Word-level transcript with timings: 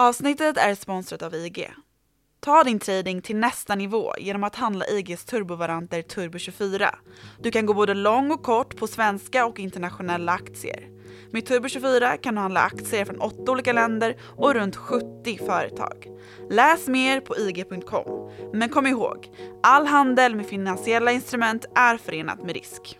Avsnittet 0.00 0.56
är 0.56 0.74
sponsrat 0.74 1.22
av 1.22 1.34
IG. 1.34 1.70
Ta 2.40 2.64
din 2.64 2.78
trading 2.78 3.22
till 3.22 3.36
nästa 3.36 3.74
nivå 3.74 4.12
genom 4.18 4.44
att 4.44 4.54
handla 4.54 4.86
IGs 4.86 5.24
turbovaranter 5.24 6.02
Turbo24. 6.02 6.88
Du 7.38 7.50
kan 7.50 7.66
gå 7.66 7.74
både 7.74 7.94
lång 7.94 8.30
och 8.30 8.42
kort 8.42 8.76
på 8.76 8.86
svenska 8.86 9.46
och 9.46 9.58
internationella 9.58 10.32
aktier. 10.32 10.88
Med 11.32 11.48
Turbo24 11.48 12.16
kan 12.16 12.34
du 12.34 12.40
handla 12.40 12.60
aktier 12.60 13.04
från 13.04 13.20
åtta 13.20 13.52
olika 13.52 13.72
länder 13.72 14.16
och 14.36 14.54
runt 14.54 14.76
70 14.76 15.38
företag. 15.46 16.06
Läs 16.50 16.88
mer 16.88 17.20
på 17.20 17.36
ig.com. 17.36 18.30
Men 18.52 18.68
kom 18.68 18.86
ihåg, 18.86 19.28
all 19.62 19.86
handel 19.86 20.34
med 20.34 20.46
finansiella 20.46 21.12
instrument 21.12 21.64
är 21.74 21.96
förenat 21.96 22.42
med 22.42 22.54
risk. 22.54 22.98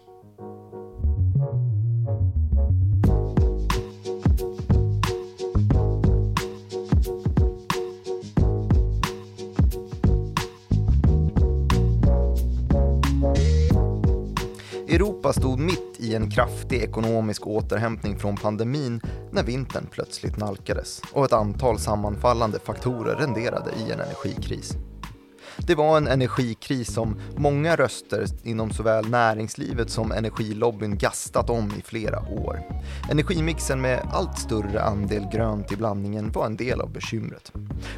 Europa 14.90 15.32
stod 15.32 15.58
mitt 15.58 15.96
i 15.98 16.14
en 16.14 16.30
kraftig 16.30 16.82
ekonomisk 16.82 17.46
återhämtning 17.46 18.18
från 18.18 18.36
pandemin 18.36 19.00
när 19.32 19.42
vintern 19.42 19.86
plötsligt 19.90 20.36
nalkades 20.36 21.02
och 21.12 21.24
ett 21.24 21.32
antal 21.32 21.78
sammanfallande 21.78 22.58
faktorer 22.58 23.16
renderade 23.16 23.70
i 23.70 23.92
en 23.92 24.00
energikris. 24.00 24.76
Det 25.66 25.74
var 25.74 25.96
en 25.96 26.06
energikris 26.06 26.94
som 26.94 27.20
många 27.36 27.76
röster 27.76 28.26
inom 28.42 28.70
såväl 28.70 29.08
näringslivet 29.08 29.90
som 29.90 30.12
energilobbyn 30.12 30.98
gastat 30.98 31.50
om 31.50 31.72
i 31.78 31.82
flera 31.82 32.20
år. 32.20 32.62
Energimixen 33.10 33.80
med 33.80 34.00
allt 34.12 34.38
större 34.38 34.82
andel 34.82 35.28
grönt 35.32 35.72
i 35.72 35.76
blandningen 35.76 36.32
var 36.32 36.46
en 36.46 36.56
del 36.56 36.80
av 36.80 36.92
bekymret. 36.92 37.52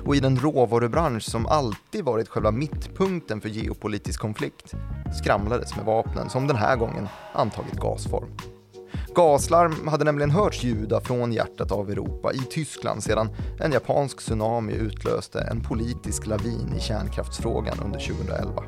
Och 0.04 0.16
i 0.16 0.20
den 0.20 0.36
råvarubransch 0.36 1.22
som 1.22 1.46
alltid 1.46 2.04
varit 2.04 2.28
själva 2.28 2.50
mittpunkten 2.50 3.40
för 3.40 3.48
geopolitisk 3.48 4.20
konflikt 4.20 4.74
skramlades 5.22 5.76
med 5.76 5.84
vapnen 5.84 6.30
som 6.30 6.46
den 6.46 6.56
här 6.56 6.76
gången 6.76 7.08
antagit 7.32 7.80
gasform. 7.80 8.59
Gaslarm 9.14 9.88
hade 9.88 10.04
nämligen 10.04 10.30
hörts 10.30 10.64
ljuda 10.64 11.00
från 11.00 11.32
hjärtat 11.32 11.72
av 11.72 11.90
Europa 11.90 12.32
i 12.32 12.38
Tyskland 12.38 13.02
sedan 13.02 13.28
en 13.60 13.72
japansk 13.72 14.18
tsunami 14.18 14.72
utlöste 14.72 15.40
en 15.40 15.62
politisk 15.62 16.26
lavin 16.26 16.74
i 16.76 16.80
kärnkraftsfrågan 16.80 17.78
under 17.84 18.00
2011. 18.00 18.62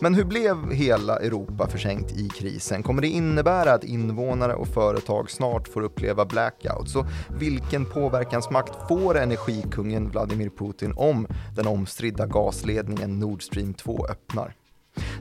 Men 0.00 0.14
hur 0.14 0.24
blev 0.24 0.72
hela 0.72 1.16
Europa 1.16 1.66
försänkt 1.66 2.12
i 2.12 2.28
krisen? 2.28 2.82
Kommer 2.82 3.02
det 3.02 3.08
innebära 3.08 3.72
att 3.72 3.84
invånare 3.84 4.54
och 4.54 4.68
företag 4.68 5.30
snart 5.30 5.68
får 5.68 5.82
uppleva 5.82 6.24
blackouts? 6.24 6.96
Och 6.96 7.06
vilken 7.40 7.84
påverkansmakt 7.84 8.88
får 8.88 9.18
energikungen 9.18 10.10
Vladimir 10.10 10.50
Putin 10.58 10.94
om 10.96 11.26
den 11.56 11.66
omstridda 11.66 12.26
gasledningen 12.26 13.18
Nord 13.18 13.42
Stream 13.42 13.74
2 13.74 14.06
öppnar? 14.10 14.54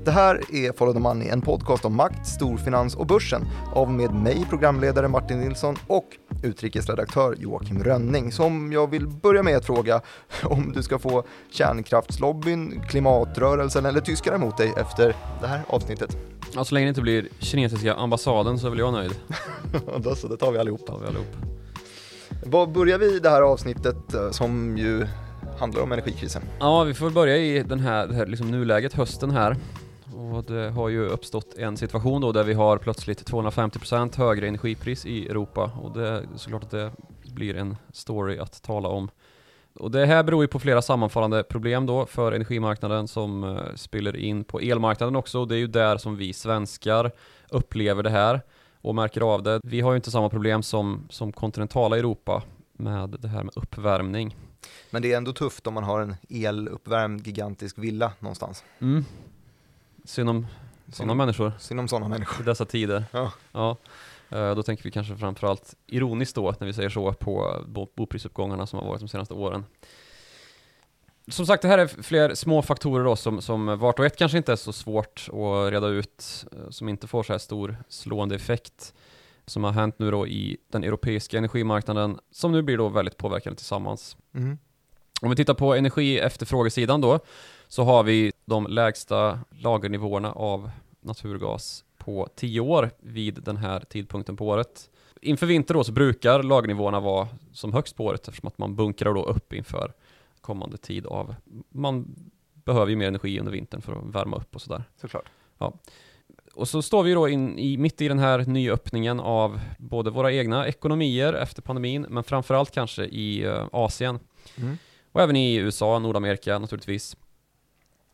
Det 0.06 0.12
här 0.12 0.56
är 0.56 0.78
Follow 0.78 0.94
the 0.94 1.00
Money, 1.00 1.28
en 1.28 1.42
podcast 1.42 1.86
om 1.86 1.96
makt, 1.96 2.28
storfinans 2.28 2.96
och 2.96 3.08
börsen 3.08 3.46
av 3.74 3.92
med 3.92 4.14
mig, 4.14 4.46
programledare 4.50 5.08
Martin 5.08 5.40
Nilsson 5.40 5.76
och 5.88 6.06
utrikesredaktör 6.44 7.36
Joakim 7.40 7.84
Rönning 7.84 8.32
som 8.32 8.72
jag 8.72 8.92
vill 8.92 9.08
börja 9.08 9.44
med 9.44 9.58
att 9.58 9.66
fråga 9.66 10.02
om 10.44 10.72
du 10.76 10.84
ska 10.84 11.00
få 11.00 11.24
kärnkraftslobbyn, 11.52 12.82
klimatrörelsen 12.90 13.86
eller 13.86 14.02
tyskar 14.02 14.36
emot 14.36 14.58
dig 14.58 14.74
efter 14.78 15.16
det 15.42 15.48
här 15.48 15.62
avsnittet. 15.68 16.18
Ja, 16.54 16.66
så 16.66 16.74
länge 16.74 16.86
det 16.86 16.90
inte 16.90 17.02
blir 17.02 17.28
kinesiska 17.40 17.94
ambassaden 17.94 18.60
så 18.60 18.68
är 18.68 18.70
väl 18.70 18.80
jag 18.80 18.94
nöjd. 18.94 19.16
Då 19.98 20.16
så, 20.16 20.28
det 20.28 20.38
tar 20.38 20.52
vi 20.52 20.58
allihopa. 20.58 20.92
tar 20.92 21.00
vi 21.00 21.08
allihop. 21.08 21.36
Vad 22.46 22.72
börjar 22.72 22.98
vi 22.98 23.20
det 23.20 23.30
här 23.30 23.42
avsnittet 23.42 24.14
eh, 24.14 24.32
som 24.32 24.78
ju 24.78 25.08
handlar 25.60 25.82
om 25.82 25.92
energikrisen? 25.92 26.42
Ja, 26.60 26.84
vi 26.84 26.94
får 26.94 27.10
börja 27.10 27.38
i 27.38 27.64
den 27.64 27.80
här, 27.80 28.08
det 28.08 28.16
här 28.16 28.26
liksom 28.26 28.52
nuläget, 28.52 28.94
hösten 28.94 29.32
här. 29.32 29.58
Och 30.18 30.44
det 30.44 30.70
har 30.70 30.90
ju 30.90 31.08
uppstått 31.08 31.58
en 31.58 31.78
situation 31.78 32.22
då 32.22 32.32
där 32.32 32.44
vi 32.44 32.54
har 32.54 32.78
plötsligt 32.78 33.30
250% 33.30 34.18
högre 34.18 34.48
energipris 34.48 35.06
i 35.06 35.28
Europa 35.28 35.72
och 35.82 35.92
det 35.92 36.08
är 36.08 36.26
såklart 36.36 36.64
att 36.64 36.72
det 36.72 36.92
blir 37.34 37.56
en 37.56 37.78
story 37.94 38.38
att 38.38 38.62
tala 38.64 38.90
om. 38.90 39.10
Och 39.80 39.92
det 39.92 40.06
här 40.06 40.24
beror 40.24 40.44
ju 40.44 40.48
på 40.48 40.60
flera 40.60 40.82
sammanfallande 40.82 41.44
problem 41.44 41.86
då 41.86 42.06
för 42.06 42.32
energimarknaden 42.32 43.08
som 43.08 43.44
uh, 43.44 43.76
spiller 43.76 44.16
in 44.16 44.44
på 44.44 44.60
elmarknaden 44.60 45.16
också. 45.16 45.40
Och 45.40 45.48
det 45.48 45.56
är 45.56 45.60
ju 45.60 45.68
där 45.68 45.98
som 45.98 46.18
vi 46.18 46.34
svenskar 46.34 47.12
upplever 47.50 48.04
det 48.04 48.10
här 48.10 48.42
och 48.82 48.96
märker 48.96 49.22
av 49.22 49.44
det. 49.44 49.60
Vi 49.64 49.82
har 49.82 49.92
ju 49.92 49.96
inte 49.96 50.12
samma 50.12 50.30
problem 50.30 50.64
som, 50.64 51.08
som 51.10 51.32
kontinentala 51.32 51.98
Europa 51.98 52.44
med 52.74 53.10
det 53.10 53.28
här 53.28 53.44
med 53.44 53.58
uppvärmning. 53.58 54.36
Men 54.90 55.02
det 55.02 55.14
är 55.14 55.18
ändå 55.18 55.34
tufft 55.34 55.68
om 55.68 55.74
man 55.74 55.84
har 55.84 56.02
en 56.02 56.16
eluppvärmd 56.30 57.28
gigantisk 57.28 57.78
villa 57.78 58.12
någonstans. 58.20 58.64
Mm. 58.80 59.06
Synd 60.08 60.30
om 60.30 60.48
sådana 60.94 61.14
människor 61.14 61.52
Synd 61.60 61.80
om 61.80 61.88
sådana 61.88 62.06
i 62.06 62.10
människor. 62.10 62.44
dessa 62.44 62.66
tider. 62.66 63.04
Ja. 63.12 63.32
Ja. 63.52 63.78
Eh, 64.30 64.56
Då 64.56 64.64
tänker 64.64 64.84
vi 64.84 64.92
kanske 64.92 65.16
framförallt 65.18 65.76
ironiskt 65.88 66.36
då, 66.36 66.56
när 66.60 66.68
vi 66.68 66.74
säger 66.74 66.90
så, 66.90 67.14
på 67.14 67.64
bo- 67.68 67.88
boprisuppgångarna 67.96 68.68
som 68.68 68.80
har 68.80 68.86
varit 68.88 69.00
de 69.00 69.08
senaste 69.08 69.34
åren. 69.34 69.66
Som 71.28 71.46
sagt, 71.46 71.62
det 71.62 71.68
här 71.68 71.78
är 71.78 71.88
fler 71.88 72.34
små 72.36 72.62
faktorer 72.62 73.04
då 73.06 73.16
som, 73.16 73.42
som 73.42 73.80
vart 73.80 74.00
och 74.00 74.06
ett 74.06 74.18
kanske 74.18 74.38
inte 74.38 74.52
är 74.52 74.56
så 74.56 74.74
svårt 74.74 75.28
att 75.28 75.72
reda 75.72 75.88
ut, 75.88 76.46
eh, 76.52 76.70
som 76.70 76.90
inte 76.90 77.08
får 77.08 77.24
så 77.24 77.34
här 77.34 77.38
stor 77.38 77.78
slående 77.90 78.36
effekt 78.36 78.94
som 79.46 79.64
har 79.64 79.72
hänt 79.72 80.00
nu 80.00 80.12
då 80.12 80.28
i 80.28 80.58
den 80.72 80.84
europeiska 80.84 81.38
energimarknaden, 81.38 82.20
som 82.32 82.52
nu 82.52 82.62
blir 82.62 82.78
då 82.78 82.90
väldigt 82.90 83.18
påverkade 83.18 83.56
tillsammans. 83.56 84.18
Mm. 84.36 84.58
Om 85.22 85.30
vi 85.30 85.36
tittar 85.36 85.54
på 85.54 85.74
energi 85.76 86.20
efterfrågesidan 86.20 87.02
då, 87.02 87.20
så 87.68 87.84
har 87.84 88.04
vi 88.04 88.32
de 88.46 88.68
lägsta 88.68 89.40
lagernivåerna 89.50 90.32
av 90.32 90.70
naturgas 91.02 91.84
på 91.98 92.28
10 92.36 92.60
år 92.60 92.90
vid 93.00 93.44
den 93.44 93.58
här 93.58 93.80
tidpunkten 93.80 94.38
på 94.38 94.48
året. 94.48 94.90
Inför 95.22 95.46
vinter 95.46 95.74
då 95.74 95.84
så 95.84 95.92
brukar 95.92 96.44
lagernivåerna 96.44 97.00
vara 97.00 97.28
som 97.54 97.74
högst 97.74 97.96
på 97.96 98.06
året 98.06 98.28
eftersom 98.28 98.48
att 98.48 98.58
man 98.58 98.76
bunkrar 98.76 99.14
då 99.14 99.24
upp 99.24 99.54
inför 99.54 99.94
kommande 100.42 100.78
tid 100.78 101.06
av, 101.06 101.36
man 101.70 102.16
behöver 102.54 102.90
ju 102.90 102.96
mer 102.96 103.08
energi 103.08 103.40
under 103.40 103.52
vintern 103.52 103.82
för 103.82 103.94
att 103.94 104.16
värma 104.16 104.38
upp 104.38 104.56
och 104.56 104.62
sådär. 104.62 104.84
Såklart. 105.02 105.26
Och 106.54 106.68
så 106.68 106.82
står 106.82 107.04
vi 107.04 107.14
då 107.14 107.30
in 107.30 107.60
i, 107.60 107.78
mitt 107.78 108.02
i 108.02 108.08
den 108.08 108.20
här 108.20 108.40
nyöppningen 108.40 109.20
av 109.20 109.60
både 109.78 110.10
våra 110.10 110.34
egna 110.34 110.68
ekonomier 110.68 111.34
efter 111.34 111.62
pandemin, 111.62 112.06
men 112.10 112.24
framförallt 112.24 112.72
kanske 112.72 113.06
i 113.06 113.44
eh, 113.44 113.68
Asien. 113.72 114.20
Mm. 114.58 114.78
Och 115.12 115.22
även 115.22 115.36
i 115.36 115.56
USA, 115.56 116.00
Nordamerika 116.00 116.60
naturligtvis. 116.60 117.18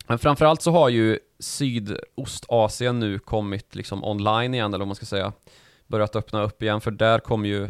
Men 0.08 0.20
framförallt 0.20 0.62
så 0.62 0.72
har 0.72 0.90
ju 0.90 1.20
Sydostasien 1.40 3.00
nu 3.00 3.20
kommit 3.20 3.76
liksom 3.76 4.04
online 4.04 4.54
igen, 4.54 4.74
eller 4.74 4.80
vad 4.80 4.88
man 4.88 4.96
ska 4.96 5.06
säga. 5.06 5.34
Börjat 5.88 6.16
öppna 6.16 6.44
upp 6.44 6.64
igen, 6.64 6.82
för 6.82 6.92
där 6.92 7.20
kom 7.20 7.46
ju 7.46 7.64
eh, 7.64 7.70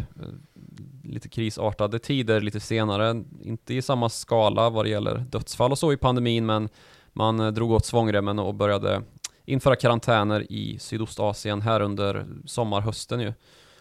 lite 1.03 1.29
krisartade 1.29 1.99
tider 1.99 2.41
lite 2.41 2.59
senare. 2.59 3.23
Inte 3.43 3.73
i 3.73 3.81
samma 3.81 4.09
skala 4.09 4.69
vad 4.69 4.85
det 4.85 4.89
gäller 4.89 5.17
dödsfall 5.17 5.71
och 5.71 5.79
så 5.79 5.93
i 5.93 5.97
pandemin, 5.97 6.45
men 6.45 6.69
man 7.13 7.39
eh, 7.39 7.47
drog 7.47 7.71
åt 7.71 7.85
svångremmen 7.85 8.39
och 8.39 8.53
började 8.53 9.01
införa 9.45 9.75
karantäner 9.75 10.51
i 10.51 10.79
Sydostasien 10.79 11.61
här 11.61 11.81
under 11.81 12.25
sommarhösten 12.45 13.19
ju. 13.19 13.33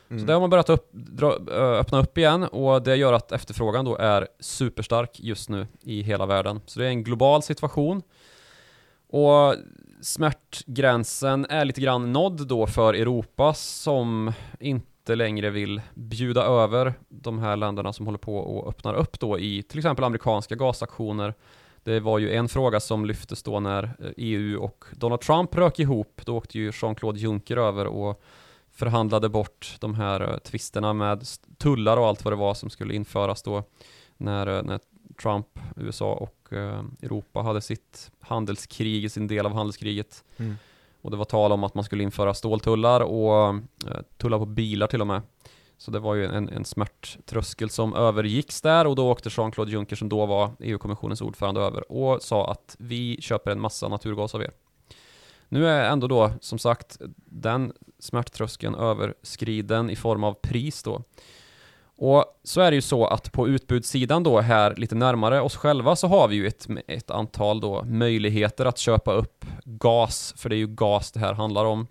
Så 0.09 0.15
Mm. 0.15 0.27
där 0.27 0.35
har 0.35 0.41
man 0.41 0.51
börjat 0.51 0.71
upp, 0.71 0.89
dra, 0.93 1.39
ö, 1.51 1.79
öppna 1.79 1.99
upp 2.01 2.19
igen 2.19 2.43
och 2.43 2.83
det 2.83 2.97
gör 2.97 3.12
att 3.12 3.33
efterfrågan 3.33 3.85
då 3.85 3.97
är 3.97 4.29
superstark 4.41 5.21
just 5.21 5.49
nu 5.49 5.67
i 5.83 6.03
hela 6.03 6.27
världen. 6.27 6.61
Så 6.67 6.81
det 6.81 6.87
är 6.87 6.91
en 6.91 7.05
global 7.05 7.43
situation. 7.43 8.03
Och 9.12 9.56
smärtgränsen 10.00 11.47
är 11.49 11.65
lite 11.65 11.81
grann 11.81 12.12
nådd 12.12 12.47
då 12.47 12.67
för 12.67 12.95
Europa 12.95 13.55
som 13.55 14.33
inte 14.61 15.15
längre 15.15 15.50
vill 15.50 15.81
bjuda 15.95 16.43
över 16.43 16.95
de 17.09 17.39
här 17.39 17.56
länderna 17.56 17.93
som 17.93 18.06
håller 18.06 18.19
på 18.19 18.37
och 18.37 18.69
öppnar 18.69 18.95
upp 18.95 19.21
då 19.21 19.39
i 19.39 19.62
till 19.62 19.78
exempel 19.78 20.05
amerikanska 20.05 20.55
gasaktioner. 20.55 21.35
Det 21.82 22.00
var 22.00 22.19
ju 22.19 22.35
en 22.35 22.49
fråga 22.49 22.81
som 22.81 23.06
lyftes 23.06 23.43
då 23.43 23.61
när 23.61 23.85
eh, 23.85 24.11
EU 24.17 24.62
och 24.62 24.85
Donald 24.93 25.20
Trump 25.20 25.55
rök 25.55 25.79
ihop. 25.79 26.20
Då 26.25 26.37
åkte 26.37 26.59
ju 26.59 26.73
Jean-Claude 26.75 27.19
Juncker 27.19 27.56
över 27.56 27.87
och 27.87 28.23
förhandlade 28.70 29.29
bort 29.29 29.76
de 29.81 29.94
här 29.94 30.20
eh, 30.20 30.37
tvisterna 30.38 30.93
med 30.93 31.25
tullar 31.59 31.97
och 31.97 32.06
allt 32.06 32.25
vad 32.25 32.32
det 32.32 32.37
var 32.37 32.55
som 32.55 32.70
skulle 32.70 32.94
införas 32.94 33.43
då 33.43 33.62
när, 34.17 34.47
eh, 34.47 34.62
när 34.62 34.81
Trump, 35.23 35.47
USA 35.76 36.12
och 36.12 36.42
Europa 37.02 37.43
hade 37.43 37.60
sitt 37.60 38.10
handelskrig, 38.20 39.10
sin 39.10 39.26
del 39.26 39.46
av 39.46 39.52
handelskriget. 39.52 40.25
Mm. 40.37 40.56
Och 41.02 41.10
det 41.10 41.16
var 41.16 41.25
tal 41.25 41.52
om 41.52 41.64
att 41.64 41.75
man 41.75 41.84
skulle 41.84 42.02
införa 42.02 42.34
ståltullar 42.34 43.00
och 43.00 43.49
eh, 43.49 44.00
tullar 44.16 44.38
på 44.38 44.46
bilar 44.46 44.87
till 44.87 45.00
och 45.00 45.06
med. 45.06 45.22
Så 45.78 45.90
det 45.90 45.99
var 45.99 46.14
ju 46.14 46.26
en, 46.26 46.49
en 46.49 46.64
smärttröskel 46.64 47.70
som 47.70 47.94
övergicks 47.94 48.60
där 48.60 48.87
och 48.87 48.96
då 48.96 49.10
åkte 49.10 49.28
Jean-Claude 49.32 49.72
Juncker 49.72 49.96
som 49.96 50.08
då 50.08 50.26
var 50.26 50.50
EU-kommissionens 50.60 51.20
ordförande 51.20 51.60
över 51.60 51.93
och 51.93 52.22
sa 52.22 52.50
att 52.50 52.76
vi 52.78 53.20
köper 53.20 53.50
en 53.50 53.60
massa 53.60 53.88
naturgas 53.88 54.34
av 54.34 54.43
er. 54.43 54.50
Nu 55.49 55.66
är 55.69 55.90
ändå 55.90 56.06
då, 56.06 56.31
som 56.40 56.58
sagt, 56.58 56.96
den 57.25 57.72
smärttröskeln 57.99 58.75
överskriden 58.75 59.90
i 59.90 59.96
form 59.96 60.25
av 60.25 60.34
pris 60.34 60.82
då. 60.82 61.02
Och 61.97 62.25
så 62.44 62.61
är 62.61 62.71
det 62.71 62.75
ju 62.75 62.83
så 62.83 63.06
att 63.06 63.33
på 63.33 63.49
utbudssidan 63.49 64.23
då 64.23 64.41
här 64.41 64.75
lite 64.77 64.94
närmare 64.94 65.41
oss 65.41 65.56
själva 65.56 65.97
så 65.97 66.06
har 66.06 66.29
vi 66.29 66.37
ju 66.37 66.47
ett, 66.47 66.67
ett 66.87 67.11
antal 67.11 67.61
då 67.61 67.85
möjligheter 67.85 68.67
att 68.67 68.79
köpa 68.79 69.12
upp 69.12 69.44
gas, 69.65 70.35
för 70.37 70.49
det 70.49 70.56
är 70.56 70.59
ju 70.59 70.67
gas 70.67 71.12
det 71.12 71.21
här 71.21 71.35
handlar 71.35 71.65
om. 71.65 71.87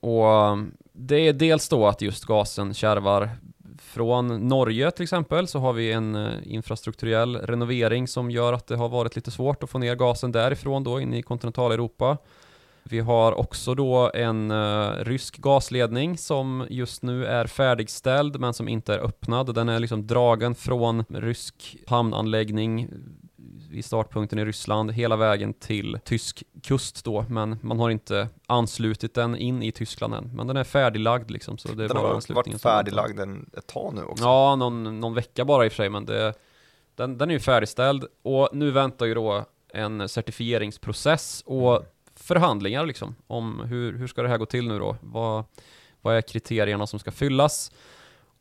Och 0.00 0.26
um, 0.26 0.72
det 0.92 1.16
är 1.16 1.32
dels 1.32 1.68
då 1.68 1.86
att 1.86 2.02
just 2.02 2.24
gasen 2.24 2.74
kärvar 2.74 3.30
från 3.78 4.48
Norge 4.48 4.90
till 4.90 5.02
exempel 5.02 5.48
så 5.48 5.58
har 5.58 5.72
vi 5.72 5.92
en 5.92 6.14
eh, 6.14 6.32
infrastrukturell 6.44 7.36
renovering 7.36 8.08
som 8.08 8.30
gör 8.30 8.52
att 8.52 8.66
det 8.66 8.76
har 8.76 8.88
varit 8.88 9.16
lite 9.16 9.30
svårt 9.30 9.62
att 9.62 9.70
få 9.70 9.78
ner 9.78 9.94
gasen 9.94 10.32
därifrån 10.32 10.84
då 10.84 11.00
in 11.00 11.14
i 11.14 11.22
kontinentaleuropa. 11.22 12.18
Vi 12.90 13.00
har 13.00 13.32
också 13.32 13.74
då 13.74 14.10
en 14.14 14.50
uh, 14.50 15.04
rysk 15.04 15.36
gasledning 15.36 16.18
som 16.18 16.66
just 16.70 17.02
nu 17.02 17.26
är 17.26 17.46
färdigställd 17.46 18.40
men 18.40 18.54
som 18.54 18.68
inte 18.68 18.94
är 18.94 18.98
öppnad. 18.98 19.54
Den 19.54 19.68
är 19.68 19.78
liksom 19.78 20.06
dragen 20.06 20.54
från 20.54 21.04
rysk 21.08 21.76
hamnanläggning 21.86 22.88
i 23.72 23.82
startpunkten 23.82 24.38
i 24.38 24.44
Ryssland 24.44 24.90
hela 24.92 25.16
vägen 25.16 25.54
till 25.54 25.98
tysk 26.04 26.42
kust 26.62 27.04
då, 27.04 27.24
men 27.28 27.58
man 27.62 27.78
har 27.78 27.90
inte 27.90 28.28
anslutit 28.46 29.14
den 29.14 29.36
in 29.36 29.62
i 29.62 29.72
Tyskland 29.72 30.14
än. 30.14 30.30
Men 30.34 30.46
den 30.46 30.56
är 30.56 30.64
färdiglagd 30.64 31.30
liksom, 31.30 31.58
så 31.58 31.68
det 31.68 31.84
är 31.84 31.88
den 31.88 31.96
bara 31.96 32.06
har 32.08 32.34
varit 32.34 32.62
färdiglagd 32.62 33.20
en, 33.20 33.50
ett 33.56 33.66
tag 33.66 33.94
nu 33.94 34.02
också. 34.02 34.24
Ja, 34.24 34.56
någon, 34.56 35.00
någon 35.00 35.14
vecka 35.14 35.44
bara 35.44 35.64
i 35.64 35.68
och 35.68 35.72
för 35.72 35.76
sig, 35.76 35.90
men 35.90 36.04
det, 36.04 36.34
den, 36.94 37.18
den 37.18 37.30
är 37.30 37.34
ju 37.34 37.40
färdigställd 37.40 38.04
och 38.22 38.48
nu 38.52 38.70
väntar 38.70 39.06
ju 39.06 39.14
då 39.14 39.44
en 39.74 40.08
certifieringsprocess 40.08 41.42
och 41.46 41.76
mm 41.76 41.88
förhandlingar 42.34 42.86
liksom 42.86 43.14
om 43.26 43.60
hur, 43.60 43.98
hur 43.98 44.06
ska 44.06 44.22
det 44.22 44.28
här 44.28 44.38
gå 44.38 44.46
till 44.46 44.68
nu 44.68 44.78
då? 44.78 44.96
Vad, 45.00 45.44
vad 46.00 46.16
är 46.16 46.22
kriterierna 46.22 46.86
som 46.86 46.98
ska 46.98 47.10
fyllas? 47.10 47.72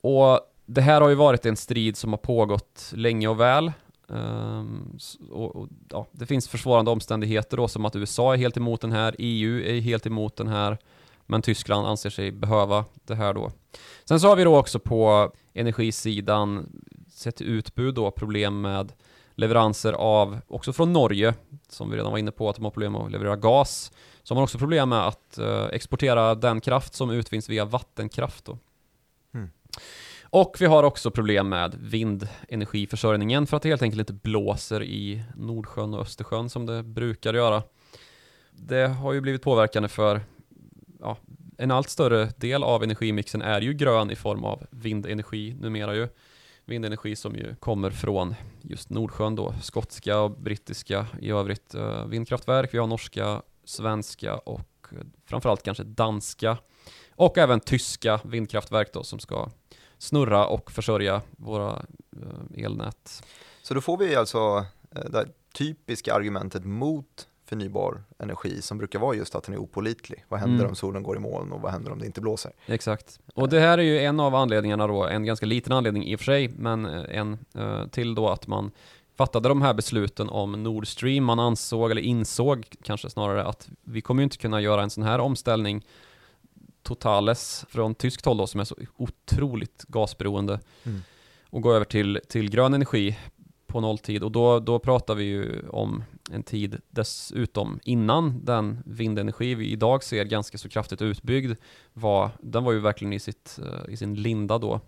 Och 0.01 0.39
det 0.65 0.81
här 0.81 1.01
har 1.01 1.09
ju 1.09 1.15
varit 1.15 1.45
en 1.45 1.57
strid 1.57 1.97
som 1.97 2.13
har 2.13 2.17
pågått 2.17 2.91
länge 2.95 3.27
och 3.27 3.39
väl 3.39 3.71
Um, 4.11 4.97
och, 5.29 5.55
och, 5.55 5.67
ja, 5.89 6.07
det 6.11 6.25
finns 6.25 6.47
försvårande 6.47 6.91
omständigheter 6.91 7.57
då 7.57 7.67
som 7.67 7.85
att 7.85 7.95
USA 7.95 8.33
är 8.33 8.37
helt 8.37 8.57
emot 8.57 8.81
den 8.81 8.91
här, 8.91 9.15
EU 9.19 9.61
är 9.61 9.79
helt 9.79 10.05
emot 10.05 10.35
den 10.35 10.47
här, 10.47 10.77
men 11.25 11.41
Tyskland 11.41 11.87
anser 11.87 12.09
sig 12.09 12.31
behöva 12.31 12.85
det 13.05 13.15
här 13.15 13.33
då. 13.33 13.51
Sen 14.05 14.19
så 14.19 14.27
har 14.27 14.35
vi 14.35 14.43
då 14.43 14.57
också 14.57 14.79
på 14.79 15.31
energisidan, 15.53 16.69
sett 17.09 17.35
till 17.35 17.47
utbud 17.47 17.95
då, 17.95 18.11
problem 18.11 18.61
med 18.61 18.91
leveranser 19.39 19.93
av, 19.93 20.39
också 20.47 20.73
från 20.73 20.93
Norge, 20.93 21.33
som 21.69 21.89
vi 21.89 21.97
redan 21.97 22.11
var 22.11 22.19
inne 22.19 22.31
på, 22.31 22.49
att 22.49 22.55
de 22.55 22.65
har 22.65 22.71
problem 22.71 22.91
med 22.91 23.01
att 23.01 23.11
leverera 23.11 23.35
gas. 23.35 23.91
Så 24.23 24.33
har 24.33 24.35
man 24.35 24.43
också 24.43 24.57
problem 24.57 24.89
med 24.89 25.07
att 25.07 25.39
uh, 25.39 25.65
exportera 25.71 26.35
den 26.35 26.61
kraft 26.61 26.93
som 26.93 27.09
utvinns 27.09 27.49
via 27.49 27.65
vattenkraft 27.65 28.45
då. 28.45 28.57
Mm. 29.33 29.49
Och 30.23 30.55
vi 30.59 30.65
har 30.65 30.83
också 30.83 31.11
problem 31.11 31.49
med 31.49 31.75
vindenergiförsörjningen 31.79 33.47
för 33.47 33.57
att 33.57 33.63
det 33.63 33.69
helt 33.69 33.81
enkelt 33.81 33.99
inte 33.99 34.13
blåser 34.13 34.83
i 34.83 35.23
Nordsjön 35.35 35.93
och 35.93 36.01
Östersjön 36.01 36.49
som 36.49 36.65
det 36.65 36.83
brukar 36.83 37.33
göra. 37.33 37.63
Det 38.51 38.87
har 38.87 39.13
ju 39.13 39.21
blivit 39.21 39.41
påverkande 39.41 39.89
för 39.89 40.21
ja, 40.99 41.17
en 41.57 41.71
allt 41.71 41.89
större 41.89 42.29
del 42.37 42.63
av 42.63 42.83
energimixen 42.83 43.41
är 43.41 43.61
ju 43.61 43.73
grön 43.73 44.11
i 44.11 44.15
form 44.15 44.43
av 44.43 44.65
vindenergi 44.69 45.55
numera 45.59 45.95
ju. 45.95 46.07
Vindenergi 46.69 47.15
som 47.15 47.35
ju 47.35 47.55
kommer 47.55 47.91
från 47.91 48.35
just 48.61 48.89
Nordsjön 48.89 49.35
då, 49.35 49.53
skotska 49.61 50.19
och 50.19 50.31
brittiska 50.31 51.07
i 51.21 51.31
övrigt 51.31 51.75
eh, 51.75 52.05
vindkraftverk. 52.05 52.73
Vi 52.73 52.77
har 52.77 52.87
norska, 52.87 53.41
svenska 53.63 54.35
och 54.35 54.87
eh, 54.91 54.97
framförallt 55.25 55.63
kanske 55.63 55.83
danska 55.83 56.57
och 57.15 57.37
även 57.37 57.59
tyska 57.59 58.19
vindkraftverk 58.23 58.93
då 58.93 59.03
som 59.03 59.19
ska 59.19 59.49
snurra 59.97 60.47
och 60.47 60.71
försörja 60.71 61.21
våra 61.31 61.85
eh, 62.11 62.63
elnät. 62.65 63.23
Så 63.61 63.73
då 63.73 63.81
får 63.81 63.97
vi 63.97 64.15
alltså 64.15 64.65
det 64.89 65.27
typiska 65.53 66.13
argumentet 66.13 66.65
mot 66.65 67.27
förnybar 67.49 68.03
energi 68.19 68.61
som 68.61 68.77
brukar 68.77 68.99
vara 68.99 69.15
just 69.15 69.35
att 69.35 69.43
den 69.43 69.55
är 69.55 69.59
opolitlig. 69.59 70.25
Vad 70.29 70.39
händer 70.39 70.59
mm. 70.59 70.69
om 70.69 70.75
solen 70.75 71.03
går 71.03 71.17
i 71.17 71.19
moln 71.19 71.51
och 71.51 71.61
vad 71.61 71.71
händer 71.71 71.91
om 71.91 71.99
det 71.99 72.05
inte 72.05 72.21
blåser? 72.21 72.51
Exakt. 72.65 73.19
Och 73.33 73.49
det 73.49 73.59
här 73.59 73.77
är 73.77 73.83
ju 73.83 73.99
en 73.99 74.19
av 74.19 74.35
anledningarna 74.35 74.87
då, 74.87 75.05
en 75.05 75.25
ganska 75.25 75.45
liten 75.45 75.73
anledning 75.73 76.05
i 76.05 76.15
och 76.15 76.19
för 76.19 76.25
sig, 76.25 76.49
men 76.57 76.85
eh, 76.85 77.19
en 77.19 77.37
till 77.91 78.15
då 78.15 78.29
att 78.29 78.47
man 78.47 78.71
fattade 79.19 79.49
de 79.49 79.61
här 79.61 79.73
besluten 79.73 80.29
om 80.29 80.63
Nord 80.63 80.87
Stream. 80.87 81.23
Man 81.23 81.39
ansåg, 81.39 81.91
eller 81.91 82.01
insåg 82.01 82.65
kanske 82.83 83.09
snarare, 83.09 83.43
att 83.43 83.69
vi 83.83 84.01
kommer 84.01 84.21
ju 84.21 84.23
inte 84.23 84.37
kunna 84.37 84.61
göra 84.61 84.83
en 84.83 84.89
sån 84.89 85.03
här 85.03 85.19
omställning 85.19 85.85
Totales 86.83 87.65
från 87.69 87.95
tyskt 87.95 88.25
håll 88.25 88.37
då, 88.37 88.47
som 88.47 88.59
är 88.59 88.63
så 88.63 88.75
otroligt 88.97 89.85
gasberoende 89.87 90.59
mm. 90.83 91.01
och 91.49 91.61
gå 91.61 91.73
över 91.73 91.85
till, 91.85 92.19
till 92.27 92.49
grön 92.49 92.73
energi 92.73 93.17
på 93.69 93.81
nolltid. 93.81 94.23
Och 94.23 94.31
då, 94.31 94.59
då 94.59 94.79
pratar 94.79 95.15
vi 95.15 95.23
ju 95.23 95.69
om 95.69 96.03
en 96.31 96.43
tid 96.43 96.81
dessutom 96.89 97.79
innan 97.83 98.45
den 98.45 98.83
vindenergi 98.85 99.55
vi 99.55 99.71
idag 99.71 100.03
ser 100.03 100.25
ganska 100.25 100.57
så 100.57 100.69
kraftigt 100.69 101.01
utbyggd 101.01 101.53
var, 101.93 102.31
den 102.39 102.63
var 102.63 102.71
ju 102.71 102.79
verkligen 102.79 103.13
i, 103.13 103.19
sitt, 103.19 103.59
eh, 103.65 103.93
i 103.93 103.97
sin 103.97 104.15
linda 104.15 104.57
då 104.57 104.81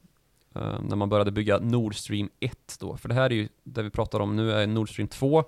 eh, 0.55 0.79
när 0.81 0.95
man 0.95 1.09
började 1.09 1.31
bygga 1.31 1.59
Nord 1.59 1.95
Stream 1.95 2.29
1 2.39 2.77
då, 2.79 2.97
för 2.97 3.09
det 3.09 3.15
här 3.15 3.29
är 3.29 3.35
ju 3.35 3.49
det 3.63 3.83
vi 3.83 3.89
pratar 3.89 4.19
om 4.19 4.35
nu 4.35 4.51
är 4.51 4.67
Nord 4.67 4.89
Stream 4.89 5.07
2 5.07 5.43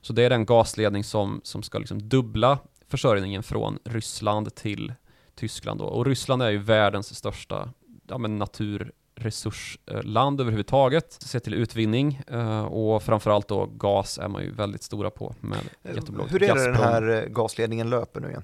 så 0.00 0.12
det 0.12 0.22
är 0.22 0.30
den 0.30 0.46
gasledning 0.46 1.04
som, 1.04 1.40
som 1.44 1.62
ska 1.62 1.78
liksom 1.78 2.08
dubbla 2.08 2.58
försörjningen 2.88 3.42
från 3.42 3.78
Ryssland 3.84 4.54
till 4.54 4.92
Tyskland 5.34 5.80
då. 5.80 5.84
Och 5.84 6.06
Ryssland 6.06 6.42
är 6.42 6.50
ju 6.50 6.58
världens 6.58 7.14
största 7.14 7.72
ja, 8.08 8.18
men 8.18 8.38
naturresursland 9.18 10.40
överhuvudtaget, 10.40 11.12
sett 11.12 11.44
till 11.44 11.54
utvinning. 11.54 12.22
Uh, 12.32 12.64
och 12.64 13.02
framförallt 13.02 13.48
då 13.48 13.66
gas 13.66 14.18
är 14.18 14.28
man 14.28 14.42
ju 14.42 14.50
väldigt 14.50 14.82
stora 14.82 15.10
på 15.10 15.34
med 15.40 15.58
eh, 15.82 16.26
Hur 16.28 16.42
är 16.42 16.54
det 16.54 16.64
den 16.64 16.74
här 16.74 17.08
eh, 17.08 17.28
gasledningen 17.28 17.90
löper 17.90 18.20
nu 18.20 18.28
igen? 18.28 18.42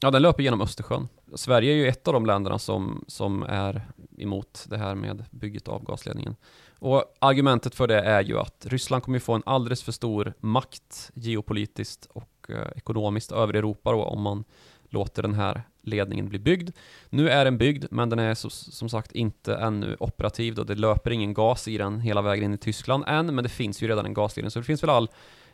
Ja, 0.00 0.10
den 0.10 0.22
löper 0.22 0.42
genom 0.42 0.60
Östersjön. 0.60 1.08
Sverige 1.34 1.72
är 1.72 1.76
ju 1.76 1.88
ett 1.88 2.08
av 2.08 2.14
de 2.14 2.26
länderna 2.26 2.58
som, 2.58 3.04
som 3.08 3.42
är 3.42 3.82
emot 4.18 4.64
det 4.68 4.76
här 4.76 4.94
med 4.94 5.24
bygget 5.30 5.68
av 5.68 5.84
gasledningen. 5.84 6.36
Och 6.78 7.04
argumentet 7.18 7.74
för 7.74 7.86
det 7.86 8.00
är 8.00 8.22
ju 8.22 8.38
att 8.38 8.66
Ryssland 8.66 9.02
kommer 9.02 9.18
få 9.18 9.32
en 9.34 9.42
alldeles 9.46 9.82
för 9.82 9.92
stor 9.92 10.34
makt 10.40 11.10
geopolitiskt 11.14 12.06
och 12.06 12.46
eh, 12.48 12.68
ekonomiskt 12.76 13.32
över 13.32 13.54
Europa 13.54 13.92
då, 13.92 14.04
om 14.04 14.22
man 14.22 14.44
låter 14.88 15.22
den 15.22 15.34
här 15.34 15.62
ledningen 15.82 16.28
bli 16.28 16.38
byggd. 16.38 16.70
Nu 17.10 17.28
är 17.30 17.44
den 17.44 17.58
byggd, 17.58 17.84
men 17.90 18.08
den 18.08 18.18
är 18.18 18.34
så, 18.34 18.50
som 18.50 18.88
sagt 18.88 19.12
inte 19.12 19.54
ännu 19.54 19.96
operativ 20.00 20.54
då. 20.54 20.64
Det 20.64 20.74
löper 20.74 21.10
ingen 21.10 21.34
gas 21.34 21.68
i 21.68 21.78
den 21.78 22.00
hela 22.00 22.22
vägen 22.22 22.44
in 22.44 22.54
i 22.54 22.58
Tyskland 22.58 23.04
än, 23.06 23.34
men 23.34 23.44
det 23.44 23.48
finns 23.50 23.82
ju 23.82 23.88
redan 23.88 24.06
en 24.06 24.14
gasledning, 24.14 24.50
så 24.50 24.58
det 24.58 24.64
finns 24.64 24.82
väl 24.82 24.90
all 24.90 25.08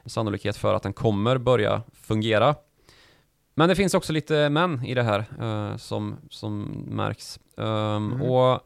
sannolikhet 0.06 0.56
för 0.56 0.74
att 0.74 0.82
den 0.82 0.92
kommer 0.92 1.38
börja 1.38 1.82
fungera. 1.92 2.54
Men 3.54 3.68
det 3.68 3.74
finns 3.74 3.94
också 3.94 4.12
lite 4.12 4.48
män 4.48 4.84
i 4.84 4.94
det 4.94 5.02
här 5.02 5.24
uh, 5.42 5.76
som, 5.76 6.16
som 6.30 6.62
märks. 6.86 7.38
Um, 7.56 7.66
mm. 7.66 8.22
Och 8.22 8.60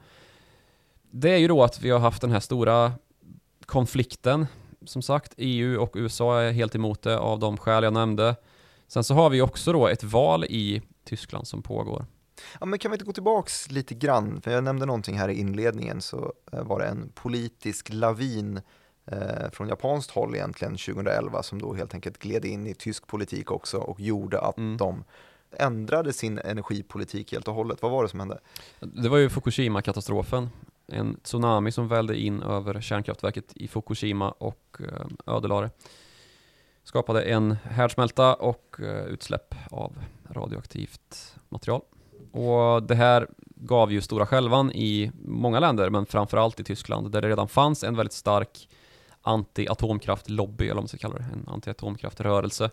det 1.11 1.30
är 1.30 1.38
ju 1.38 1.49
då 1.49 1.62
att 1.62 1.82
vi 1.82 1.90
har 1.90 1.99
haft 1.99 2.20
den 2.20 2.30
här 2.30 2.40
stora 2.40 2.92
konflikten. 3.66 4.46
Som 4.85 5.02
sagt, 5.02 5.35
EU 5.37 5.80
och 5.80 5.92
USA 5.94 6.40
är 6.40 6.52
helt 6.52 6.75
emot 6.75 7.02
det 7.02 7.18
av 7.18 7.38
de 7.38 7.56
skäl 7.56 7.85
jag 7.85 7.92
nämnde. 7.92 8.37
Sen 8.88 9.04
så 9.04 9.14
har 9.14 9.30
vi 9.30 9.40
också 9.40 9.73
då 9.73 9.88
ett 9.88 10.04
val 10.04 10.44
i 10.44 10.82
Tyskland 11.04 11.47
som 11.47 11.62
pågår. 11.62 12.07
Ja, 12.61 12.66
men 12.66 12.78
kan 12.78 12.90
vi 12.90 12.95
inte 12.95 13.04
gå 13.04 13.12
tillbaks 13.12 13.71
lite 13.71 13.95
grann? 13.95 14.40
För 14.40 14.50
jag 14.50 14.64
nämnde 14.64 14.87
någonting 14.87 15.19
här 15.19 15.28
i 15.28 15.35
inledningen 15.35 16.00
så 16.00 16.33
eh, 16.52 16.62
var 16.62 16.80
det 16.80 16.87
en 16.87 17.12
politisk 17.14 17.92
lavin 17.92 18.61
eh, 19.07 19.50
från 19.52 19.69
japanskt 19.69 20.11
håll 20.11 20.35
egentligen 20.35 20.76
2011 20.76 21.42
som 21.42 21.62
då 21.62 21.75
helt 21.75 21.95
enkelt 21.95 22.19
gled 22.19 22.45
in 22.45 22.66
i 22.66 22.75
tysk 22.75 23.07
politik 23.07 23.50
också 23.50 23.78
och 23.78 24.00
gjorde 24.00 24.40
att 24.40 24.59
mm. 24.59 24.76
de 24.76 25.04
ändrade 25.59 26.12
sin 26.12 26.38
energipolitik 26.38 27.33
helt 27.33 27.49
och 27.49 27.54
hållet. 27.54 27.83
Vad 27.83 27.90
var 27.90 28.02
det 28.02 28.09
som 28.09 28.21
hände? 28.21 28.40
Det 28.80 29.09
var 29.09 29.19
ju 29.19 29.28
Fukushima-katastrofen. 29.28 30.49
En 30.87 31.21
tsunami 31.23 31.73
som 31.73 31.88
välde 31.88 32.21
in 32.21 32.42
över 32.42 32.80
kärnkraftverket 32.80 33.52
i 33.57 33.69
Fukushima 33.69 34.30
och 34.30 34.80
eh, 34.80 35.35
ödelade 35.35 35.71
skapade 36.85 37.23
en 37.23 37.52
härdsmälta 37.52 38.35
och 38.35 38.76
utsläpp 39.09 39.54
av 39.71 39.92
radioaktivt 40.32 41.34
material. 41.49 41.80
Och 42.32 42.82
det 42.82 42.94
här 42.94 43.28
gav 43.56 43.92
ju 43.92 44.00
stora 44.00 44.26
skälvan 44.26 44.72
i 44.72 45.10
många 45.25 45.60
länder, 45.60 45.90
men 45.90 46.06
framförallt 46.06 46.60
i 46.60 46.64
Tyskland, 46.64 47.10
där 47.10 47.22
det 47.22 47.28
redan 47.28 47.49
fanns 47.49 47.84
en 47.84 47.96
väldigt 47.96 48.12
stark 48.12 48.68
anti-atomkraftlobby, 49.22 50.64
eller 50.64 50.75
vad 50.75 50.82
man 50.82 50.88
ska 50.88 50.99
kalla 50.99 51.14
det, 51.14 51.25
en 51.32 51.46
anti-atomkraftrörelse. 51.46 52.70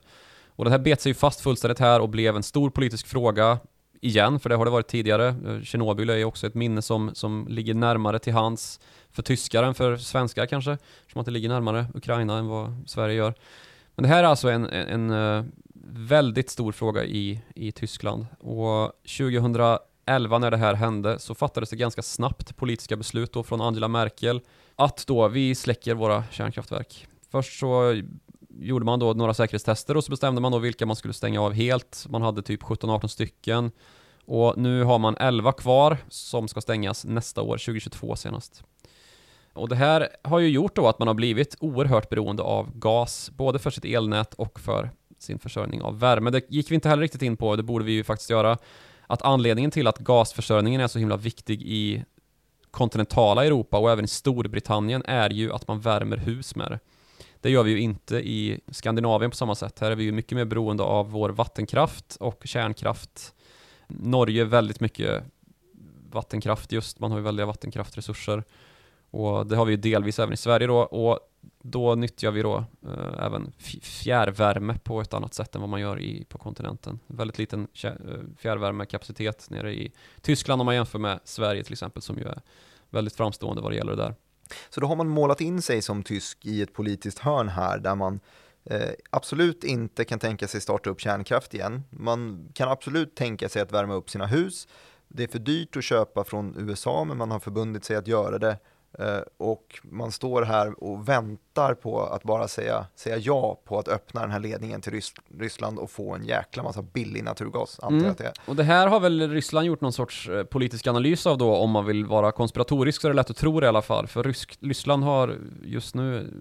Och 0.48 0.66
det 0.66 0.72
här 0.72 0.80
bet 0.80 1.02
sig 1.02 1.10
ju 1.10 1.14
fast 1.14 1.42
fullständigt 1.42 1.80
här 1.80 2.00
och 2.00 2.10
blev 2.10 2.36
en 2.36 2.44
stor 2.44 2.70
politisk 2.70 3.08
fråga 3.08 3.60
igen, 4.02 4.40
för 4.40 4.50
det 4.50 4.56
har 4.56 4.66
det 4.66 4.72
varit 4.72 4.88
tidigare. 4.88 5.36
Tjernobyl 5.64 6.10
är 6.10 6.16
ju 6.16 6.26
också 6.26 6.48
ett 6.48 6.54
minne 6.54 6.82
som, 6.82 7.16
som 7.16 7.48
ligger 7.50 7.74
närmare 7.74 8.20
till 8.20 8.34
hands 8.34 8.80
för 9.12 9.24
tyskar 9.24 9.64
än 9.64 9.74
för 9.74 9.98
svenskar 9.98 10.46
kanske, 10.46 10.78
som 11.12 11.20
att 11.20 11.26
det 11.26 11.32
ligger 11.32 11.50
närmare 11.50 11.86
Ukraina 11.94 12.38
än 12.38 12.48
vad 12.48 12.84
Sverige 12.86 13.16
gör. 13.16 13.34
Men 13.96 14.04
det 14.04 14.10
här 14.10 14.24
är 14.24 14.28
alltså 14.28 14.50
en, 14.50 14.66
en, 14.66 15.12
en 15.12 15.38
eh, 15.38 15.46
väldigt 15.90 16.50
stor 16.50 16.72
fråga 16.72 17.06
i, 17.06 17.42
i 17.56 17.72
Tyskland 17.72 18.26
och 18.40 18.92
2011 19.18 19.80
2011 20.08 20.40
när 20.40 20.52
det 20.52 20.58
här 20.58 20.74
hände 20.74 21.20
så 21.20 21.36
fattades 21.36 21.70
det 21.70 21.76
ganska 21.76 22.02
snabbt 22.02 22.56
politiska 22.56 22.96
beslut 22.96 23.34
då 23.34 23.44
från 23.44 23.62
Angela 23.62 23.88
Merkel 23.88 24.42
att 24.76 25.08
då 25.08 25.28
vi 25.28 25.56
släcker 25.56 25.94
våra 25.94 26.24
kärnkraftverk. 26.32 27.08
Först 27.32 27.60
så 27.60 28.02
gjorde 28.50 28.86
man 28.86 29.00
då 29.00 29.14
några 29.14 29.34
säkerhetstester 29.34 29.98
och 29.98 30.04
så 30.04 30.12
bestämde 30.12 30.42
man 30.42 30.52
då 30.52 30.60
vilka 30.60 30.86
man 30.86 30.96
skulle 30.96 31.14
stänga 31.14 31.42
av 31.42 31.54
helt. 31.54 32.06
Man 32.10 32.22
hade 32.22 32.42
typ 32.42 32.64
17-18 32.64 33.08
stycken 33.08 33.72
och 34.26 34.58
nu 34.58 34.84
har 34.84 35.00
man 35.00 35.18
11 35.18 35.52
kvar 35.52 35.98
som 36.10 36.48
ska 36.48 36.62
stängas 36.62 37.06
nästa 37.06 37.42
år, 37.42 37.58
2022 37.58 38.16
senast. 38.16 38.64
Och 39.54 39.70
det 39.70 39.76
här 39.76 40.08
har 40.24 40.40
ju 40.40 40.50
gjort 40.50 40.76
då 40.76 40.88
att 40.88 41.00
man 41.00 41.08
har 41.08 41.16
blivit 41.16 41.56
oerhört 41.60 42.10
beroende 42.10 42.44
av 42.44 42.78
gas, 42.78 43.32
både 43.38 43.60
för 43.60 43.72
sitt 43.72 43.86
elnät 43.86 44.34
och 44.34 44.60
för 44.60 44.90
sin 45.20 45.40
försörjning 45.40 45.82
av 45.82 46.00
värme. 46.00 46.30
Det 46.30 46.42
gick 46.50 46.72
vi 46.72 46.76
inte 46.76 46.90
heller 46.90 47.02
riktigt 47.02 47.22
in 47.22 47.38
på, 47.38 47.56
det 47.56 47.64
borde 47.64 47.86
vi 47.86 47.92
ju 47.92 48.04
faktiskt 48.04 48.30
göra. 48.30 48.58
Att 49.08 49.22
anledningen 49.22 49.72
till 49.72 49.88
att 49.88 49.98
gasförsörjningen 49.98 50.82
är 50.82 50.88
så 50.88 51.00
himla 51.00 51.18
viktig 51.18 51.62
i 51.62 52.04
kontinentala 52.72 53.46
Europa 53.46 53.78
och 53.78 53.92
även 53.92 54.06
i 54.06 54.08
Storbritannien 54.08 55.04
är 55.06 55.30
ju 55.30 55.54
att 55.54 55.68
man 55.68 55.80
värmer 55.80 56.18
hus 56.18 56.56
med 56.56 56.72
det. 56.72 56.80
Det 57.42 57.50
gör 57.50 57.64
vi 57.64 57.72
ju 57.72 57.80
inte 57.80 58.18
i 58.18 58.60
Skandinavien 58.72 59.32
på 59.32 59.38
samma 59.38 59.56
sätt. 59.56 59.80
Här 59.80 59.92
är 59.92 59.96
vi 59.96 60.04
ju 60.04 60.12
mycket 60.12 60.36
mer 60.36 60.46
beroende 60.46 60.84
av 60.84 61.12
vår 61.12 61.30
vattenkraft 61.30 62.16
och 62.20 62.42
kärnkraft. 62.46 63.34
Norge 63.88 64.46
väldigt 64.46 64.80
mycket 64.80 65.24
vattenkraft 66.12 66.72
just, 66.72 67.00
man 67.00 67.12
har 67.12 67.18
ju 67.18 67.24
väldiga 67.24 67.46
vattenkraftresurser. 67.46 68.44
Och 69.12 69.48
det 69.48 69.56
har 69.56 69.66
vi 69.66 69.72
ju 69.72 69.78
delvis 69.78 70.20
även 70.20 70.34
i 70.34 70.38
Sverige 70.38 70.68
då 70.68 70.78
och 70.78 71.20
då 71.62 71.96
nyttjar 71.96 72.32
vi 72.32 72.42
då 72.42 72.66
eh, 72.88 73.26
även 73.26 73.52
fjärrvärme 73.82 74.80
på 74.84 75.02
ett 75.02 75.14
annat 75.14 75.34
sätt 75.34 75.56
än 75.56 75.62
vad 75.62 75.70
man 75.70 75.82
gör 75.82 76.00
i, 76.00 76.26
på 76.30 76.38
kontinenten. 76.38 77.00
Väldigt 77.08 77.38
liten 77.38 77.68
eh, 77.84 77.92
fjärrvärmekapacitet 78.38 79.50
nere 79.50 79.74
i 79.74 79.92
Tyskland 80.22 80.62
om 80.62 80.66
man 80.66 80.76
jämför 80.76 81.00
med 81.00 81.20
Sverige 81.24 81.64
till 81.64 81.74
exempel 81.74 82.02
som 82.02 82.18
ju 82.18 82.24
är 82.24 82.42
väldigt 82.90 83.16
framstående 83.16 83.62
vad 83.62 83.72
det 83.72 83.76
gäller 83.76 83.96
det 83.96 84.04
där. 84.04 84.16
Så 84.70 84.82
då 84.82 84.88
har 84.88 84.96
man 84.96 85.08
målat 85.08 85.42
in 85.42 85.62
sig 85.62 85.82
som 85.82 86.04
tysk 86.04 86.46
i 86.46 86.62
ett 86.62 86.74
politiskt 86.74 87.20
hörn 87.20 87.50
här 87.50 87.80
där 87.80 87.96
man 87.96 88.20
eh, 88.64 88.90
absolut 89.10 89.64
inte 89.64 90.06
kan 90.06 90.20
tänka 90.20 90.48
sig 90.48 90.62
starta 90.62 90.90
upp 90.90 91.02
kärnkraft 91.02 91.54
igen. 91.54 91.84
Man 91.90 92.50
kan 92.54 92.70
absolut 92.70 93.16
tänka 93.16 93.50
sig 93.50 93.62
att 93.62 93.72
värma 93.72 93.94
upp 93.94 94.10
sina 94.10 94.26
hus. 94.26 94.68
Det 95.08 95.24
är 95.24 95.28
för 95.28 95.40
dyrt 95.40 95.78
att 95.78 95.84
köpa 95.84 96.24
från 96.24 96.56
USA 96.58 97.04
men 97.04 97.18
man 97.18 97.32
har 97.32 97.40
förbundit 97.40 97.86
sig 97.86 97.96
att 97.96 98.08
göra 98.08 98.40
det 98.40 98.58
och 99.38 99.80
man 99.84 100.12
står 100.12 100.42
här 100.42 100.84
och 100.84 101.10
väntar 101.10 101.74
på 101.74 102.02
att 102.02 102.24
bara 102.24 102.48
säga, 102.48 102.86
säga 102.96 103.18
ja 103.18 103.60
på 103.66 103.80
att 103.80 103.88
öppna 103.88 104.22
den 104.22 104.32
här 104.32 104.40
ledningen 104.40 104.82
till 104.82 104.92
Rys 104.92 105.14
Ryssland 105.40 105.80
och 105.80 105.92
få 105.92 106.16
en 106.16 106.26
jäkla 106.26 106.64
massa 106.64 106.82
billig 106.82 107.24
naturgas, 107.24 107.80
antar 107.80 107.98
mm. 107.98 108.12
att 108.12 108.18
det 108.18 108.24
är. 108.24 108.34
Och 108.46 108.56
det 108.56 108.64
här 108.64 108.88
har 108.88 109.00
väl 109.00 109.30
Ryssland 109.32 109.68
gjort 109.68 109.82
någon 109.82 109.94
sorts 109.94 110.30
eh, 110.30 110.44
politisk 110.44 110.88
analys 110.88 111.28
av 111.28 111.38
då, 111.38 111.56
om 111.56 111.72
man 111.72 111.86
vill 111.86 112.06
vara 112.06 112.32
konspiratorisk 112.32 113.02
så 113.02 113.08
är 113.08 113.10
det 113.10 113.16
lätt 113.16 113.30
att 113.30 113.38
tro 113.38 113.60
det 113.60 113.66
i 113.66 113.70
alla 113.70 113.82
fall. 113.82 114.08
För 114.08 114.24
Rysk 114.24 114.58
Ryssland 114.62 115.04
har 115.04 115.36
just 115.64 115.96
nu, 115.96 116.34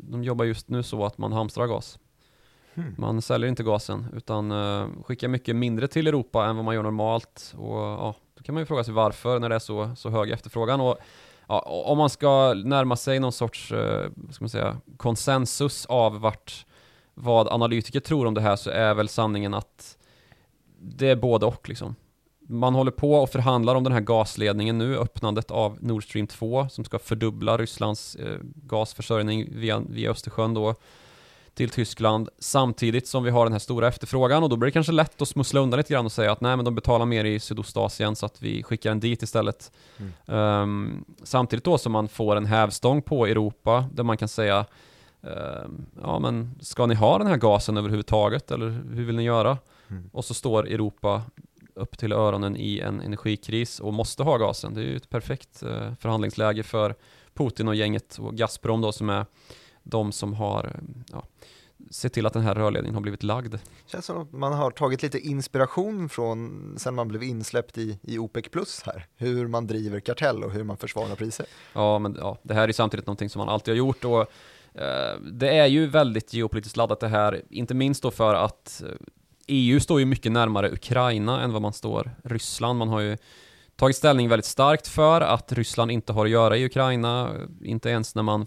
de 0.00 0.24
jobbar 0.24 0.44
just 0.44 0.68
nu 0.68 0.82
så 0.82 1.04
att 1.04 1.18
man 1.18 1.32
hamstrar 1.32 1.66
gas. 1.66 1.98
Hmm. 2.74 2.94
Man 2.98 3.22
säljer 3.22 3.48
inte 3.48 3.62
gasen, 3.62 4.06
utan 4.16 4.52
uh, 4.52 4.88
skickar 5.04 5.28
mycket 5.28 5.56
mindre 5.56 5.88
till 5.88 6.06
Europa 6.06 6.46
än 6.46 6.56
vad 6.56 6.64
man 6.64 6.74
gör 6.74 6.82
normalt. 6.82 7.54
Och 7.56 7.76
ja, 7.76 8.14
då 8.34 8.42
kan 8.42 8.54
man 8.54 8.62
ju 8.62 8.66
fråga 8.66 8.84
sig 8.84 8.94
varför 8.94 9.38
när 9.38 9.48
det 9.48 9.54
är 9.54 9.58
så, 9.58 9.90
så 9.96 10.10
hög 10.10 10.30
efterfrågan. 10.30 10.80
Och 10.80 10.98
ja, 11.48 11.60
om 11.86 11.98
man 11.98 12.10
ska 12.10 12.54
närma 12.54 12.96
sig 12.96 13.20
någon 13.20 13.32
sorts 13.32 13.72
eh, 13.72 14.10
ska 14.30 14.44
man 14.44 14.48
säga, 14.48 14.76
konsensus 14.96 15.86
av 15.86 16.20
vart, 16.20 16.66
vad 17.14 17.48
analytiker 17.48 18.00
tror 18.00 18.26
om 18.26 18.34
det 18.34 18.40
här 18.40 18.56
så 18.56 18.70
är 18.70 18.94
väl 18.94 19.08
sanningen 19.08 19.54
att 19.54 19.98
det 20.78 21.08
är 21.08 21.16
både 21.16 21.46
och 21.46 21.68
liksom. 21.68 21.94
Man 22.48 22.74
håller 22.74 22.90
på 22.90 23.14
och 23.14 23.30
förhandlar 23.30 23.74
om 23.74 23.84
den 23.84 23.92
här 23.92 24.00
gasledningen 24.00 24.78
nu, 24.78 24.96
öppnandet 24.96 25.50
av 25.50 25.78
Nord 25.80 26.04
Stream 26.04 26.26
2 26.26 26.68
som 26.68 26.84
ska 26.84 26.98
fördubbla 26.98 27.56
Rysslands 27.56 28.16
eh, 28.16 28.38
gasförsörjning 28.42 29.48
via, 29.50 29.78
via 29.78 30.10
Östersjön 30.10 30.54
då 30.54 30.74
till 31.54 31.70
Tyskland 31.70 32.28
samtidigt 32.38 33.08
som 33.08 33.24
vi 33.24 33.30
har 33.30 33.44
den 33.44 33.52
här 33.52 33.58
stora 33.58 33.88
efterfrågan 33.88 34.42
och 34.42 34.48
då 34.48 34.56
blir 34.56 34.66
det 34.66 34.72
kanske 34.72 34.92
lätt 34.92 35.22
att 35.22 35.28
smussla 35.28 35.60
undan 35.60 35.78
lite 35.78 35.92
grann 35.92 36.06
och 36.06 36.12
säga 36.12 36.32
att 36.32 36.40
nej 36.40 36.56
men 36.56 36.64
de 36.64 36.74
betalar 36.74 37.06
mer 37.06 37.24
i 37.24 37.40
Sydostasien 37.40 38.16
så 38.16 38.26
att 38.26 38.42
vi 38.42 38.62
skickar 38.62 38.90
en 38.90 39.00
dit 39.00 39.22
istället. 39.22 39.72
Mm. 39.96 40.62
Um, 40.62 41.04
samtidigt 41.22 41.64
då 41.64 41.78
som 41.78 41.92
man 41.92 42.08
får 42.08 42.36
en 42.36 42.46
hävstång 42.46 43.02
på 43.02 43.26
Europa 43.26 43.88
där 43.92 44.02
man 44.02 44.16
kan 44.16 44.28
säga 44.28 44.66
um, 45.20 45.86
ja 46.02 46.18
men 46.18 46.54
ska 46.60 46.86
ni 46.86 46.94
ha 46.94 47.18
den 47.18 47.26
här 47.26 47.36
gasen 47.36 47.76
överhuvudtaget 47.76 48.50
eller 48.50 48.70
hur 48.94 49.04
vill 49.04 49.16
ni 49.16 49.22
göra? 49.22 49.58
Mm. 49.90 50.10
Och 50.12 50.24
så 50.24 50.34
står 50.34 50.68
Europa 50.68 51.22
upp 51.74 51.98
till 51.98 52.12
öronen 52.12 52.56
i 52.56 52.80
en 52.80 53.00
energikris 53.00 53.80
och 53.80 53.94
måste 53.94 54.22
ha 54.22 54.36
gasen. 54.36 54.74
Det 54.74 54.80
är 54.80 54.84
ju 54.84 54.96
ett 54.96 55.10
perfekt 55.10 55.62
uh, 55.62 55.94
förhandlingsläge 56.00 56.62
för 56.62 56.94
Putin 57.34 57.68
och 57.68 57.74
gänget 57.74 58.18
och 58.18 58.34
Gazprom 58.34 58.80
då 58.80 58.92
som 58.92 59.10
är 59.10 59.26
de 59.84 60.12
som 60.12 60.34
har 60.34 60.80
ja, 61.12 61.24
sett 61.90 62.12
till 62.12 62.26
att 62.26 62.32
den 62.32 62.42
här 62.42 62.54
rörledningen 62.54 62.94
har 62.94 63.02
blivit 63.02 63.22
lagd. 63.22 63.52
Det 63.52 63.60
känns 63.86 64.06
som 64.06 64.22
att 64.22 64.32
man 64.32 64.52
har 64.52 64.70
tagit 64.70 65.02
lite 65.02 65.18
inspiration 65.18 66.08
från 66.08 66.74
sen 66.78 66.94
man 66.94 67.08
blev 67.08 67.22
insläppt 67.22 67.78
i, 67.78 67.98
i 68.02 68.18
OPEC 68.18 68.48
plus 68.50 68.82
här, 68.86 69.06
hur 69.16 69.46
man 69.46 69.66
driver 69.66 70.00
kartell 70.00 70.44
och 70.44 70.52
hur 70.52 70.64
man 70.64 70.76
försvarar 70.76 71.14
priser. 71.14 71.46
Ja, 71.72 71.98
men 71.98 72.16
ja, 72.20 72.38
det 72.42 72.54
här 72.54 72.68
är 72.68 72.72
samtidigt 72.72 73.06
någonting 73.06 73.30
som 73.30 73.38
man 73.38 73.48
alltid 73.48 73.72
har 73.72 73.76
gjort 73.78 74.04
och 74.04 74.20
eh, 74.80 75.18
det 75.32 75.48
är 75.48 75.66
ju 75.66 75.86
väldigt 75.86 76.34
geopolitiskt 76.34 76.76
laddat 76.76 77.00
det 77.00 77.08
här, 77.08 77.42
inte 77.50 77.74
minst 77.74 78.02
då 78.02 78.10
för 78.10 78.34
att 78.34 78.82
EU 79.46 79.74
eh, 79.74 79.76
e 79.76 79.80
står 79.80 80.00
ju 80.00 80.06
mycket 80.06 80.32
närmare 80.32 80.72
Ukraina 80.72 81.42
än 81.42 81.52
vad 81.52 81.62
man 81.62 81.72
står 81.72 82.10
Ryssland. 82.24 82.78
Man 82.78 82.88
har 82.88 83.00
ju 83.00 83.16
tagit 83.76 83.96
ställning 83.96 84.28
väldigt 84.28 84.46
starkt 84.46 84.88
för 84.88 85.20
att 85.20 85.52
Ryssland 85.52 85.90
inte 85.90 86.12
har 86.12 86.24
att 86.24 86.30
göra 86.30 86.56
i 86.56 86.64
Ukraina, 86.64 87.30
inte 87.62 87.90
ens 87.90 88.14
när 88.14 88.22
man 88.22 88.46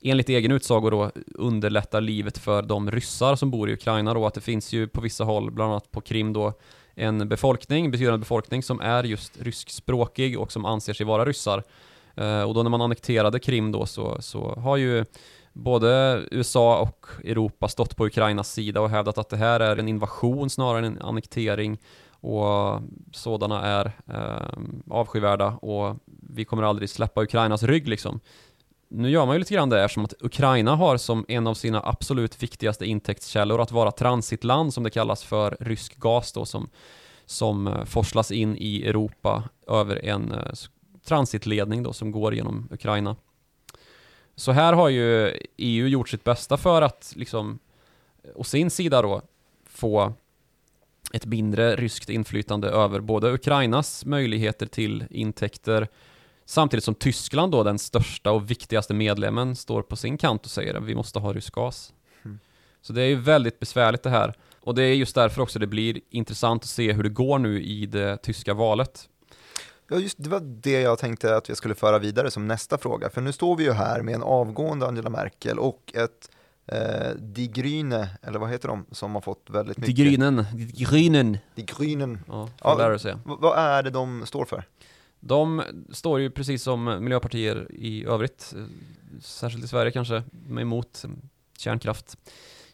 enligt 0.00 0.28
egen 0.28 0.52
utsago 0.52 0.90
då 0.90 1.10
underlättar 1.34 2.00
livet 2.00 2.38
för 2.38 2.62
de 2.62 2.90
ryssar 2.90 3.36
som 3.36 3.50
bor 3.50 3.70
i 3.70 3.72
Ukraina 3.72 4.14
då, 4.14 4.26
att 4.26 4.34
det 4.34 4.40
finns 4.40 4.72
ju 4.72 4.88
på 4.88 5.00
vissa 5.00 5.24
håll, 5.24 5.50
bland 5.50 5.70
annat 5.70 5.90
på 5.90 6.00
Krim 6.00 6.32
då, 6.32 6.52
en 6.94 7.28
befolkning, 7.28 7.90
betydande 7.90 8.18
befolkning 8.18 8.62
som 8.62 8.80
är 8.80 9.04
just 9.04 9.42
ryskspråkig 9.42 10.38
och 10.38 10.52
som 10.52 10.64
anser 10.64 10.92
sig 10.92 11.06
vara 11.06 11.24
ryssar. 11.24 11.62
Eh, 12.14 12.42
och 12.42 12.54
då 12.54 12.62
när 12.62 12.70
man 12.70 12.80
annekterade 12.80 13.38
Krim 13.38 13.72
då 13.72 13.86
så, 13.86 14.22
så 14.22 14.54
har 14.54 14.76
ju 14.76 15.04
både 15.52 16.22
USA 16.30 16.80
och 16.80 17.06
Europa 17.24 17.68
stått 17.68 17.96
på 17.96 18.06
Ukrainas 18.06 18.52
sida 18.52 18.80
och 18.80 18.90
hävdat 18.90 19.18
att 19.18 19.28
det 19.28 19.36
här 19.36 19.60
är 19.60 19.76
en 19.76 19.88
invasion 19.88 20.50
snarare 20.50 20.86
än 20.86 20.96
en 20.96 21.02
annektering 21.02 21.78
och 22.20 22.80
sådana 23.12 23.62
är 23.66 23.92
eh, 24.06 24.58
avskyvärda 24.90 25.46
och 25.46 25.96
vi 26.06 26.44
kommer 26.44 26.62
aldrig 26.62 26.90
släppa 26.90 27.22
Ukrainas 27.22 27.62
rygg 27.62 27.88
liksom 27.88 28.20
nu 28.88 29.10
gör 29.10 29.26
man 29.26 29.34
ju 29.34 29.38
lite 29.38 29.54
grann 29.54 29.68
det 29.68 29.84
eftersom 29.84 30.04
att 30.04 30.14
Ukraina 30.20 30.76
har 30.76 30.96
som 30.96 31.24
en 31.28 31.46
av 31.46 31.54
sina 31.54 31.82
absolut 31.84 32.42
viktigaste 32.42 32.86
intäktskällor 32.86 33.60
att 33.60 33.72
vara 33.72 33.90
transitland 33.90 34.74
som 34.74 34.84
det 34.84 34.90
kallas 34.90 35.24
för 35.24 35.56
rysk 35.60 35.96
gas 35.96 36.32
då 36.32 36.44
som, 36.44 36.68
som 37.26 37.66
eh, 37.66 37.84
forslas 37.84 38.30
in 38.30 38.56
i 38.56 38.82
Europa 38.86 39.44
över 39.66 40.04
en 40.04 40.32
eh, 40.32 40.52
transitledning 41.04 41.82
då 41.82 41.92
som 41.92 42.12
går 42.12 42.34
genom 42.34 42.68
Ukraina. 42.70 43.16
Så 44.34 44.52
här 44.52 44.72
har 44.72 44.88
ju 44.88 45.36
EU 45.56 45.86
gjort 45.86 46.08
sitt 46.08 46.24
bästa 46.24 46.56
för 46.56 46.82
att 46.82 47.12
liksom 47.16 47.58
eh, 48.24 48.30
å 48.34 48.44
sin 48.44 48.70
sida 48.70 49.02
då 49.02 49.22
få 49.64 50.12
ett 51.12 51.26
mindre 51.26 51.76
ryskt 51.76 52.08
inflytande 52.08 52.68
över 52.68 53.00
både 53.00 53.32
Ukrainas 53.32 54.04
möjligheter 54.04 54.66
till 54.66 55.04
intäkter 55.10 55.88
Samtidigt 56.50 56.84
som 56.84 56.94
Tyskland 56.94 57.52
då, 57.52 57.62
den 57.62 57.78
största 57.78 58.30
och 58.30 58.50
viktigaste 58.50 58.94
medlemmen, 58.94 59.56
står 59.56 59.82
på 59.82 59.96
sin 59.96 60.18
kant 60.18 60.44
och 60.44 60.50
säger 60.50 60.74
att 60.74 60.82
vi 60.82 60.94
måste 60.94 61.18
ha 61.18 61.32
rysk 61.32 61.54
gas. 61.54 61.92
Mm. 62.24 62.38
Så 62.82 62.92
det 62.92 63.02
är 63.02 63.06
ju 63.06 63.16
väldigt 63.20 63.60
besvärligt 63.60 64.02
det 64.02 64.10
här. 64.10 64.34
Och 64.60 64.74
det 64.74 64.82
är 64.82 64.94
just 64.94 65.14
därför 65.14 65.42
också 65.42 65.58
det 65.58 65.66
blir 65.66 66.00
intressant 66.10 66.62
att 66.62 66.68
se 66.68 66.92
hur 66.92 67.02
det 67.02 67.08
går 67.08 67.38
nu 67.38 67.62
i 67.62 67.86
det 67.86 68.16
tyska 68.16 68.54
valet. 68.54 69.08
Ja, 69.90 69.96
just 69.96 70.22
det 70.22 70.30
var 70.30 70.40
det 70.40 70.80
jag 70.80 70.98
tänkte 70.98 71.36
att 71.36 71.50
vi 71.50 71.54
skulle 71.54 71.74
föra 71.74 71.98
vidare 71.98 72.30
som 72.30 72.46
nästa 72.46 72.78
fråga. 72.78 73.10
För 73.10 73.20
nu 73.20 73.32
står 73.32 73.56
vi 73.56 73.64
ju 73.64 73.72
här 73.72 74.02
med 74.02 74.14
en 74.14 74.22
avgående 74.22 74.86
Angela 74.86 75.10
Merkel 75.10 75.58
och 75.58 75.92
ett 75.94 76.30
eh, 76.66 77.14
Die 77.16 77.48
Grüne, 77.48 78.06
eller 78.22 78.38
vad 78.38 78.50
heter 78.50 78.68
de, 78.68 78.86
som 78.92 79.14
har 79.14 79.20
fått 79.20 79.50
väldigt 79.50 79.78
mycket... 79.78 79.96
Die 79.96 80.04
Grünen. 80.04 80.44
Die 80.52 80.84
Grünen. 80.84 81.38
Die 81.54 81.64
Grünen. 81.64 82.18
Ja, 82.28 82.48
ja. 82.62 83.18
Vad 83.24 83.58
är 83.58 83.82
det 83.82 83.90
de 83.90 84.26
står 84.26 84.44
för? 84.44 84.64
De 85.20 85.62
står 85.92 86.20
ju 86.20 86.30
precis 86.30 86.62
som 86.62 87.04
miljöpartier 87.04 87.66
i 87.74 88.04
övrigt, 88.04 88.54
särskilt 89.20 89.64
i 89.64 89.68
Sverige 89.68 89.92
kanske, 89.92 90.22
emot 90.60 91.04
kärnkraft 91.58 92.16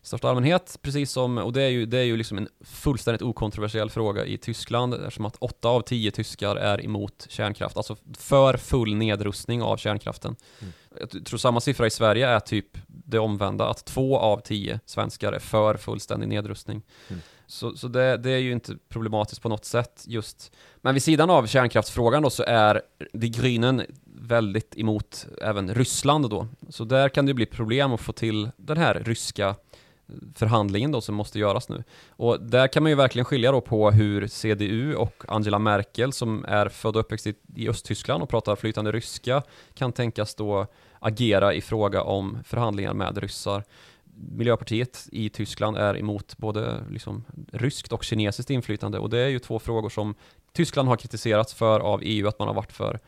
i 0.03 0.07
största 0.07 0.29
allmänhet, 0.29 0.79
precis 0.83 1.11
som, 1.11 1.39
och 1.39 1.53
det 1.53 1.63
är 1.63 1.69
ju, 1.69 1.87
det 1.87 1.99
är 1.99 2.03
ju 2.03 2.17
liksom 2.17 2.39
en 2.39 2.49
fullständigt 2.61 3.23
okontroversiell 3.23 3.91
fråga 3.91 4.25
i 4.25 4.39
Tyskland, 4.39 4.95
eftersom 4.95 5.25
att 5.25 5.37
åtta 5.37 5.69
av 5.69 5.81
tio 5.81 6.11
tyskar 6.11 6.57
är 6.57 6.85
emot 6.85 7.27
kärnkraft, 7.29 7.77
alltså 7.77 7.97
för 8.19 8.57
full 8.57 8.95
nedrustning 8.95 9.63
av 9.63 9.77
kärnkraften. 9.77 10.37
Mm. 10.61 10.73
Jag 11.01 11.27
tror 11.27 11.39
samma 11.39 11.61
siffra 11.61 11.87
i 11.87 11.91
Sverige 11.91 12.29
är 12.29 12.41
typ 12.41 12.79
det 12.87 13.19
omvända, 13.19 13.69
att 13.69 13.85
två 13.85 14.19
av 14.19 14.41
tio 14.41 14.81
svenskar 14.87 15.33
är 15.33 15.39
för 15.39 15.77
fullständig 15.77 16.29
nedrustning. 16.29 16.83
Mm. 17.09 17.23
Så, 17.47 17.77
så 17.77 17.89
det, 17.89 18.17
det, 18.17 18.31
är 18.31 18.39
ju 18.39 18.53
inte 18.53 18.77
problematiskt 18.89 19.43
på 19.43 19.49
något 19.49 19.65
sätt 19.65 20.05
just. 20.09 20.53
Men 20.77 20.95
vid 20.95 21.03
sidan 21.03 21.31
av 21.31 21.47
kärnkraftsfrågan 21.47 22.23
då 22.23 22.31
så 22.31 22.43
är 22.43 22.83
De 23.13 23.27
Grünen 23.27 23.87
väldigt 24.05 24.79
emot 24.79 25.27
även 25.43 25.75
Ryssland 25.75 26.31
då. 26.31 26.49
Så 26.69 26.85
där 26.85 27.09
kan 27.09 27.27
det 27.27 27.35
bli 27.35 27.47
problem 27.47 27.93
att 27.93 28.01
få 28.01 28.13
till 28.13 28.51
den 28.57 28.77
här 28.77 28.95
ryska 28.95 29.55
förhandlingen 30.35 30.93
då 30.93 31.01
som 31.01 31.15
måste 31.15 31.39
göras 31.39 31.69
nu. 31.69 31.85
Och 32.09 32.41
där 32.41 32.69
kan 32.69 32.83
man 32.83 32.91
ju 32.91 32.97
verkligen 32.97 33.25
skilja 33.25 33.53
då 33.53 33.61
på 33.61 33.91
hur 33.91 34.27
CDU 34.27 34.95
och 34.95 35.25
Angela 35.29 35.59
Merkel 35.59 36.13
som 36.13 36.45
är 36.49 36.69
född 36.69 36.97
och 36.97 37.01
uppväxt 37.01 37.27
i, 37.27 37.35
i 37.57 37.69
Östtyskland 37.69 38.23
och 38.23 38.29
pratar 38.29 38.57
flytande 38.57 38.93
ryska 38.93 39.43
kan 39.75 39.93
tänkas 39.93 40.35
då 40.35 40.67
agera 40.99 41.55
i 41.55 41.61
fråga 41.61 42.03
om 42.03 42.39
förhandlingar 42.45 42.95
med 42.95 43.19
ryssar. 43.19 43.65
Miljöpartiet 44.17 45.09
i 45.13 45.29
Tyskland 45.29 45.77
är 45.77 45.99
emot 45.99 46.37
både 46.37 46.85
liksom 46.91 47.25
ryskt 47.53 47.93
och 47.93 48.05
kinesiskt 48.05 48.51
inflytande. 48.51 48.99
Och 48.99 49.11
det 49.11 49.19
är 49.19 49.29
ju 49.29 49.39
två 49.39 49.59
frågor 49.59 49.89
som 49.89 50.15
Tyskland 50.53 50.89
har 50.89 50.97
kritiserats 50.97 51.55
för 51.55 51.81
av 51.81 52.01
EU 52.03 52.29
att 52.29 52.39
man 52.39 52.49
har 52.49 52.55
varit 52.55 52.73
för 52.73 53.01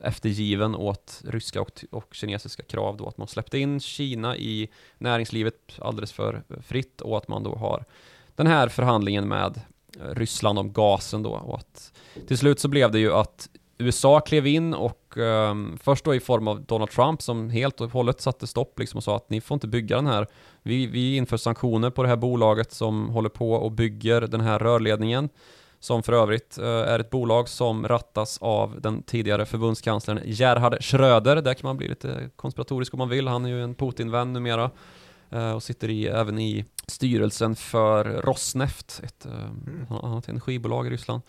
eftergiven 0.00 0.74
åt 0.74 1.22
ryska 1.24 1.60
och, 1.60 1.84
och 1.90 2.14
kinesiska 2.14 2.62
krav 2.62 2.96
då, 2.96 3.08
att 3.08 3.18
man 3.18 3.28
släppte 3.28 3.58
in 3.58 3.80
Kina 3.80 4.36
i 4.36 4.68
näringslivet 4.98 5.54
alldeles 5.78 6.12
för 6.12 6.42
fritt 6.66 7.00
och 7.00 7.16
att 7.16 7.28
man 7.28 7.42
då 7.42 7.54
har 7.54 7.84
den 8.34 8.46
här 8.46 8.68
förhandlingen 8.68 9.28
med 9.28 9.60
Ryssland 10.00 10.58
om 10.58 10.72
gasen 10.72 11.22
då. 11.22 11.30
Och 11.30 11.58
att 11.58 11.92
till 12.26 12.38
slut 12.38 12.60
så 12.60 12.68
blev 12.68 12.90
det 12.90 12.98
ju 12.98 13.12
att 13.12 13.48
USA 13.78 14.20
klev 14.20 14.46
in 14.46 14.74
och 14.74 15.16
um, 15.16 15.78
först 15.82 16.04
då 16.04 16.14
i 16.14 16.20
form 16.20 16.48
av 16.48 16.62
Donald 16.64 16.90
Trump 16.90 17.22
som 17.22 17.50
helt 17.50 17.80
och 17.80 17.90
hållet 17.90 18.20
satte 18.20 18.46
stopp 18.46 18.78
liksom 18.78 18.98
och 18.98 19.04
sa 19.04 19.16
att 19.16 19.30
ni 19.30 19.40
får 19.40 19.54
inte 19.54 19.68
bygga 19.68 19.96
den 19.96 20.06
här. 20.06 20.26
Vi, 20.62 20.86
vi 20.86 21.16
inför 21.16 21.36
sanktioner 21.36 21.90
på 21.90 22.02
det 22.02 22.08
här 22.08 22.16
bolaget 22.16 22.72
som 22.72 23.08
håller 23.08 23.28
på 23.28 23.52
och 23.52 23.72
bygger 23.72 24.20
den 24.20 24.40
här 24.40 24.58
rörledningen 24.58 25.28
som 25.84 26.02
för 26.02 26.12
övrigt 26.12 26.58
uh, 26.60 26.66
är 26.66 26.98
ett 26.98 27.10
bolag 27.10 27.48
som 27.48 27.88
rattas 27.88 28.38
av 28.40 28.80
den 28.80 29.02
tidigare 29.02 29.46
förbundskanslern 29.46 30.20
Gerhard 30.24 30.76
Schröder. 30.80 31.36
Där 31.36 31.54
kan 31.54 31.68
man 31.68 31.76
bli 31.76 31.88
lite 31.88 32.30
konspiratorisk 32.36 32.94
om 32.94 32.98
man 32.98 33.08
vill. 33.08 33.28
Han 33.28 33.44
är 33.44 33.48
ju 33.48 33.62
en 33.62 33.74
Putin-vän 33.74 34.32
numera 34.32 34.70
uh, 35.32 35.52
och 35.52 35.62
sitter 35.62 35.90
i, 35.90 36.06
även 36.06 36.38
i 36.38 36.64
styrelsen 36.86 37.56
för 37.56 38.04
Rosneft, 38.04 39.00
ett, 39.04 39.26
uh, 39.26 39.32
mm. 39.66 39.86
annat 39.90 40.28
energibolag 40.28 40.86
i 40.86 40.90
Ryssland 40.90 41.22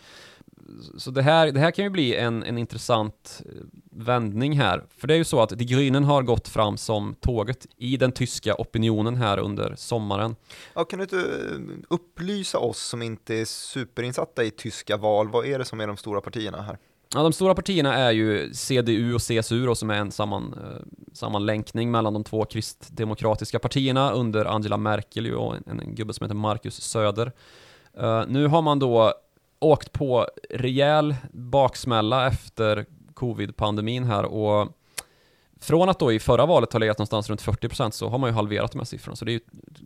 så 0.98 1.10
det 1.10 1.22
här, 1.22 1.52
det 1.52 1.60
här 1.60 1.70
kan 1.70 1.84
ju 1.84 1.90
bli 1.90 2.14
en, 2.14 2.42
en 2.42 2.58
intressant 2.58 3.42
eh, 3.44 3.52
vändning 3.90 4.58
här. 4.58 4.84
För 4.96 5.08
det 5.08 5.14
är 5.14 5.18
ju 5.18 5.24
så 5.24 5.40
att 5.40 5.48
De 5.50 5.64
Grünen 5.64 6.04
har 6.04 6.22
gått 6.22 6.48
fram 6.48 6.76
som 6.76 7.14
tåget 7.20 7.66
i 7.76 7.96
den 7.96 8.12
tyska 8.12 8.54
opinionen 8.54 9.16
här 9.16 9.38
under 9.38 9.74
sommaren. 9.76 10.36
Ja, 10.74 10.84
kan 10.84 10.98
du 10.98 11.02
inte 11.02 11.18
eh, 11.18 11.84
upplysa 11.88 12.58
oss 12.58 12.78
som 12.78 13.02
inte 13.02 13.34
är 13.34 13.44
superinsatta 13.44 14.44
i 14.44 14.50
tyska 14.50 14.96
val, 14.96 15.28
vad 15.28 15.46
är 15.46 15.58
det 15.58 15.64
som 15.64 15.80
är 15.80 15.86
de 15.86 15.96
stora 15.96 16.20
partierna 16.20 16.62
här? 16.62 16.78
Ja, 17.14 17.22
de 17.22 17.32
stora 17.32 17.54
partierna 17.54 17.94
är 17.94 18.10
ju 18.10 18.54
CDU 18.54 19.14
och 19.14 19.20
CSU 19.20 19.66
då, 19.66 19.74
som 19.74 19.90
är 19.90 19.98
en 19.98 20.12
samman, 20.12 20.54
eh, 20.64 20.82
sammanlänkning 21.12 21.90
mellan 21.90 22.12
de 22.12 22.24
två 22.24 22.44
kristdemokratiska 22.44 23.58
partierna 23.58 24.10
under 24.10 24.44
Angela 24.44 24.76
Merkel 24.76 25.34
och 25.34 25.56
en, 25.66 25.80
en 25.80 25.94
gubbe 25.94 26.12
som 26.12 26.24
heter 26.24 26.34
Marcus 26.34 26.80
Söder. 26.80 27.32
Uh, 28.00 28.24
nu 28.28 28.46
har 28.46 28.62
man 28.62 28.78
då 28.78 29.14
åkt 29.58 29.92
på 29.92 30.26
rejäl 30.50 31.14
baksmälla 31.32 32.26
efter 32.26 32.86
covid-pandemin 33.14 34.04
här 34.04 34.24
och 34.24 34.68
från 35.60 35.88
att 35.88 35.98
då 35.98 36.12
i 36.12 36.18
förra 36.18 36.46
valet 36.46 36.72
ha 36.72 36.80
legat 36.80 36.98
någonstans 36.98 37.30
runt 37.30 37.42
40% 37.42 37.90
så 37.90 38.08
har 38.08 38.18
man 38.18 38.30
ju 38.30 38.34
halverat 38.34 38.72
de 38.72 38.78
här 38.78 38.84
siffrorna. 38.84 39.16
Så 39.16 39.24
det 39.24 39.30
är 39.30 39.32
ju 39.32 39.40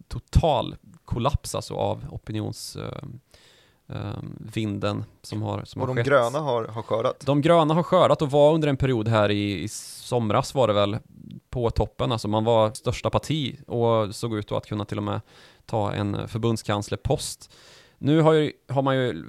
total 0.09 0.77
kollaps 1.05 1.55
alltså 1.55 1.75
av 1.75 2.05
opinionsvinden 2.11 4.97
uh, 4.97 5.01
uh, 5.01 5.05
som 5.23 5.43
har, 5.43 5.65
som 5.65 5.83
och 5.83 5.89
har 5.89 5.95
de 5.95 6.01
skett. 6.01 6.07
gröna 6.07 6.39
har, 6.39 6.65
har 6.65 6.83
skördat? 6.83 7.21
De 7.27 7.41
gröna 7.41 7.75
har 7.75 7.83
skördat 7.83 8.23
och 8.23 8.31
var 8.31 8.55
under 8.55 8.69
en 8.69 8.77
period 8.77 9.09
här 9.09 9.31
i, 9.31 9.63
i 9.63 9.69
somras 9.69 10.55
var 10.55 10.69
det 10.69 10.75
väl 10.75 10.99
på 11.51 11.71
toppen, 11.71 12.13
alltså 12.13 12.29
man 12.29 12.45
var 12.45 12.71
största 12.71 13.11
parti 13.11 13.59
och 13.67 14.15
såg 14.15 14.39
ut 14.39 14.53
att 14.53 14.67
kunna 14.67 14.85
till 14.85 14.99
och 14.99 15.05
med 15.05 15.21
ta 15.67 15.93
en 15.93 16.29
förbundskanslerpost. 16.29 17.53
Nu 18.03 18.21
har, 18.21 18.33
ju, 18.33 18.53
har, 18.69 18.83
man 18.83 18.97
ju 18.97 19.25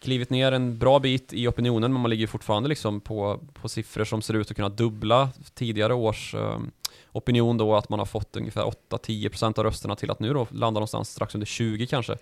klivit 0.00 0.30
ner 0.30 0.52
en 0.52 0.78
bra 0.78 0.98
bit 0.98 1.32
i 1.32 1.48
opinionen, 1.48 1.92
men 1.92 2.02
man 2.02 2.10
ligger 2.10 2.26
fortfarande 2.26 2.68
liksom 2.68 3.00
på, 3.00 3.40
på 3.54 3.68
siffror 3.68 4.04
som 4.04 4.22
ser 4.22 4.34
ut 4.34 4.50
att 4.50 4.56
kunna 4.56 4.68
dubbla 4.68 5.30
tidigare 5.54 5.94
års 5.94 6.34
eh, 6.34 6.58
opinion 7.12 7.56
då, 7.58 7.76
att 7.76 7.88
man 7.88 7.98
har 7.98 8.06
fått 8.06 8.36
ungefär 8.36 8.72
8-10% 8.90 9.58
av 9.58 9.64
rösterna 9.64 9.96
till 9.96 10.10
att 10.10 10.20
nu 10.20 10.32
då 10.32 10.46
landa 10.50 10.80
någonstans 10.80 11.10
strax 11.10 11.34
under 11.34 11.46
20 11.46 11.86
kanske. 11.86 12.16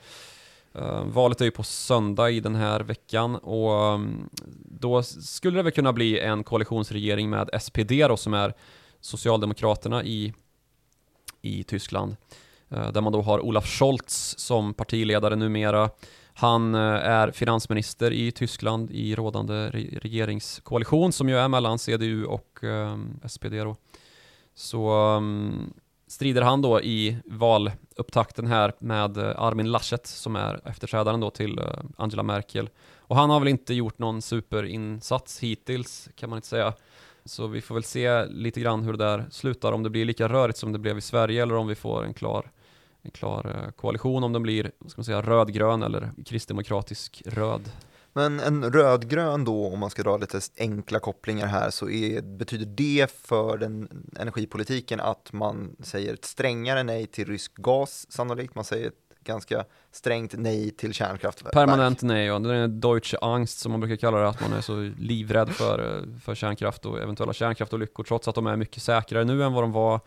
Eh, 0.75 1.05
valet 1.05 1.41
är 1.41 1.45
ju 1.45 1.51
på 1.51 1.63
söndag 1.63 2.31
i 2.31 2.41
den 2.41 2.55
här 2.55 2.81
veckan 2.81 3.37
och 3.37 3.95
mm, 3.95 4.29
då 4.65 5.03
skulle 5.03 5.59
det 5.59 5.63
väl 5.63 5.73
kunna 5.73 5.93
bli 5.93 6.19
en 6.19 6.45
koalitionsregering 6.45 7.31
med 7.31 7.51
SPD 7.63 7.93
då 8.09 8.17
som 8.17 8.35
är 8.35 8.55
Socialdemokraterna 9.01 10.05
i, 10.05 10.35
i 11.43 11.65
Tyskland. 11.65 12.17
Eh, 12.73 12.93
där 12.93 13.01
man 13.01 13.13
då 13.13 13.23
har 13.23 13.41
Olaf 13.41 13.67
Scholz 13.67 14.35
som 14.39 14.75
partiledare 14.75 15.37
numera. 15.37 15.91
Han 16.35 16.75
eh, 16.75 16.81
är 16.81 17.31
finansminister 17.31 18.11
i 18.11 18.33
Tyskland 18.33 18.91
i 18.91 19.15
rådande 19.15 19.71
regeringskoalition 20.03 21.13
som 21.13 21.29
ju 21.29 21.37
är 21.37 21.49
mellan 21.49 21.79
CDU 21.79 22.25
och 22.25 22.65
eh, 22.65 22.99
SPD 23.29 23.53
då. 23.53 23.77
Så 24.55 24.91
mm, 24.91 25.73
strider 26.07 26.43
han 26.43 26.63
då 26.63 26.81
i 26.81 27.17
valupptakten 27.25 28.47
här 28.47 28.73
med 28.79 29.19
Armin 29.19 29.71
Laschet 29.71 30.07
som 30.07 30.37
är 30.37 30.61
efterträdaren 30.65 31.21
då 31.21 31.31
till 31.31 31.61
Angela 31.97 32.23
Merkel. 32.23 32.71
Och 32.97 33.17
han 33.17 33.31
har 33.31 33.41
väl 33.41 33.49
inte 33.49 33.75
gjort 33.75 33.99
någon 33.99 34.23
superinsats 34.23 35.41
hittills 35.41 36.09
kan 36.15 36.31
man 36.31 36.37
inte 36.37 36.49
säga. 36.49 36.75
Så 37.25 37.47
vi 37.47 37.61
får 37.61 37.75
väl 37.75 37.85
se 37.85 38.25
lite 38.25 38.61
grann 38.61 38.83
hur 38.83 38.93
det 38.93 39.05
där 39.05 39.27
slutar, 39.31 39.73
om 39.73 39.83
det 39.83 39.91
blir 39.91 40.05
lika 40.05 40.29
rörigt 40.29 40.59
som 40.59 40.73
det 40.73 40.79
blev 40.79 40.99
i 40.99 41.01
Sverige 41.01 41.43
eller 41.43 41.55
om 41.55 41.67
vi 41.67 41.75
får 41.75 42.05
en 42.05 42.15
klar 42.15 42.51
en 43.03 43.11
klar 43.11 43.65
eh, 43.65 43.71
koalition 43.71 44.25
om 44.25 44.33
den 44.33 44.43
blir, 44.43 44.71
ska 44.87 44.99
man 44.99 45.05
säga, 45.05 45.23
rödgrön 45.23 45.83
eller 45.83 46.11
kristdemokratisk 46.27 47.23
röd. 47.27 47.71
Men 48.13 48.41
en 48.41 48.73
rödgrön 48.73 49.45
då, 49.45 49.69
om 49.69 49.79
man 49.79 49.91
ska 49.91 50.03
dra 50.03 50.17
lite 50.17 50.41
enkla 50.59 50.99
kopplingar 50.99 51.47
här, 51.47 51.71
så 51.71 51.91
är, 51.91 52.23
betyder 52.23 52.67
det 52.67 53.11
för 53.11 53.59
den 53.59 54.07
energipolitiken 54.21 55.01
att 55.01 55.33
man 55.33 55.77
säger 55.83 56.15
ett 56.15 56.25
strängare 56.25 56.83
nej 56.83 57.07
till 57.07 57.27
rysk 57.27 57.55
gas 57.55 58.07
sannolikt, 58.13 58.55
man 58.55 58.65
säger 58.65 58.89
ett 58.89 58.95
ganska 59.25 59.65
strängt 59.93 60.35
nej 60.37 60.71
till 60.71 60.93
kärnkraftverk. 60.93 61.55
Permanent 61.55 62.03
nej, 62.03 62.27
ja. 62.27 62.39
Det 62.39 62.57
är 62.57 62.69
Deutsche 62.69 63.19
Angst 63.23 63.59
som 63.59 63.73
man 63.73 63.81
brukar 63.81 63.97
kalla 63.97 64.19
det, 64.19 64.29
att 64.29 64.41
man 64.41 64.53
är 64.53 64.61
så 64.61 64.91
livrädd 64.99 65.51
för, 65.51 65.97
eh, 65.97 66.19
för 66.21 66.35
kärnkraft 66.35 66.87
och 66.87 67.01
eventuella 67.01 67.33
kärnkraftolyckor, 67.33 68.05
trots 68.05 68.29
att 68.29 68.35
de 68.35 68.47
är 68.47 68.57
mycket 68.57 68.83
säkrare 68.83 69.25
nu 69.25 69.45
än 69.45 69.53
vad 69.53 69.65
de 69.65 69.73
var 69.73 70.01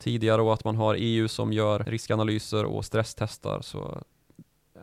tidigare 0.00 0.42
och 0.42 0.54
att 0.54 0.64
man 0.64 0.76
har 0.76 0.96
EU 0.98 1.28
som 1.28 1.52
gör 1.52 1.78
riskanalyser 1.78 2.64
och 2.64 2.84
stresstestar. 2.84 3.60
Så 3.62 4.02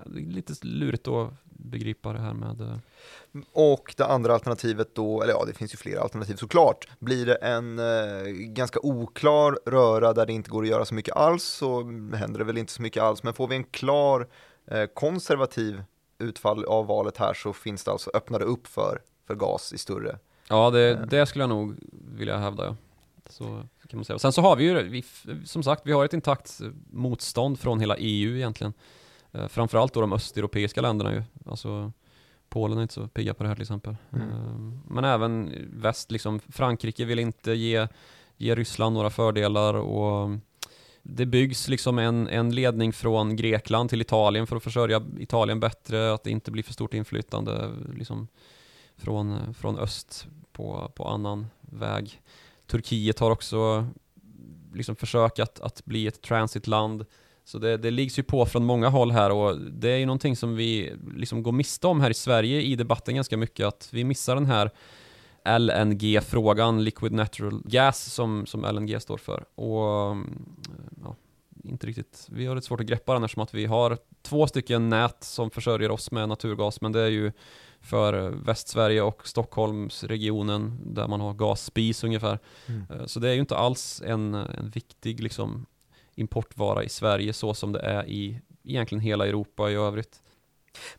det 0.06 0.20
är 0.20 0.24
lite 0.24 0.54
lurigt 0.62 1.08
att 1.08 1.34
begripa 1.44 2.14
det 2.14 2.20
här 2.20 2.34
med 2.34 2.62
eh, 2.62 2.78
och 3.52 3.94
det 3.98 4.06
andra 4.06 4.34
alternativet 4.34 4.96
då, 4.96 5.22
eller 5.22 5.34
ja 5.34 5.46
det 5.46 5.54
finns 5.54 5.74
ju 5.74 5.78
flera 5.78 6.02
alternativ 6.02 6.36
såklart, 6.36 6.88
blir 7.00 7.26
det 7.26 7.36
en 7.36 7.80
eh, 7.80 8.32
ganska 8.32 8.80
oklar 8.84 9.60
röra 9.66 10.14
där 10.14 10.26
det 10.26 10.34
inte 10.34 10.50
går 10.50 10.64
att 10.64 10.70
göra 10.70 10.86
så 10.86 10.94
mycket 10.94 11.16
alls 11.16 11.44
så 11.44 11.84
händer 12.14 12.38
det 12.38 12.44
väl 12.44 12.58
inte 12.58 12.74
så 12.74 12.82
mycket 12.82 13.04
alls, 13.04 13.24
men 13.24 13.34
får 13.34 13.48
vi 13.48 13.56
en 13.56 13.64
klar 13.64 14.28
eh, 14.72 14.86
konservativ 14.86 15.84
utfall 16.20 16.66
av 16.66 16.88
valet 16.88 17.18
här 17.18 17.34
så 17.34 17.54
finns 17.54 17.84
det 17.84 17.92
alltså, 17.92 18.12
öppnar 18.14 18.40
det 18.40 18.46
upp 18.46 18.68
för, 18.68 19.02
för 19.28 19.36
gas 19.36 19.74
i 19.74 19.78
större. 19.78 20.20
Ja, 20.50 20.70
det, 20.70 20.90
eh. 20.90 21.02
det 21.02 21.26
skulle 21.26 21.44
jag 21.44 21.50
nog 21.50 21.76
vilja 22.18 22.38
hävda. 22.38 22.66
Ja. 22.66 22.76
Så 23.30 23.64
kan 23.88 23.98
man 23.98 24.06
säga. 24.06 24.16
Och 24.16 24.22
sen 24.22 24.32
så 24.32 24.42
har 24.42 24.56
vi 24.56 24.64
ju, 24.64 24.84
vi, 24.84 25.04
som 25.46 25.64
sagt, 25.64 25.82
vi 25.86 25.92
har 25.92 26.06
ett 26.06 26.14
intakt 26.14 26.60
motstånd 26.92 27.60
från 27.60 27.80
hela 27.80 27.98
EU 27.98 28.36
egentligen. 28.36 28.74
Eh, 29.32 29.48
framförallt 29.48 29.94
då 29.94 30.02
de 30.02 30.14
östeuropeiska 30.14 30.82
länderna 30.82 31.14
ju. 31.14 31.24
Alltså 31.46 31.92
Polen 32.50 32.78
är 32.78 32.82
inte 32.82 32.94
så 32.94 33.08
pigga 33.08 33.34
på 33.34 33.44
det 33.44 33.50
här 33.50 33.56
till 33.56 33.62
exempel. 33.62 33.96
Mm. 34.14 34.30
Eh, 34.30 34.82
men 34.88 35.04
även 35.04 35.54
väst, 35.74 36.12
liksom 36.12 36.40
Frankrike 36.40 37.06
vill 37.06 37.20
inte 37.20 37.52
ge, 37.52 37.88
ge 38.38 38.56
Ryssland 38.56 38.94
några 38.96 39.10
fördelar 39.10 39.74
och 39.74 40.30
det 41.04 41.26
byggs 41.26 41.68
liksom 41.68 42.00
en, 42.00 42.28
en 42.28 42.56
ledning 42.56 42.94
från 42.94 43.36
Grekland 43.36 43.90
till 43.90 44.02
Italien 44.02 44.48
för 44.48 44.56
att 44.56 44.64
försörja 44.64 45.04
Italien 45.20 45.60
bättre, 45.60 46.14
att 46.14 46.24
det 46.24 46.32
inte 46.32 46.52
blir 46.52 46.64
för 46.64 46.74
stort 46.74 46.94
inflytande 46.94 47.72
liksom 47.96 48.28
från, 48.98 49.54
från 49.54 49.78
öst 49.78 50.28
på, 50.52 50.92
på 50.96 51.08
annan 51.08 51.48
väg. 51.62 52.22
Turkiet 52.68 53.20
har 53.20 53.32
också 53.32 53.88
liksom 54.74 54.96
försök 54.96 55.40
att, 55.40 55.60
att 55.60 55.86
bli 55.86 56.08
ett 56.08 56.22
transitland. 56.22 57.06
Så 57.44 57.58
det, 57.58 57.78
det 57.78 57.92
liggs 57.92 58.20
ju 58.20 58.24
på 58.24 58.46
från 58.46 58.66
många 58.66 58.90
håll 58.90 59.12
här 59.12 59.32
och 59.32 59.62
det 59.62 59.90
är 59.90 59.98
ju 59.98 60.06
någonting 60.06 60.36
som 60.36 60.56
vi 60.56 60.94
liksom 61.16 61.44
går 61.44 61.52
miste 61.52 61.88
om 61.88 62.02
här 62.02 62.10
i 62.10 62.14
Sverige 62.14 62.62
i 62.62 62.76
debatten 62.76 63.16
ganska 63.16 63.38
mycket, 63.38 63.66
att 63.66 63.90
vi 63.92 64.04
missar 64.04 64.36
den 64.36 64.46
här 64.46 64.72
LNG-frågan, 65.60 66.84
Liquid 66.84 67.12
Natural 67.12 67.62
Gas, 67.66 68.14
som, 68.14 68.46
som 68.46 68.62
LNG 68.62 69.00
står 69.00 69.18
för. 69.18 69.46
Och 69.56 70.18
ja, 71.04 71.16
inte 71.70 71.88
riktigt, 71.88 72.28
vi 72.32 72.46
har 72.46 72.56
lite 72.56 72.68
svårt 72.68 72.80
att 72.80 72.86
greppa 72.86 73.14
den 73.14 73.24
eftersom 73.24 73.44
att 73.44 73.54
vi 73.54 73.66
har 73.66 73.98
två 74.22 74.48
stycken 74.48 74.90
nät 74.90 75.24
som 75.24 75.50
försörjer 75.50 75.92
oss 75.92 76.12
med 76.12 76.30
naturgas, 76.30 76.82
men 76.82 76.92
det 76.92 77.02
är 77.02 77.08
ju 77.10 77.32
för 77.82 78.30
Västsverige 78.30 79.02
och 79.02 79.28
Stockholmsregionen 79.28 80.80
där 80.86 81.08
man 81.08 81.22
har 81.22 81.34
gasspis 81.34 82.04
ungefär. 82.04 82.40
Mm. 82.68 82.86
Eh, 82.90 83.06
Så 83.06 83.20
det 83.20 83.30
är 83.30 83.34
ju 83.34 83.40
inte 83.40 83.58
alls 83.58 84.02
en, 84.06 84.34
en 84.34 84.70
viktig 84.70 85.20
liksom, 85.24 85.66
importvara 86.16 86.84
i 86.84 86.90
Sverige 86.90 87.34
så 87.34 87.54
som 87.54 87.72
det 87.72 87.80
är 87.80 88.10
i 88.10 88.42
egentligen 88.64 89.02
hela 89.02 89.28
Europa 89.28 89.72
i 89.72 89.74
övrigt. 89.74 90.22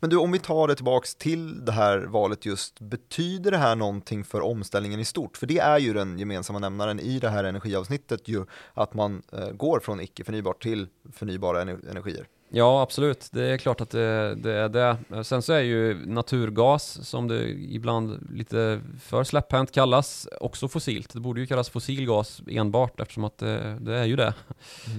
Men 0.00 0.10
du, 0.10 0.16
om 0.16 0.32
vi 0.32 0.38
tar 0.38 0.68
det 0.68 0.74
tillbaks 0.74 1.14
till 1.14 1.64
det 1.64 1.72
här 1.72 1.98
valet 1.98 2.46
just, 2.46 2.80
betyder 2.80 3.50
det 3.50 3.56
här 3.56 3.76
någonting 3.76 4.24
för 4.24 4.40
omställningen 4.40 5.00
i 5.00 5.04
stort? 5.04 5.36
För 5.36 5.46
det 5.46 5.58
är 5.58 5.78
ju 5.78 5.92
den 5.92 6.18
gemensamma 6.18 6.58
nämnaren 6.58 7.00
i 7.00 7.18
det 7.18 7.28
här 7.28 7.44
energiavsnittet 7.44 8.28
ju, 8.28 8.44
att 8.74 8.94
man 8.94 9.22
eh, 9.32 9.50
går 9.50 9.80
från 9.80 10.00
icke 10.00 10.24
förnybart 10.24 10.62
till 10.62 10.88
förnybara 11.12 11.62
energier. 11.62 12.26
Ja, 12.50 12.82
absolut. 12.82 13.28
Det 13.32 13.44
är 13.44 13.58
klart 13.58 13.80
att 13.80 13.90
det, 13.90 14.34
det 14.34 14.52
är 14.52 14.68
det. 14.68 15.24
Sen 15.24 15.42
så 15.42 15.52
är 15.52 15.60
ju 15.60 16.06
naturgas, 16.06 17.08
som 17.08 17.28
det 17.28 17.48
ibland 17.50 18.28
lite 18.32 18.80
för 19.02 19.24
släpphänt 19.24 19.72
kallas, 19.72 20.28
också 20.40 20.68
fossilt. 20.68 21.12
Det 21.12 21.20
borde 21.20 21.40
ju 21.40 21.46
kallas 21.46 21.68
fossilgas 21.70 22.42
enbart 22.50 23.00
eftersom 23.00 23.24
att 23.24 23.38
det, 23.38 23.78
det 23.80 23.94
är 23.94 24.04
ju 24.04 24.16
det. 24.16 24.34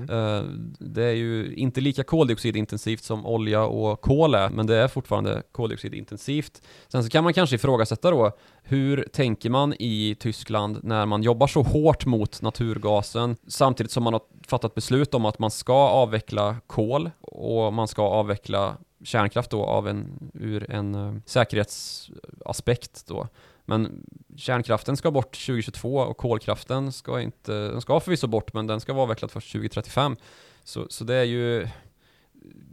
Eh, 0.09 0.43
Det 0.79 1.03
är 1.03 1.13
ju 1.13 1.53
inte 1.55 1.81
lika 1.81 2.03
koldioxidintensivt 2.03 3.03
som 3.03 3.25
olja 3.25 3.63
och 3.63 4.01
kol 4.01 4.35
är, 4.35 4.49
men 4.49 4.67
det 4.67 4.75
är 4.75 4.88
fortfarande 4.88 5.43
koldioxidintensivt. 5.51 6.62
Sen 6.88 7.03
så 7.03 7.09
kan 7.09 7.23
man 7.23 7.33
kanske 7.33 7.55
ifrågasätta 7.55 8.12
då, 8.12 8.31
hur 8.69 9.08
tänker 9.13 9.49
man 9.49 9.73
i 9.79 10.15
Tyskland 10.19 10.79
när 10.84 11.05
man 11.05 11.23
jobbar 11.23 11.47
så 11.47 11.62
hårt 11.62 12.05
mot 12.05 12.41
naturgasen 12.41 13.36
samtidigt 13.47 13.91
som 13.91 14.03
man 14.03 14.13
har 14.13 14.21
fattat 14.47 14.75
beslut 14.75 15.13
om 15.13 15.25
att 15.25 15.39
man 15.39 15.51
ska 15.51 15.73
avveckla 15.73 16.55
kol 16.67 17.12
och 17.21 17.73
man 17.73 17.88
ska 17.88 18.01
avveckla 18.01 18.77
kärnkraft 19.03 19.51
då 19.51 19.65
av 19.65 19.88
en, 19.88 20.32
ur 20.34 20.71
en 20.71 20.95
eh, 20.95 21.13
säkerhetsaspekt 21.25 23.08
då. 23.08 23.27
Men 23.65 24.05
kärnkraften 24.36 24.97
ska 24.97 25.12
bort 25.12 25.45
2022 25.45 25.97
och 25.97 26.17
kolkraften 26.17 26.91
ska 26.91 27.21
inte, 27.21 27.53
den 27.53 27.82
ska 27.82 27.99
förvisso 27.99 28.27
bort 28.27 28.53
men 28.53 28.67
den 28.67 28.79
ska 28.79 28.93
vara 28.93 29.03
avvecklad 29.03 29.32
först 29.32 29.51
2035. 29.51 30.15
Så, 30.63 30.86
så 30.89 31.03
det 31.03 31.15
är 31.15 31.23
ju 31.23 31.67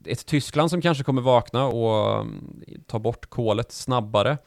ett 0.04 0.26
Tyskland 0.26 0.70
som 0.70 0.80
kanske 0.80 1.04
kommer 1.04 1.22
vakna 1.22 1.66
och 1.66 2.20
mm, 2.20 2.60
ta 2.86 2.98
bort 2.98 3.26
kolet 3.26 3.72
snabbare. 3.72 4.38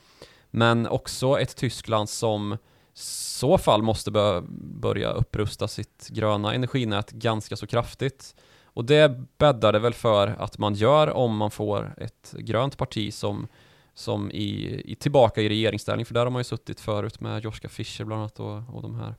Men 0.51 0.87
också 0.87 1.39
ett 1.39 1.55
Tyskland 1.55 2.09
som 2.09 2.57
så 2.93 3.57
fall 3.57 3.81
måste 3.81 4.11
bö- 4.11 4.45
börja 4.79 5.11
upprusta 5.11 5.67
sitt 5.67 6.07
gröna 6.09 6.53
energinät 6.53 7.11
ganska 7.11 7.55
så 7.55 7.67
kraftigt. 7.67 8.35
Och 8.63 8.85
det 8.85 9.21
bäddar 9.37 9.73
det 9.73 9.79
väl 9.79 9.93
för 9.93 10.27
att 10.27 10.57
man 10.57 10.73
gör 10.73 11.09
om 11.09 11.37
man 11.37 11.51
får 11.51 11.93
ett 11.97 12.33
grönt 12.37 12.77
parti 12.77 13.13
som, 13.13 13.47
som 13.93 14.31
i, 14.31 14.81
i 14.91 14.95
tillbaka 14.95 15.41
i 15.41 15.49
regeringsställning, 15.49 16.05
för 16.05 16.13
där 16.13 16.23
har 16.23 16.29
man 16.31 16.39
ju 16.39 16.43
suttit 16.43 16.79
förut 16.79 17.19
med 17.19 17.43
Joschka 17.43 17.69
Fischer 17.69 18.05
bland 18.05 18.19
annat 18.21 18.39
och, 18.39 18.75
och 18.75 18.81
de 18.81 18.95
här. 18.95 19.15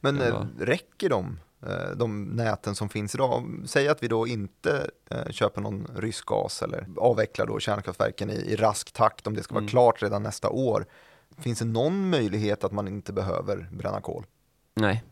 Men 0.00 0.16
Ja. 0.16 0.24
eh, 0.26 0.44
räcker 0.58 1.08
de, 1.08 1.38
de 1.96 2.24
näten 2.24 2.74
som 2.74 2.88
finns 2.88 3.14
idag? 3.14 3.62
Säg 3.66 3.88
att 3.88 4.02
vi 4.02 4.08
då 4.08 4.26
inte 4.26 4.90
eh, 5.10 5.30
köper 5.30 5.60
någon 5.60 5.86
rysk 5.96 6.26
gas 6.26 6.62
eller 6.62 6.86
avvecklar 6.96 7.46
då 7.46 7.58
kärnkraftverken 7.60 8.30
i, 8.30 8.34
i 8.34 8.56
rask 8.56 8.92
takt 8.92 9.26
om 9.26 9.34
det 9.34 9.42
ska 9.42 9.54
vara 9.54 9.62
Mm. 9.62 9.70
klart 9.70 10.02
redan 10.02 10.22
nästa 10.22 10.50
år. 10.50 10.86
Finns 11.38 11.58
det 11.58 11.64
någon 11.64 12.10
möjlighet 12.10 12.64
att 12.64 12.72
man 12.72 12.88
inte 12.88 13.12
behöver 13.12 13.68
bränna 13.72 14.00
kol? 14.00 14.24
Nej, 14.74 15.04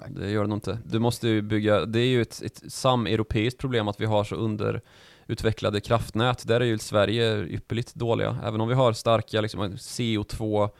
Nej. 0.00 0.10
det 0.10 0.30
gör 0.30 0.42
det 0.42 0.48
nog 0.48 0.56
inte. 0.56 0.78
Du 0.84 0.98
måste 0.98 1.28
ju 1.28 1.42
bygga, 1.42 1.84
det 1.84 2.00
är 2.00 2.06
ju 2.06 2.22
ett, 2.22 2.42
ett 2.42 2.72
sameuropeiskt 2.72 3.60
problem 3.60 3.88
att 3.88 4.00
vi 4.00 4.04
har 4.06 4.24
så 4.24 4.34
underutvecklade 4.36 5.80
kraftnät. 5.80 6.46
Där 6.46 6.60
är 6.60 6.64
ju 6.64 6.78
Sverige 6.78 7.36
ypperligt 7.38 7.94
dåliga. 7.94 8.38
Även 8.44 8.60
om 8.60 8.68
vi 8.68 8.74
har 8.74 8.92
starka, 8.92 9.40
liksom, 9.40 9.60
en 9.60 9.76
CO2 9.76 10.62
eh, 10.62 10.70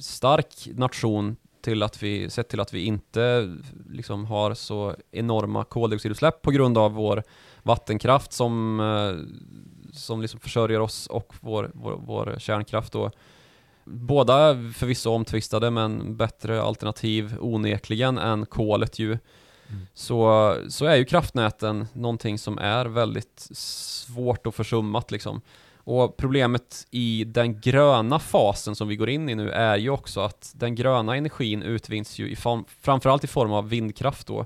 stark 0.00 0.68
nation 0.74 1.36
till 1.62 1.82
att 1.82 2.02
vi, 2.02 2.30
sett 2.30 2.48
till 2.48 2.60
att 2.60 2.74
vi 2.74 2.84
inte 2.84 3.56
liksom 3.90 4.24
har 4.24 4.54
så 4.54 4.94
enorma 5.10 5.64
koldioxidutsläpp 5.64 6.42
på 6.42 6.50
grund 6.50 6.78
av 6.78 6.92
vår 6.92 7.22
vattenkraft 7.62 8.32
som, 8.32 8.80
eh, 8.80 9.92
som 9.92 10.22
liksom 10.22 10.40
försörjer 10.40 10.80
oss 10.80 11.06
och 11.06 11.34
vår, 11.40 11.70
vår, 11.74 12.00
vår 12.06 12.36
kärnkraft 12.38 12.92
då. 12.92 13.10
Båda 13.84 14.54
förvisso 14.76 15.10
omtvistade 15.10 15.70
men 15.70 16.16
bättre 16.16 16.62
alternativ 16.62 17.36
onekligen 17.40 18.18
än 18.18 18.46
kolet 18.46 18.98
ju. 18.98 19.18
Så, 19.94 20.54
så 20.68 20.84
är 20.86 20.96
ju 20.96 21.04
kraftnäten 21.04 21.86
någonting 21.92 22.38
som 22.38 22.58
är 22.58 22.86
väldigt 22.86 23.48
svårt 23.52 24.46
och 24.46 24.54
försummat 24.54 25.10
liksom. 25.10 25.40
Och 25.90 26.16
problemet 26.16 26.86
i 26.90 27.24
den 27.24 27.60
gröna 27.60 28.18
fasen 28.18 28.76
som 28.76 28.88
vi 28.88 28.96
går 28.96 29.08
in 29.08 29.28
i 29.28 29.34
nu 29.34 29.50
är 29.50 29.76
ju 29.76 29.90
också 29.90 30.20
att 30.20 30.52
den 30.56 30.74
gröna 30.74 31.16
energin 31.16 31.62
utvinns 31.62 32.18
ju 32.18 32.30
i 32.30 32.36
form, 32.36 32.64
framförallt 32.80 33.24
i 33.24 33.26
form 33.26 33.52
av 33.52 33.68
vindkraft 33.68 34.26
då 34.26 34.44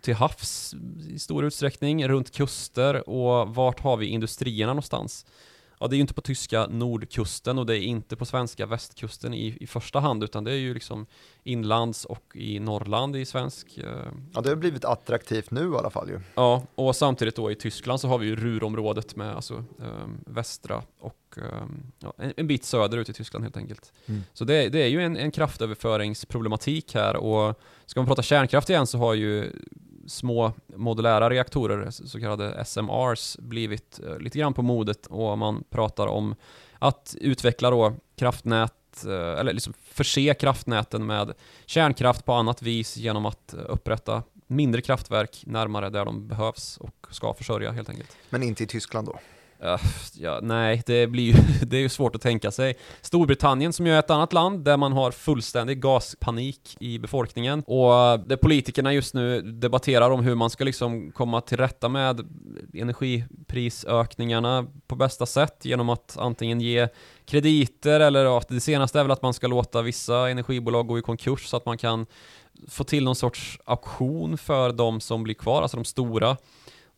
till 0.00 0.14
havs 0.14 0.74
i 1.08 1.18
stor 1.18 1.44
utsträckning, 1.44 2.08
runt 2.08 2.32
kuster 2.32 3.08
och 3.08 3.54
vart 3.54 3.80
har 3.80 3.96
vi 3.96 4.06
industrierna 4.06 4.72
någonstans? 4.72 5.26
Ja, 5.80 5.86
det 5.86 5.94
är 5.94 5.96
ju 5.96 6.00
inte 6.00 6.14
på 6.14 6.20
tyska 6.20 6.66
nordkusten 6.66 7.58
och 7.58 7.66
det 7.66 7.78
är 7.78 7.80
inte 7.82 8.16
på 8.16 8.24
svenska 8.24 8.66
västkusten 8.66 9.34
i, 9.34 9.56
i 9.60 9.66
första 9.66 10.00
hand, 10.00 10.24
utan 10.24 10.44
det 10.44 10.50
är 10.52 10.56
ju 10.56 10.74
liksom 10.74 11.06
inlands 11.44 12.04
och 12.04 12.32
i 12.34 12.58
Norrland 12.60 13.16
i 13.16 13.24
svensk. 13.24 13.78
Eh, 13.78 13.84
Ja, 14.34 14.40
det 14.40 14.48
har 14.48 14.56
blivit 14.56 14.84
attraktivt 14.84 15.50
nu 15.50 15.72
i 15.72 15.76
alla 15.76 15.90
fall 15.90 16.08
ju. 16.08 16.20
ja, 16.34 16.62
och 16.74 16.96
samtidigt 16.96 17.36
då 17.36 17.50
i 17.50 17.54
Tyskland 17.54 18.00
så 18.00 18.08
har 18.08 18.18
vi 18.18 18.26
ju 18.26 18.36
Ruhrområdet 18.36 19.16
med 19.16 19.36
alltså 19.36 19.54
eh, 19.80 20.06
västra 20.26 20.82
och 21.00 21.36
eh, 21.36 21.66
ja, 21.98 22.12
en, 22.18 22.32
en 22.36 22.46
bit 22.46 22.64
söderut 22.64 23.08
i 23.08 23.12
Tyskland 23.12 23.44
helt 23.44 23.56
enkelt. 23.56 23.92
Mm. 24.06 24.22
Så 24.32 24.44
det, 24.44 24.68
det 24.68 24.82
är 24.82 24.88
ju 24.88 25.02
en, 25.02 25.16
en 25.16 25.30
kraftöverföringsproblematik 25.30 26.94
här 26.94 27.16
och 27.16 27.60
ska 27.86 28.00
man 28.00 28.06
prata 28.06 28.22
kärnkraft 28.22 28.70
igen 28.70 28.86
så 28.86 28.98
har 28.98 29.14
ju 29.14 29.52
små 30.08 30.52
modulära 30.76 31.30
reaktorer, 31.30 31.90
så 31.90 32.20
kallade 32.20 32.64
SMRs, 32.64 33.36
blivit 33.38 34.00
eh, 34.06 34.18
lite 34.18 34.38
grann 34.38 34.54
på 34.54 34.62
modet 34.62 35.06
och 35.06 35.38
man 35.38 35.64
pratar 35.70 36.06
om 36.06 36.34
att 36.78 37.16
utveckla 37.20 37.70
då 37.70 37.94
kraftnät, 38.16 39.04
eh, 39.06 39.40
eller 39.40 39.52
liksom 39.52 39.72
förse 39.82 40.34
kraftnäten 40.34 41.06
med 41.06 41.34
kärnkraft 41.66 42.24
på 42.24 42.32
annat 42.32 42.62
vis 42.62 42.96
genom 42.96 43.26
att 43.26 43.54
eh, 43.54 43.60
upprätta 43.68 44.22
mindre 44.46 44.80
kraftverk 44.80 45.42
närmare 45.46 45.90
där 45.90 46.04
de 46.04 46.28
behövs 46.28 46.76
och 46.76 47.06
ska 47.10 47.34
försörja 47.34 47.72
helt 47.72 47.88
enkelt. 47.88 48.16
Men 48.30 48.42
inte 48.42 48.62
i 48.62 48.66
Tyskland 48.66 49.06
då. 49.06 49.18
Uh, 49.64 49.80
ja, 50.14 50.38
nej, 50.42 50.82
det 50.86 51.06
blir 51.06 51.22
ju, 51.22 51.34
det 51.66 51.76
är 51.76 51.80
ju 51.80 51.88
svårt 51.88 52.14
att 52.14 52.22
tänka 52.22 52.50
sig. 52.50 52.74
Storbritannien 53.00 53.72
som 53.72 53.86
ju 53.86 53.92
är 53.92 53.98
ett 53.98 54.10
annat 54.10 54.32
land 54.32 54.64
där 54.64 54.76
man 54.76 54.92
har 54.92 55.10
fullständig 55.10 55.82
gaspanik 55.82 56.76
i 56.80 56.98
befolkningen 56.98 57.62
och 57.66 57.90
det 58.20 58.24
där 58.26 58.36
politikerna 58.36 58.92
just 58.92 59.14
nu 59.14 59.42
debatterar 59.42 60.10
om 60.10 60.24
hur 60.24 60.34
man 60.34 60.50
ska 60.50 60.64
liksom 60.64 61.12
komma 61.12 61.40
till 61.40 61.56
rätta 61.56 61.88
med 61.88 62.20
energiprisökningarna 62.74 64.66
på 64.86 64.96
bästa 64.96 65.26
sätt 65.26 65.64
genom 65.64 65.88
att 65.88 66.16
antingen 66.18 66.60
ge 66.60 66.88
krediter 67.24 68.00
eller 68.00 68.38
att 68.38 68.48
det 68.48 68.60
senaste 68.60 69.00
är 69.00 69.04
väl 69.04 69.10
att 69.10 69.22
man 69.22 69.34
ska 69.34 69.46
låta 69.46 69.82
vissa 69.82 70.30
energibolag 70.30 70.86
gå 70.86 70.98
i 70.98 71.02
konkurs 71.02 71.46
så 71.46 71.56
att 71.56 71.66
man 71.66 71.78
kan 71.78 72.06
få 72.68 72.84
till 72.84 73.04
någon 73.04 73.16
sorts 73.16 73.58
auktion 73.64 74.38
för 74.38 74.72
de 74.72 75.00
som 75.00 75.22
blir 75.22 75.34
kvar, 75.34 75.62
alltså 75.62 75.76
de 75.76 75.84
stora. 75.84 76.36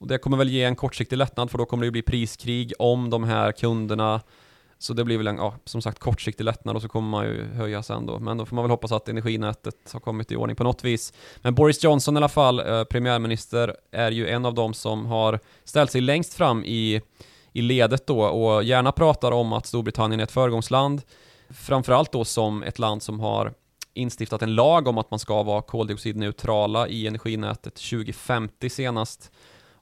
Och 0.00 0.06
det 0.06 0.18
kommer 0.18 0.36
väl 0.36 0.48
ge 0.48 0.64
en 0.64 0.76
kortsiktig 0.76 1.16
lättnad 1.16 1.50
för 1.50 1.58
då 1.58 1.64
kommer 1.64 1.82
det 1.82 1.86
ju 1.86 1.90
bli 1.90 2.02
priskrig 2.02 2.72
om 2.78 3.10
de 3.10 3.24
här 3.24 3.52
kunderna. 3.52 4.20
Så 4.78 4.94
det 4.94 5.04
blir 5.04 5.18
väl 5.18 5.26
en, 5.26 5.36
ja, 5.36 5.54
som 5.64 5.82
sagt 5.82 5.98
kortsiktig 5.98 6.44
lättnad 6.44 6.76
och 6.76 6.82
så 6.82 6.88
kommer 6.88 7.08
man 7.08 7.24
ju 7.24 7.44
höja 7.44 7.82
sen 7.82 8.06
då. 8.06 8.18
Men 8.18 8.36
då 8.36 8.46
får 8.46 8.56
man 8.56 8.64
väl 8.64 8.70
hoppas 8.70 8.92
att 8.92 9.08
energinätet 9.08 9.92
har 9.92 10.00
kommit 10.00 10.32
i 10.32 10.36
ordning 10.36 10.56
på 10.56 10.64
något 10.64 10.84
vis. 10.84 11.12
Men 11.36 11.54
Boris 11.54 11.84
Johnson 11.84 12.16
i 12.16 12.18
alla 12.18 12.28
fall, 12.28 12.60
eh, 12.60 12.84
premiärminister, 12.84 13.76
är 13.92 14.10
ju 14.10 14.28
en 14.28 14.44
av 14.44 14.54
dem 14.54 14.74
som 14.74 15.06
har 15.06 15.40
ställt 15.64 15.90
sig 15.90 16.00
längst 16.00 16.34
fram 16.34 16.64
i, 16.64 17.00
i 17.52 17.62
ledet 17.62 18.06
då 18.06 18.22
och 18.22 18.64
gärna 18.64 18.92
pratar 18.92 19.32
om 19.32 19.52
att 19.52 19.66
Storbritannien 19.66 20.20
är 20.20 20.24
ett 20.24 20.30
föregångsland. 20.30 21.02
Framförallt 21.50 22.12
då 22.12 22.24
som 22.24 22.62
ett 22.62 22.78
land 22.78 23.02
som 23.02 23.20
har 23.20 23.52
instiftat 23.94 24.42
en 24.42 24.54
lag 24.54 24.88
om 24.88 24.98
att 24.98 25.10
man 25.10 25.18
ska 25.18 25.42
vara 25.42 25.62
koldioxidneutrala 25.62 26.88
i 26.88 27.06
energinätet 27.06 27.74
2050 27.74 28.70
senast. 28.70 29.30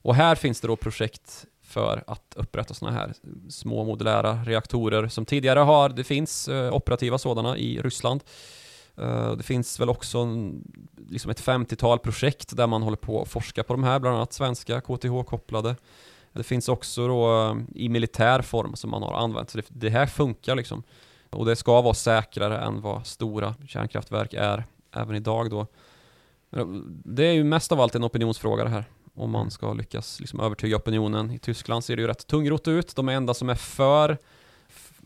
Och 0.01 0.15
här 0.15 0.35
finns 0.35 0.61
det 0.61 0.67
då 0.67 0.75
projekt 0.75 1.45
för 1.69 2.03
att 2.07 2.33
upprätta 2.35 2.73
sådana 2.73 2.97
här 2.97 3.13
små 3.49 3.83
modulära 3.83 4.43
reaktorer 4.43 5.07
som 5.07 5.25
tidigare 5.25 5.59
har, 5.59 5.89
det 5.89 6.03
finns 6.03 6.47
eh, 6.47 6.73
operativa 6.73 7.17
sådana 7.17 7.57
i 7.57 7.81
Ryssland. 7.81 8.23
Eh, 8.97 9.31
det 9.31 9.43
finns 9.43 9.79
väl 9.79 9.89
också 9.89 10.19
en, 10.19 10.63
liksom 11.09 11.31
ett 11.31 11.43
50-tal 11.43 11.99
projekt 11.99 12.57
där 12.57 12.67
man 12.67 12.81
håller 12.81 12.97
på 12.97 13.21
att 13.21 13.27
forska 13.27 13.63
på 13.63 13.73
de 13.73 13.83
här, 13.83 13.99
bland 13.99 14.15
annat 14.15 14.33
svenska 14.33 14.81
KTH-kopplade. 14.81 15.75
Det 16.33 16.43
finns 16.43 16.69
också 16.69 17.07
då 17.07 17.49
eh, 17.49 17.55
i 17.75 17.89
militär 17.89 18.41
form 18.41 18.75
som 18.75 18.89
man 18.89 19.03
har 19.03 19.13
använt, 19.13 19.49
så 19.49 19.57
det, 19.57 19.65
det 19.69 19.89
här 19.89 20.05
funkar 20.05 20.55
liksom. 20.55 20.83
Och 21.29 21.45
det 21.45 21.55
ska 21.55 21.81
vara 21.81 21.93
säkrare 21.93 22.57
än 22.59 22.81
vad 22.81 23.07
stora 23.07 23.55
kärnkraftverk 23.67 24.33
är 24.33 24.63
även 24.91 25.15
idag 25.15 25.49
då. 25.49 25.67
Det 26.87 27.25
är 27.25 27.33
ju 27.33 27.43
mest 27.43 27.71
av 27.71 27.81
allt 27.81 27.95
en 27.95 28.03
opinionsfråga 28.03 28.63
det 28.63 28.69
här 28.69 28.85
om 29.19 29.31
man 29.31 29.51
ska 29.51 29.73
lyckas 29.73 30.19
liksom 30.19 30.39
övertyga 30.39 30.75
opinionen. 30.77 31.31
I 31.31 31.39
Tyskland 31.39 31.83
ser 31.83 31.95
det 31.95 32.01
ju 32.01 32.07
rätt 32.07 32.27
tungrot 32.27 32.67
ut. 32.67 32.95
De 32.95 33.09
enda 33.09 33.33
som 33.33 33.49
är 33.49 33.55
för 33.55 34.17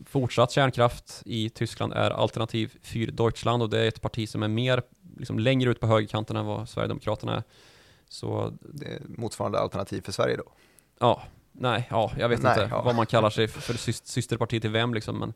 fortsatt 0.06 0.50
kärnkraft 0.50 1.22
i 1.26 1.50
Tyskland 1.50 1.92
är 1.92 2.10
Alternativ 2.10 2.74
für 2.82 3.10
Deutschland 3.12 3.62
och 3.62 3.70
det 3.70 3.78
är 3.80 3.88
ett 3.88 4.00
parti 4.00 4.28
som 4.28 4.42
är 4.42 4.48
mer 4.48 4.82
liksom 5.18 5.38
längre 5.38 5.70
ut 5.70 5.80
på 5.80 5.86
högerkanten 5.86 6.36
än 6.36 6.46
vad 6.46 6.68
Sverigedemokraterna 6.68 7.36
är. 7.36 7.42
Så 8.08 8.52
Det 8.60 8.86
är 8.86 9.00
motsvarande 9.08 9.58
alternativ 9.58 10.00
för 10.02 10.12
Sverige 10.12 10.36
då. 10.36 10.44
ja, 11.00 11.22
nej, 11.52 11.86
ja, 11.90 12.12
jag 12.18 12.28
vet 12.28 12.42
Nej, 12.42 12.52
inte 12.62 12.68
ja. 12.74 12.82
vad 12.82 12.94
man 12.94 13.06
kallar 13.06 13.30
sig 13.30 13.48
för, 13.48 13.60
för 13.60 13.74
sys- 13.74 14.04
systerparti 14.04 14.60
till 14.60 14.70
vem 14.70 14.94
liksom, 14.94 15.18
men 15.18 15.34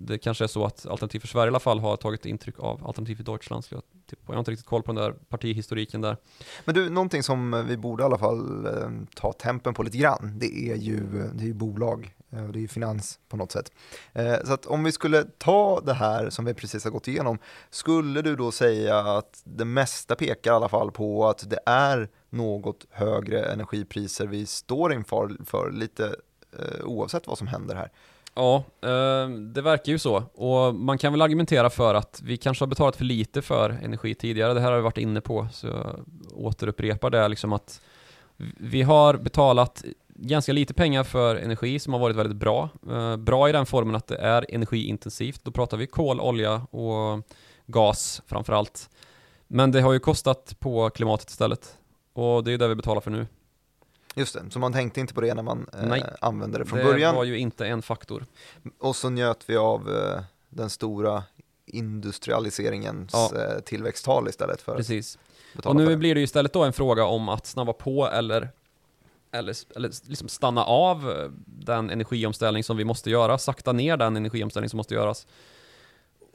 det 0.00 0.18
kanske 0.18 0.44
är 0.44 0.48
så 0.48 0.64
att 0.64 0.86
Alternativ 0.86 1.20
för 1.20 1.28
Sverige 1.28 1.46
i 1.46 1.48
alla 1.48 1.60
fall 1.60 1.78
har 1.80 1.96
tagit 1.96 2.26
intryck 2.26 2.58
av 2.58 2.86
Alternativ 2.86 3.16
för 3.16 3.24
Deutschland. 3.24 3.64
Jag, 3.68 3.82
typ, 4.10 4.18
jag 4.26 4.34
har 4.34 4.38
inte 4.38 4.50
riktigt 4.50 4.66
koll 4.66 4.82
på 4.82 4.92
den 4.92 5.04
där 5.04 5.12
partihistoriken 5.28 6.00
där. 6.00 6.16
Men 6.64 6.74
du, 6.74 6.90
någonting 6.90 7.22
som 7.22 7.64
vi 7.68 7.76
borde 7.76 8.02
i 8.02 8.06
alla 8.06 8.18
fall 8.18 8.66
eh, 8.66 8.90
ta 9.14 9.32
tempen 9.32 9.74
på 9.74 9.82
lite 9.82 9.98
grann, 9.98 10.32
det 10.38 10.70
är 10.70 10.76
ju, 10.76 11.00
det 11.34 11.42
är 11.42 11.46
ju 11.46 11.54
bolag, 11.54 12.14
eh, 12.30 12.46
och 12.46 12.52
det 12.52 12.58
är 12.58 12.60
ju 12.60 12.68
finans 12.68 13.18
på 13.28 13.36
något 13.36 13.52
sätt. 13.52 13.72
Eh, 14.12 14.36
så 14.44 14.52
att 14.52 14.66
om 14.66 14.84
vi 14.84 14.92
skulle 14.92 15.24
ta 15.38 15.80
det 15.80 15.94
här 15.94 16.30
som 16.30 16.44
vi 16.44 16.54
precis 16.54 16.84
har 16.84 16.90
gått 16.90 17.08
igenom, 17.08 17.38
skulle 17.70 18.22
du 18.22 18.36
då 18.36 18.52
säga 18.52 18.98
att 18.98 19.40
det 19.44 19.64
mesta 19.64 20.14
pekar 20.14 20.52
i 20.52 20.54
alla 20.54 20.68
fall 20.68 20.90
på 20.90 21.28
att 21.28 21.50
det 21.50 21.60
är 21.66 22.08
något 22.30 22.86
högre 22.90 23.44
energipriser 23.44 24.26
vi 24.26 24.46
står 24.46 24.92
inför 24.92 25.36
för 25.44 25.70
lite 25.70 26.16
eh, 26.58 26.84
oavsett 26.84 27.26
vad 27.26 27.38
som 27.38 27.46
händer 27.46 27.74
här? 27.74 27.90
Ja, 28.38 28.64
ehm, 28.82 29.52
det 29.52 29.62
verkar 29.62 29.92
ju 29.92 29.98
så. 29.98 30.16
Och 30.16 30.74
man 30.74 30.98
kan 30.98 31.12
väl 31.12 31.22
argumentera 31.22 31.70
för 31.70 31.94
att 31.94 32.20
vi 32.24 32.36
kanske 32.36 32.62
har 32.62 32.68
betalat 32.68 32.96
för 32.96 33.04
lite 33.04 33.42
för 33.42 33.70
energi 33.70 34.14
tidigare. 34.14 34.54
Det 34.54 34.60
här 34.60 34.70
har 34.70 34.76
vi 34.76 34.82
varit 34.82 34.98
inne 34.98 35.20
på, 35.20 35.48
så 35.52 35.66
jag 35.66 36.04
återupprepar 36.34 37.10
det 37.10 37.28
liksom 37.28 37.52
att 37.52 37.80
vi 38.56 38.82
har 38.82 39.16
betalat 39.16 39.84
ganska 40.08 40.52
lite 40.52 40.74
pengar 40.74 41.04
för 41.04 41.36
energi 41.36 41.78
som 41.78 41.92
har 41.92 42.00
varit 42.00 42.16
väldigt 42.16 42.36
bra. 42.36 42.68
Ehm, 42.90 43.24
bra 43.24 43.48
i 43.48 43.52
den 43.52 43.66
formen 43.66 43.94
att 43.94 44.06
det 44.06 44.16
är 44.16 44.46
energiintensivt. 44.48 45.44
Då 45.44 45.50
pratar 45.50 45.76
vi 45.76 45.86
kol, 45.86 46.20
olja 46.20 46.54
och 46.70 47.22
gas 47.66 48.22
framför 48.26 48.52
allt. 48.52 48.90
Men 49.46 49.72
det 49.72 49.80
har 49.80 49.92
ju 49.92 49.98
kostat 49.98 50.56
på 50.58 50.90
klimatet 50.90 51.30
istället. 51.30 51.78
Och 52.12 52.44
det 52.44 52.50
är 52.50 52.52
ju 52.52 52.58
det 52.58 52.68
vi 52.68 52.74
betalar 52.74 53.00
för 53.00 53.10
nu. 53.10 53.26
Just 54.18 54.34
det, 54.34 54.50
så 54.50 54.58
man 54.58 54.72
tänkte 54.72 55.00
inte 55.00 55.14
på 55.14 55.20
det 55.20 55.34
när 55.34 55.42
man 55.42 55.66
eh, 55.72 56.04
använde 56.20 56.58
det 56.58 56.64
från 56.64 56.78
det 56.78 56.84
början. 56.84 57.14
var 57.14 57.24
ju 57.24 57.38
inte 57.38 57.66
en 57.66 57.82
faktor. 57.82 58.26
Och 58.78 58.96
så 58.96 59.10
njöt 59.10 59.44
vi 59.46 59.56
av 59.56 59.96
eh, 59.96 60.22
den 60.48 60.70
stora 60.70 61.22
industrialiseringens 61.66 63.10
Ja. 63.12 63.30
eh, 63.36 63.60
tillväxttal 63.60 64.28
istället 64.28 64.60
för 64.60 64.76
Precis. 64.76 65.18
Och 65.64 65.76
nu 65.76 65.86
det. 65.86 65.96
blir 65.96 66.14
det 66.14 66.20
ju 66.20 66.24
istället 66.24 66.52
då 66.52 66.64
en 66.64 66.72
fråga 66.72 67.04
om 67.04 67.28
att 67.28 67.46
snabba 67.46 67.72
på 67.72 68.08
eller, 68.08 68.48
eller, 69.32 69.56
eller 69.76 69.90
liksom 70.10 70.28
stanna 70.28 70.64
av 70.64 71.10
eh, 71.10 71.30
den 71.46 71.90
energiomställning 71.90 72.64
som 72.64 72.76
vi 72.76 72.84
måste 72.84 73.10
göra, 73.10 73.38
sakta 73.38 73.72
ner 73.72 73.96
den 73.96 74.16
energiomställning 74.16 74.70
som 74.70 74.76
måste 74.76 74.94
göras. 74.94 75.26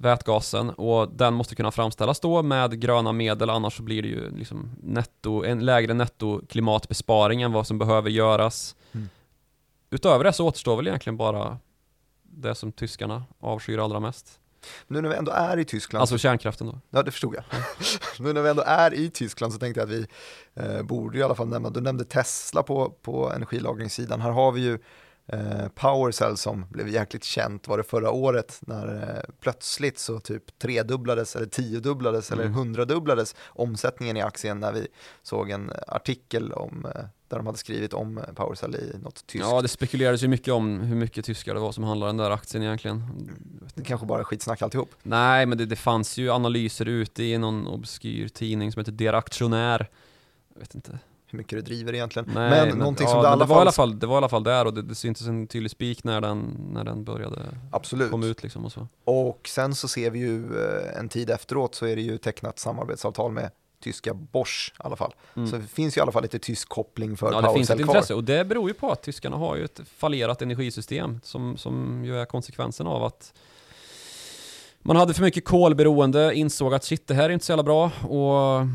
vätgasen 0.00 0.70
och 0.70 1.08
den 1.12 1.34
måste 1.34 1.54
kunna 1.54 1.70
framställas 1.70 2.20
då 2.20 2.42
med 2.42 2.80
gröna 2.80 3.12
medel 3.12 3.50
annars 3.50 3.76
så 3.76 3.82
blir 3.82 4.02
det 4.02 4.08
ju 4.08 4.30
liksom 4.30 4.70
netto, 4.82 5.44
en 5.44 5.64
lägre 5.64 5.94
netto 5.94 6.46
klimatbesparing 6.46 7.42
än 7.42 7.52
vad 7.52 7.66
som 7.66 7.78
behöver 7.78 8.10
göras. 8.10 8.76
Mm. 8.92 9.08
Utöver 9.90 10.24
det 10.24 10.32
så 10.32 10.46
återstår 10.46 10.76
väl 10.76 10.86
egentligen 10.86 11.16
bara 11.16 11.58
det 12.22 12.54
som 12.54 12.72
tyskarna 12.72 13.24
avskyr 13.40 13.78
allra 13.78 14.00
mest. 14.00 14.40
Nu 14.86 15.00
när 15.00 15.08
vi 15.08 15.16
ändå 15.16 15.32
är 15.32 15.56
i 15.56 15.64
Tyskland, 15.64 16.00
Alltså 16.00 16.18
kärnkraften 16.18 16.66
då. 16.66 16.80
ja 16.90 17.02
det 17.02 17.10
förstod 17.10 17.34
jag. 17.34 17.44
nu 18.18 18.32
när 18.32 18.42
vi 18.42 18.48
ändå 18.50 18.62
är 18.66 18.94
i 18.94 19.10
Tyskland 19.10 19.52
så 19.52 19.58
tänkte 19.58 19.80
jag 19.80 19.88
att 19.88 19.94
vi 19.94 20.06
eh, 20.54 20.82
borde 20.82 21.18
i 21.18 21.22
alla 21.22 21.34
fall 21.34 21.48
nämna, 21.48 21.70
du 21.70 21.80
nämnde 21.80 22.04
Tesla 22.04 22.62
på, 22.62 22.90
på 23.02 23.32
energilagringssidan, 23.32 24.20
här 24.20 24.30
har 24.30 24.52
vi 24.52 24.60
ju 24.60 24.78
eh, 25.28 25.68
PowerCell 25.74 26.36
som 26.36 26.64
blev 26.70 26.88
jäkligt 26.88 27.24
känt, 27.24 27.68
var 27.68 27.78
det 27.78 27.84
förra 27.84 28.10
året, 28.10 28.58
när 28.60 28.96
eh, 29.16 29.34
plötsligt 29.40 29.98
så 29.98 30.20
typ 30.20 30.58
tredubblades 30.58 31.36
eller 31.36 31.46
tiodubblades 31.46 32.30
eller 32.32 32.42
Mm. 32.44 32.54
hundradubblades 32.54 33.34
omsättningen 33.48 34.16
i 34.16 34.20
aktien 34.22 34.60
när 34.60 34.72
vi 34.72 34.86
såg 35.22 35.50
en 35.50 35.72
artikel 35.86 36.52
om, 36.52 36.86
eh, 36.94 37.02
där 37.28 37.36
de 37.36 37.46
hade 37.46 37.58
skrivit 37.58 37.92
om 37.94 38.20
PowerCell 38.34 38.74
i 38.74 38.98
något 39.02 39.26
tyskt. 39.26 39.44
Ja, 39.50 39.62
det 39.62 39.68
spekulerades 39.68 40.22
ju 40.22 40.28
mycket 40.28 40.54
om 40.54 40.80
hur 40.80 40.96
mycket 40.96 41.24
tyskar 41.24 41.54
det 41.54 41.60
var 41.60 41.72
som 41.72 41.84
handlade 41.84 42.08
den 42.08 42.16
där 42.16 42.30
aktien 42.30 42.62
egentligen. 42.62 43.04
Det 43.74 43.84
kanske 43.84 44.06
bara 44.06 44.20
är 44.20 44.24
skitsnack 44.24 44.62
alltihop. 44.62 44.90
Nej, 45.02 45.46
men 45.46 45.58
det, 45.58 45.66
det 45.66 45.76
fanns 45.76 46.16
ju 46.18 46.30
analyser 46.30 46.86
ute 46.86 47.22
i 47.24 47.38
någon 47.38 47.66
obskyr 47.66 48.28
tidning 48.28 48.72
som 48.72 48.80
heter 48.80 48.92
Der 48.92 49.12
Aktionär. 49.12 49.88
Jag 50.54 50.60
vet 50.60 50.74
inte. 50.74 50.98
Hur 51.30 51.36
mycket 51.38 51.58
det 51.58 51.62
driver 51.62 51.94
egentligen. 51.94 52.30
Nej, 52.34 52.66
men, 52.66 52.78
någonting 52.78 53.04
ja, 53.04 53.10
som 53.10 53.18
det 53.18 53.22
men 53.22 53.32
alla 53.32 53.44
det 53.44 53.48
var 53.48 53.56
i 53.56 53.60
alla 53.60 53.72
fall, 53.72 53.90
fall, 53.90 53.98
det 53.98 54.06
var 54.06 54.14
i 54.14 54.18
alla 54.18 54.28
fall 54.28 54.44
där 54.44 54.66
och 54.66 54.74
det, 54.74 54.82
det 54.82 54.94
syntes 54.94 55.26
en 55.26 55.46
tydlig 55.46 55.70
spik 55.70 56.04
när 56.04 56.20
den, 56.20 56.68
när 56.72 56.84
den 56.84 57.04
började 57.04 57.40
absolut. 57.72 58.10
komma 58.10 58.26
ut 58.26 58.42
liksom 58.42 58.64
och 58.64 58.72
så. 58.72 58.88
Och 59.04 59.48
sen 59.48 59.74
så 59.74 59.88
ser 59.88 60.10
vi 60.10 60.18
ju 60.18 60.44
eh, 60.44 60.98
en 60.98 61.08
tid 61.08 61.30
efteråt 61.30 61.74
så 61.74 61.86
är 61.86 61.96
det 61.96 62.02
ju 62.02 62.18
tecknat 62.18 62.58
samarbetsavtal 62.58 63.32
med 63.32 63.50
tyska 63.80 64.14
Bosch 64.14 64.72
i 64.78 64.82
alla 64.82 64.96
fall. 64.96 65.14
Mm. 65.36 65.48
Så 65.48 65.56
det 65.56 65.66
finns 65.66 65.96
ju 65.96 65.98
i 65.98 66.02
alla 66.02 66.12
fall 66.12 66.22
lite 66.22 66.38
tysk 66.38 66.68
koppling 66.68 67.16
för 67.16 67.32
Ja, 67.32 67.40
det 67.40 67.54
finns 67.54 67.70
ett 67.70 67.80
intresse 67.80 68.14
och 68.14 68.24
det 68.24 68.44
beror 68.44 68.68
ju 68.68 68.74
på 68.74 68.92
att 68.92 69.02
tyskarna 69.02 69.36
har 69.36 69.56
ju 69.56 69.64
ett 69.64 69.80
fallerat 69.96 70.42
energisystem 70.42 71.20
som, 71.22 71.56
som 71.56 72.04
ju 72.04 72.20
är 72.20 72.24
konsekvensen 72.24 72.86
av 72.86 73.04
att 73.04 73.32
man 74.82 74.96
hade 74.96 75.14
för 75.14 75.22
mycket 75.22 75.44
kolberoende, 75.44 76.34
insåg 76.34 76.74
att 76.74 76.84
shit, 76.84 77.06
det 77.06 77.14
här 77.14 77.24
är 77.24 77.30
inte 77.30 77.44
så 77.44 77.52
jävla 77.52 77.62
bra 77.62 77.84
och 78.08 78.66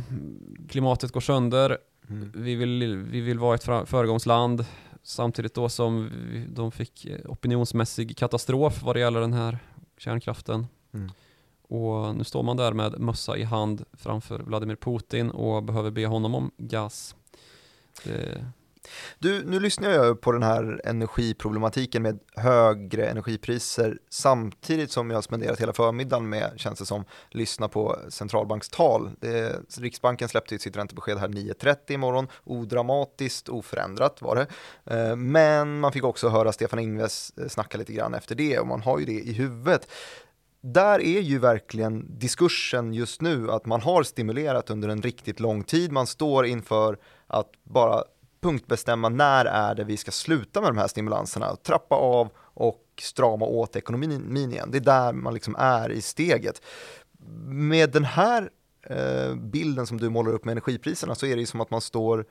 klimatet 0.69 1.11
går 1.11 1.21
sönder. 1.21 1.77
Mm. 2.09 2.31
Vi 2.35 2.55
vill, 2.55 2.97
vi 2.97 3.21
vill 3.21 3.39
vara 3.39 3.55
ett 3.55 3.63
föregångsland 3.63 4.65
samtidigt 5.03 5.53
då 5.53 5.69
som 5.69 6.09
vi, 6.31 6.45
de 6.45 6.71
fick 6.71 7.05
eh, 7.05 7.19
opinionsmässig 7.25 8.17
katastrof 8.17 8.83
vad 8.83 8.95
det 8.95 8.99
gäller 8.99 9.21
den 9.21 9.33
här 9.33 9.59
kärnkraften. 9.97 10.67
Mm. 10.93 11.11
Och 11.61 12.15
nu 12.15 12.23
står 12.23 12.43
man 12.43 12.57
där 12.57 12.73
med 12.73 12.99
mössa 12.99 13.37
i 13.37 13.43
hand 13.43 13.85
framför 13.93 14.39
Vladimir 14.39 14.75
Putin 14.75 15.29
och 15.29 15.63
behöver 15.63 15.91
be 15.91 16.05
honom 16.05 16.35
om 16.35 16.51
gas. 16.57 17.15
Det, 18.03 18.45
du, 19.19 19.45
nu 19.45 19.59
lyssnar 19.59 19.89
jag 19.89 20.21
på 20.21 20.31
den 20.31 20.43
här 20.43 20.81
energiproblematiken 20.83 22.01
med 22.01 22.19
högre 22.35 23.05
energipriser 23.07 23.97
samtidigt 24.09 24.91
som 24.91 25.09
jag 25.09 25.17
har 25.17 25.21
spenderat 25.21 25.61
hela 25.61 25.73
förmiddagen 25.73 26.29
med, 26.29 26.53
känns 26.55 26.79
det 26.79 26.85
som, 26.85 27.05
lyssna 27.29 27.67
på 27.67 27.99
centralbankstal. 28.09 29.09
Det, 29.19 29.59
Riksbanken 29.77 30.29
släppte 30.29 30.59
sitt 30.59 30.77
räntebesked 30.77 31.17
här 31.17 31.27
9.30 31.27 31.91
imorgon, 31.91 32.27
odramatiskt, 32.43 33.49
oförändrat 33.49 34.21
var 34.21 34.35
det. 34.35 34.47
Eh, 34.95 35.15
men 35.15 35.79
man 35.79 35.91
fick 35.91 36.03
också 36.03 36.29
höra 36.29 36.51
Stefan 36.51 36.79
Ingves 36.79 37.33
eh, 37.37 37.47
snacka 37.47 37.77
lite 37.77 37.93
grann 37.93 38.13
efter 38.13 38.35
det 38.35 38.59
och 38.59 38.67
man 38.67 38.81
har 38.81 38.99
ju 38.99 39.05
det 39.05 39.19
i 39.19 39.33
huvudet. 39.33 39.87
Där 40.61 41.01
är 41.01 41.21
ju 41.21 41.39
verkligen 41.39 42.19
diskursen 42.19 42.93
just 42.93 43.21
nu 43.21 43.51
att 43.51 43.65
man 43.65 43.81
har 43.81 44.03
stimulerat 44.03 44.69
under 44.69 44.89
en 44.89 45.01
riktigt 45.01 45.39
lång 45.39 45.63
tid. 45.63 45.91
Man 45.91 46.07
står 46.07 46.45
inför 46.45 46.97
att 47.27 47.51
bara 47.63 48.03
punktbestämma 48.43 49.09
när 49.09 49.45
är 49.45 49.75
det 49.75 49.83
vi 49.83 49.97
ska 49.97 50.11
sluta 50.11 50.61
med 50.61 50.69
de 50.69 50.77
här 50.77 50.87
stimulanserna, 50.87 51.55
trappa 51.55 51.95
av 51.95 52.29
och 52.37 52.83
strama 53.01 53.45
åt 53.45 53.75
ekonomin 53.75 54.51
igen. 54.51 54.69
Det 54.71 54.77
är 54.77 54.81
där 54.81 55.13
man 55.13 55.33
liksom 55.33 55.55
är 55.59 55.89
i 55.89 56.01
steget. 56.01 56.61
Med 57.45 57.91
den 57.91 58.03
här 58.03 58.49
eh, 58.83 59.35
bilden 59.35 59.87
som 59.87 59.97
du 59.97 60.09
målar 60.09 60.31
upp 60.33 60.45
med 60.45 60.51
energipriserna 60.51 61.15
så 61.15 61.25
är 61.25 61.35
det 61.35 61.45
som 61.45 61.61
att 61.61 61.71
man 61.71 61.81
står 61.81 62.25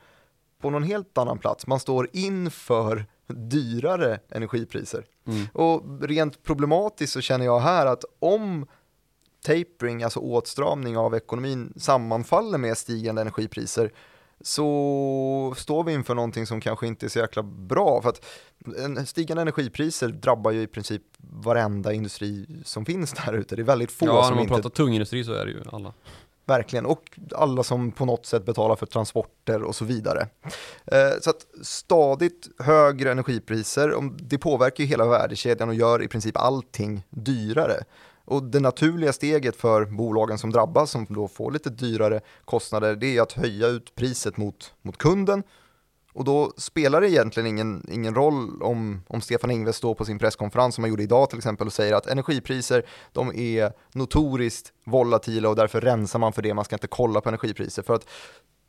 på 0.61 0.69
någon 0.69 0.83
helt 0.83 1.17
annan 1.17 1.37
plats. 1.37 1.67
Man 1.67 1.79
står 1.79 2.09
inför 2.13 3.05
dyrare 3.27 4.19
energipriser. 4.29 5.05
mm. 5.27 5.47
Och 5.53 6.01
rent 6.01 6.43
problematiskt 6.43 7.13
så 7.13 7.21
känner 7.21 7.45
jag 7.45 7.59
här 7.59 7.85
att 7.85 8.03
om 8.19 8.65
tapering, 9.45 10.03
alltså 10.03 10.19
åtstramning 10.19 10.97
av 10.97 11.15
ekonomin, 11.15 11.73
sammanfaller 11.77 12.57
med 12.57 12.77
stigande 12.77 13.21
energipriser 13.21 13.91
så 14.43 15.53
står 15.57 15.83
vi 15.83 15.93
inför 15.93 16.15
någonting 16.15 16.45
som 16.45 16.61
kanske 16.61 16.87
inte 16.87 17.05
är 17.05 17.07
så 17.09 17.19
jäkla 17.19 17.43
bra. 17.43 18.01
För 18.01 18.09
att 18.09 18.25
stigande 19.07 19.41
energipriser 19.41 20.07
drabbar 20.07 20.51
ju 20.51 20.61
i 20.61 20.67
princip 20.67 21.01
varenda 21.17 21.93
industri 21.93 22.47
som 22.63 22.85
finns 22.85 23.13
där 23.13 23.33
ute. 23.33 23.55
Det 23.55 23.61
är 23.61 23.63
väldigt 23.63 23.91
få 23.91 24.05
ja, 24.05 24.23
som 24.23 24.29
när 24.29 24.35
man 24.35 24.41
inte... 24.43 24.53
pratar 24.53 24.69
tung 24.69 24.93
industri 24.93 25.23
så 25.23 25.33
är 25.33 25.45
det 25.45 25.51
ju 25.51 25.61
alla. 25.71 25.93
Verkligen, 26.45 26.85
och 26.85 27.19
alla 27.35 27.63
som 27.63 27.91
på 27.91 28.05
något 28.05 28.25
sätt 28.25 28.45
betalar 28.45 28.75
för 28.75 28.85
transporter 28.85 29.63
och 29.63 29.75
så 29.75 29.85
vidare. 29.85 30.27
Eh, 30.85 31.19
så 31.21 31.29
att 31.29 31.45
stadigt 31.61 32.49
högre 32.59 33.11
energipriser, 33.11 33.93
det 34.19 34.37
påverkar 34.37 34.83
ju 34.83 34.87
hela 34.87 35.05
värdekedjan 35.05 35.69
och 35.69 35.75
gör 35.75 36.03
i 36.03 36.07
princip 36.07 36.37
allting 36.37 37.03
dyrare. 37.09 37.83
Och 38.25 38.43
det 38.43 38.59
naturliga 38.59 39.13
steget 39.13 39.55
för 39.55 39.85
bolagen 39.85 40.37
som 40.37 40.51
drabbas, 40.51 40.91
som 40.91 41.05
då 41.09 41.27
får 41.27 41.51
lite 41.51 41.69
dyrare 41.69 42.21
kostnader, 42.45 42.95
det 42.95 43.17
är 43.17 43.21
att 43.21 43.31
höja 43.31 43.67
ut 43.67 43.95
priset 43.95 44.37
mot, 44.37 44.73
mot 44.81 44.97
kunden. 44.97 45.43
Och 46.13 46.23
då 46.23 46.53
spelar 46.57 47.01
det 47.01 47.09
egentligen 47.09 47.47
ingen, 47.47 47.89
ingen 47.91 48.15
roll 48.15 48.61
om, 48.61 49.03
om 49.07 49.21
Stefan 49.21 49.51
Ingves 49.51 49.75
står 49.75 49.95
på 49.95 50.05
sin 50.05 50.19
presskonferens 50.19 50.75
som 50.75 50.83
han 50.83 50.89
gjorde 50.89 51.03
idag 51.03 51.29
till 51.29 51.37
exempel 51.37 51.67
och 51.67 51.73
säger 51.73 51.93
att 51.93 52.07
energipriser, 52.07 52.85
de 53.11 53.31
är 53.35 53.73
notoriskt 53.93 54.73
volatila 54.83 55.49
och 55.49 55.55
därför 55.55 55.81
rensar 55.81 56.19
man 56.19 56.33
för 56.33 56.41
det, 56.41 56.53
man 56.53 56.65
ska 56.65 56.75
inte 56.75 56.87
kolla 56.87 57.21
på 57.21 57.29
energipriser. 57.29 57.83
För 57.83 57.93
att 57.93 58.05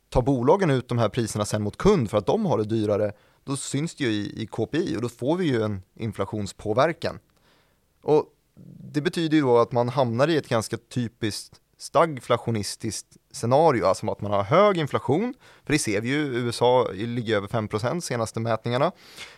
tar 0.09 0.21
bolagen 0.21 0.69
ut 0.69 0.87
de 0.87 0.97
här 0.97 1.09
priserna 1.09 1.45
sen 1.45 1.61
mot 1.61 1.77
kund 1.77 2.09
för 2.09 2.17
att 2.17 2.25
de 2.25 2.45
har 2.45 2.57
det 2.57 2.63
dyrare, 2.63 3.11
då 3.43 3.57
syns 3.57 3.95
det 3.95 4.03
ju 4.03 4.09
i, 4.09 4.41
i 4.41 4.47
KPI 4.47 4.97
och 4.97 5.01
då 5.01 5.09
får 5.09 5.37
vi 5.37 5.45
ju 5.45 5.61
en 5.61 5.81
inflationspåverkan. 5.95 7.19
Och 8.01 8.25
det 8.93 9.01
betyder 9.01 9.37
ju 9.37 9.43
då 9.43 9.57
att 9.57 9.71
man 9.71 9.89
hamnar 9.89 10.27
i 10.27 10.37
ett 10.37 10.49
ganska 10.49 10.77
typiskt 10.77 11.61
stagflationistiskt 11.77 13.07
scenario, 13.31 13.85
alltså 13.85 14.11
att 14.11 14.21
man 14.21 14.31
har 14.31 14.43
hög 14.43 14.77
inflation, 14.77 15.33
för 15.65 15.73
det 15.73 15.79
ser 15.79 16.01
vi 16.01 16.09
ju, 16.09 16.17
USA 16.17 16.87
ligger 16.93 17.35
över 17.35 17.47
5% 17.47 17.99
senaste 17.99 18.39
mätningarna. 18.39 18.91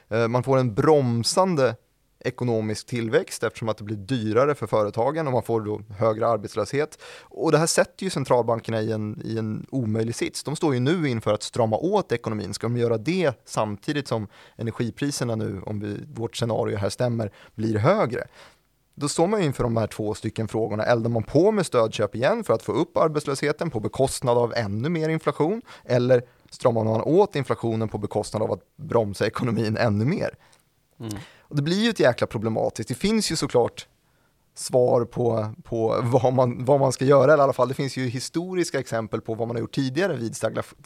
Eh, 0.10 0.28
man 0.28 0.44
får 0.44 0.58
en 0.58 0.74
bromsande 0.74 1.76
ekonomisk 2.20 2.88
tillväxt 2.88 3.44
eftersom 3.44 3.70
att 3.70 3.78
det 3.78 3.84
blir 3.84 3.98
dyrare 3.98 4.56
för 4.56 4.68
företagen 4.68 5.28
och 5.28 5.34
man 5.34 5.44
får 5.44 5.62
då 5.62 5.82
högre 5.98 6.28
arbetslöshet. 6.28 7.00
Och 7.22 7.52
det 7.52 7.58
här 7.58 7.66
sätter 7.66 8.04
ju 8.04 8.10
centralbankerna 8.10 8.82
i 8.82 8.92
en, 8.92 9.22
i 9.26 9.38
en 9.38 9.66
omöjlig 9.70 10.16
sits. 10.16 10.44
De 10.44 10.56
står 10.56 10.74
ju 10.74 10.80
nu 10.80 11.10
inför 11.10 11.34
att 11.34 11.44
strama 11.44 11.78
åt 11.78 12.12
ekonomin. 12.12 12.54
Ska 12.54 12.68
de 12.68 12.78
göra 12.78 12.98
det 12.98 13.32
samtidigt 13.46 14.08
som 14.08 14.28
energipriserna 14.56 15.36
nu, 15.36 15.62
om 15.66 15.80
vi, 15.80 15.98
vårt 16.14 16.36
scenario 16.36 16.78
här 16.78 16.90
stämmer, 16.90 17.32
blir 17.56 17.78
högre? 17.78 18.28
Då 19.00 19.10
står 19.10 19.28
man 19.28 19.42
inför 19.42 19.64
de 19.64 19.78
här 19.78 19.88
två 19.88 20.14
stycken 20.14 20.48
frågorna. 20.48 20.84
Eldar 20.84 21.10
man 21.10 21.24
på 21.24 21.52
med 21.52 21.66
stödköp 21.66 22.16
igen 22.16 22.44
för 22.44 22.54
att 22.54 22.64
få 22.64 22.72
upp 22.72 22.98
arbetslösheten 22.98 23.70
på 23.70 23.80
bekostnad 23.80 24.38
av 24.38 24.54
ännu 24.54 24.90
mer 24.90 25.10
inflation? 25.10 25.62
Eller 25.86 26.24
stramar 26.50 26.84
man 26.84 27.02
åt 27.02 27.36
inflationen 27.36 27.90
på 27.90 27.98
bekostnad 27.98 28.44
av 28.44 28.52
att 28.52 28.62
bromsa 28.76 29.28
ekonomin 29.28 29.78
ännu 29.78 30.06
mer? 30.06 30.38
Mm. 31.00 31.14
Och 31.40 31.56
det 31.56 31.62
blir 31.62 31.84
ju 31.84 31.90
ett 31.90 32.00
jäkla 32.00 32.28
problematiskt. 32.28 32.90
Det 32.90 32.96
finns 32.96 33.32
ju 33.32 33.36
såklart 33.36 33.88
svar 34.56 35.06
på, 35.06 35.54
på 35.64 36.00
vad, 36.04 36.34
man, 36.34 36.66
vad 36.66 36.80
man 36.80 36.92
ska 36.92 37.06
göra, 37.06 37.34
eller 37.34 37.38
i 37.38 37.44
alla 37.44 37.54
fall 37.54 37.68
det 37.68 37.74
finns 37.74 37.98
ju 37.98 38.08
historiska 38.08 38.80
exempel 38.80 39.22
på 39.22 39.36
vad 39.36 39.48
man 39.48 39.56
har 39.56 39.62
gjort 39.62 39.76
tidigare 39.76 40.16
vid 40.16 40.36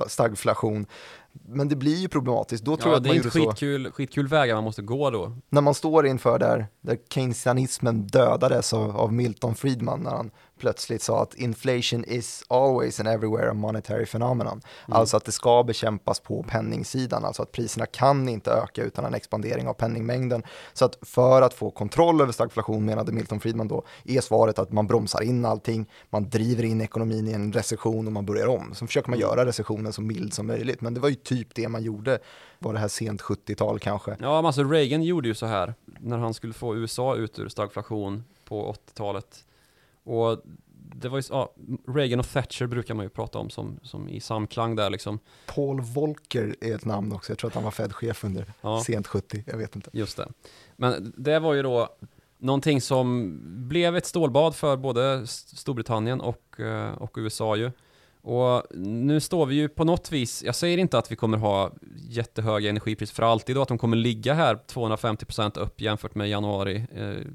stagflation. 0.08 0.86
Men 1.34 1.70
det 1.70 1.76
blir 1.76 1.96
ju 1.96 2.08
problematiskt. 2.08 2.65
Då 2.65 2.78
tror 2.78 2.88
ja, 2.88 2.91
jag 2.91 2.98
att 2.98 3.04
det 3.04 3.10
är 3.10 3.15
inte 3.15 3.30
skitkul, 3.30 3.91
skitkul 3.91 4.28
vägar 4.28 4.56
man 4.56 4.63
måste 4.63 4.82
gå 4.82 5.10
då. 5.10 5.32
När 5.50 5.62
man 5.62 5.74
står 5.74 6.08
inför 6.08 6.39
där, 6.39 6.67
där 6.82 6.98
keynesianismen 7.10 8.08
dödades 8.08 8.74
av, 8.74 8.98
av 8.98 9.13
Milton 9.13 9.56
Friedman 9.56 10.04
när 10.04 10.12
han 10.12 10.32
plötsligt 10.62 11.02
sa 11.02 11.22
att 11.22 11.34
inflation 11.34 12.06
is 12.08 12.44
always 12.48 13.00
and 13.00 13.10
everywhere 13.10 13.52
a 13.52 13.54
monetary 13.54 14.06
phenomenon. 14.06 14.62
Mm. 14.88 15.00
Alltså 15.00 15.17
att 15.17 15.26
det 15.26 15.32
ska 15.32 15.63
bekämpas 15.63 16.20
på 16.20 16.44
penningsidan, 16.44 17.26
alltså 17.26 17.41
att 17.41 17.52
priserna 17.52 17.86
kan 17.86 18.30
inte 18.30 18.52
öka 18.52 18.84
utan 18.84 19.06
en 19.06 19.13
expandering 19.13 19.67
av 19.67 19.74
penningmängden. 19.74 20.44
Så 20.74 20.86
att 20.86 20.98
för 21.02 21.41
att 21.41 21.54
få 21.54 21.72
kontroll 21.72 22.22
över 22.22 22.32
stagflation 22.32 22.86
menade 22.86 23.12
Milton 23.12 23.39
Friedman 23.39 23.67
då, 23.67 23.84
är 24.06 24.22
svaret 24.22 24.60
att 24.60 24.72
man 24.72 24.88
bromsar 24.88 25.22
in 25.24 25.46
allting, 25.46 25.89
man 26.10 26.30
driver 26.30 26.63
in 26.63 26.82
ekonomin 26.82 27.28
i 27.28 27.32
en 27.32 27.54
recession 27.54 28.08
och 28.08 28.13
man 28.13 28.26
börjar 28.26 28.48
om. 28.48 28.74
Så 28.74 28.88
försöker 28.88 29.10
man 29.10 29.20
mm. 29.20 29.30
göra 29.30 29.46
recessionen 29.46 29.94
så 29.94 30.02
mild 30.02 30.34
som 30.34 30.48
möjligt, 30.48 30.82
men 30.82 30.94
det 30.94 31.00
var 31.00 31.10
ju 31.10 31.15
typ 31.24 31.56
det 31.56 31.70
man 31.70 31.84
gjorde, 31.84 32.20
var 32.60 32.74
det 32.74 32.80
här 32.80 32.88
sent 32.88 33.22
70-tal 33.22 33.80
kanske. 33.80 34.12
Ja, 34.12 34.36
men 34.36 34.46
alltså 34.46 34.64
Reagan 34.64 35.04
gjorde 35.04 35.28
ju 35.28 35.34
så 35.34 35.46
här, 35.46 35.74
när 35.86 36.18
han 36.18 36.34
skulle 36.34 36.54
få 36.54 36.76
USA 36.76 37.16
ut 37.16 37.40
ur 37.40 37.50
stagflation 37.50 38.24
på 38.46 38.74
80-talet 38.74 39.46
och 40.04 40.42
det 40.96 41.10
var 41.10 41.18
ju, 41.18 41.24
ja, 41.30 41.54
Reagan 41.88 42.20
och 42.20 42.30
Thatcher 42.30 42.66
brukar 42.66 42.94
man 42.94 43.06
ju 43.06 43.10
prata 43.10 43.40
om 43.40 43.50
som, 43.50 43.80
som 43.84 44.10
i 44.10 44.20
samklang 44.20 44.76
där 44.76 44.90
liksom. 44.90 45.20
Paul 45.46 45.82
Volcker 45.82 46.56
är 46.62 46.76
ett 46.76 46.86
namn 46.86 47.12
också, 47.12 47.32
jag 47.32 47.38
tror 47.38 47.50
att 47.50 47.56
han 47.56 47.64
var 47.64 47.72
Fed-chef 47.72 48.24
under 48.24 48.54
ja. 48.62 48.84
sent 48.84 49.08
70, 49.08 49.44
jag 49.48 49.58
vet 49.58 49.76
inte. 49.76 49.90
Just 49.94 50.18
det. 50.18 50.28
Men 50.76 51.14
det 51.18 51.40
var 51.40 51.54
ju 51.54 51.62
då 51.62 51.90
någonting 52.38 52.82
som 52.82 53.38
blev 53.70 53.96
ett 53.96 54.06
stålbad 54.06 54.56
för 54.56 54.78
både 54.78 55.28
Storbritannien 55.28 56.22
och, 56.22 56.60
eh, 56.60 56.94
och 56.94 57.14
USA 57.18 57.56
ju. 57.56 57.72
Och 58.22 58.64
nu 58.76 59.20
står 59.20 59.46
vi 59.46 59.56
ju 59.56 59.70
på 59.70 59.84
något 59.84 60.12
vis, 60.12 60.44
jag 60.44 60.56
säger 60.56 60.78
inte 60.78 60.98
att 60.98 61.12
vi 61.12 61.16
kommer 61.16 61.38
ha 61.38 61.72
jättehöga 62.10 62.70
energipriser 62.70 63.16
för 63.16 63.24
alltid 63.24 63.58
och 63.58 63.62
att 63.62 63.70
de 63.70 63.78
kommer 63.78 63.98
ligga 63.98 64.34
här 64.34 64.60
250% 64.68 65.60
upp 65.60 65.82
jämfört 65.82 66.16
med 66.16 66.30
januari 66.30 66.86
eh, 66.96 67.28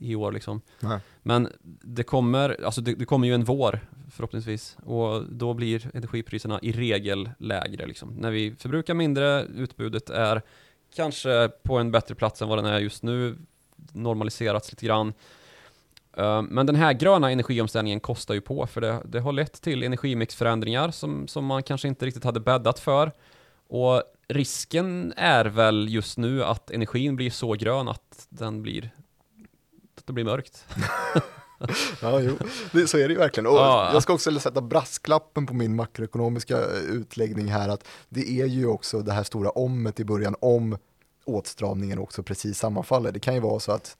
i 0.00 0.14
år 0.14 0.32
liksom. 0.32 0.60
Nej. 0.80 1.00
Men 1.22 1.48
det 1.82 2.02
kommer, 2.02 2.64
alltså 2.64 2.80
det, 2.80 2.94
det, 2.94 3.04
kommer 3.04 3.26
ju 3.26 3.34
en 3.34 3.44
vår 3.44 3.80
förhoppningsvis 4.10 4.76
och 4.82 5.24
då 5.24 5.54
blir 5.54 5.90
energipriserna 5.94 6.60
i 6.62 6.72
regel 6.72 7.30
lägre 7.38 7.86
liksom. 7.86 8.14
När 8.14 8.30
vi 8.30 8.54
förbrukar 8.58 8.94
mindre, 8.94 9.44
utbudet 9.44 10.10
är 10.10 10.42
kanske 10.96 11.48
på 11.62 11.78
en 11.78 11.90
bättre 11.90 12.14
plats 12.14 12.42
än 12.42 12.48
vad 12.48 12.58
den 12.58 12.66
är 12.66 12.78
just 12.78 13.02
nu, 13.02 13.36
normaliserats 13.92 14.72
lite 14.72 14.86
grann. 14.86 15.12
Eh, 16.18 16.42
men 16.42 16.66
den 16.66 16.76
här 16.76 16.92
gröna 16.92 17.30
energiomställningen 17.30 18.00
kostar 18.00 18.34
ju 18.34 18.40
på 18.40 18.66
för 18.66 18.80
det, 18.80 19.02
det 19.04 19.20
har 19.20 19.32
lett 19.32 19.62
till 19.62 19.82
energimixförändringar 19.82 20.90
som, 20.90 21.28
som 21.28 21.44
man 21.44 21.62
kanske 21.62 21.88
inte 21.88 22.06
riktigt 22.06 22.24
hade 22.24 22.40
bäddat 22.40 22.78
för. 22.78 23.12
Och 23.68 24.02
risken 24.28 25.12
är 25.16 25.44
väl 25.44 25.86
just 25.88 26.18
nu 26.18 26.44
att 26.44 26.70
energin 26.70 27.16
blir 27.16 27.30
så 27.30 27.52
grön 27.52 27.88
att 27.88 28.26
den 28.28 28.62
blir 28.62 28.90
det 30.04 30.12
blir 30.12 30.24
mörkt. 30.24 30.64
ja, 32.02 32.20
jo, 32.20 32.38
det, 32.72 32.86
så 32.86 32.98
är 32.98 33.08
det 33.08 33.12
ju 33.12 33.18
verkligen. 33.18 33.46
Och 33.46 33.56
ja. 33.56 33.90
Jag 33.92 34.02
ska 34.02 34.12
också 34.12 34.40
sätta 34.40 34.60
brasklappen 34.60 35.46
på 35.46 35.54
min 35.54 35.76
makroekonomiska 35.76 36.58
utläggning 36.88 37.46
här, 37.46 37.68
att 37.68 37.84
det 38.08 38.40
är 38.40 38.46
ju 38.46 38.66
också 38.66 39.00
det 39.00 39.12
här 39.12 39.22
stora 39.22 39.50
ommet 39.50 40.00
i 40.00 40.04
början 40.04 40.36
om 40.40 40.78
åtstramningen 41.24 41.98
också 41.98 42.22
precis 42.22 42.58
sammanfaller. 42.58 43.12
Det 43.12 43.20
kan 43.20 43.34
ju 43.34 43.40
vara 43.40 43.60
så 43.60 43.72
att 43.72 43.96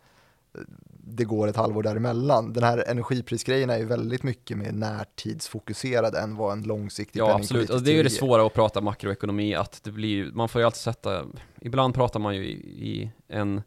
eh, 0.54 0.60
det 1.10 1.24
går 1.24 1.48
ett 1.48 1.56
halvår 1.56 1.82
däremellan. 1.82 2.52
Den 2.52 2.62
här 2.62 2.84
energiprisgrejen 2.88 3.70
är 3.70 3.78
ju 3.78 3.84
väldigt 3.84 4.22
mycket 4.22 4.58
mer 4.58 4.72
närtidsfokuserad 4.72 6.14
än 6.14 6.36
vad 6.36 6.52
en 6.52 6.62
långsiktig 6.62 7.20
Ja 7.20 7.34
absolut, 7.34 7.70
och 7.70 7.82
det 7.82 7.90
är 7.90 7.96
ju 7.96 8.02
det 8.02 8.10
svåra 8.10 8.46
att 8.46 8.54
prata 8.54 8.80
makroekonomi, 8.80 9.54
att 9.54 9.80
det 9.84 9.90
blir, 9.90 10.30
man 10.32 10.48
får 10.48 10.60
ju 10.60 10.66
alltid 10.66 10.80
sätta, 10.80 11.24
ibland 11.60 11.94
pratar 11.94 12.20
man 12.20 12.36
ju 12.36 12.44
i, 12.44 12.52
i 12.88 13.10
en 13.28 13.62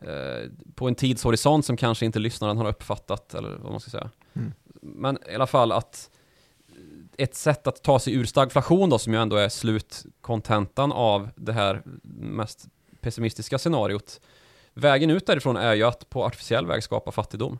Eh, 0.00 0.50
på 0.74 0.88
en 0.88 0.94
tidshorisont 0.94 1.64
som 1.64 1.76
kanske 1.76 2.06
inte 2.06 2.18
lyssnaren 2.18 2.56
har 2.56 2.68
uppfattat, 2.68 3.34
eller 3.34 3.58
vad 3.62 3.70
man 3.70 3.80
ska 3.80 3.90
säga. 3.90 4.10
Mm. 4.32 4.52
Men 4.80 5.18
i 5.30 5.34
alla 5.34 5.46
fall 5.46 5.72
att 5.72 6.10
ett 7.18 7.34
sätt 7.34 7.66
att 7.66 7.82
ta 7.82 7.98
sig 7.98 8.14
ur 8.14 8.24
stagflation 8.24 8.90
då, 8.90 8.98
som 8.98 9.12
ju 9.12 9.20
ändå 9.20 9.36
är 9.36 9.48
slutkontentan 9.48 10.92
av 10.92 11.28
det 11.36 11.52
här 11.52 11.82
mest 12.20 12.66
pessimistiska 13.00 13.58
scenariot. 13.58 14.20
Vägen 14.78 15.10
ut 15.10 15.26
därifrån 15.26 15.56
är 15.56 15.74
ju 15.74 15.82
att 15.82 16.10
på 16.10 16.24
artificiell 16.24 16.66
väg 16.66 16.82
skapa 16.82 17.12
fattigdom. 17.12 17.58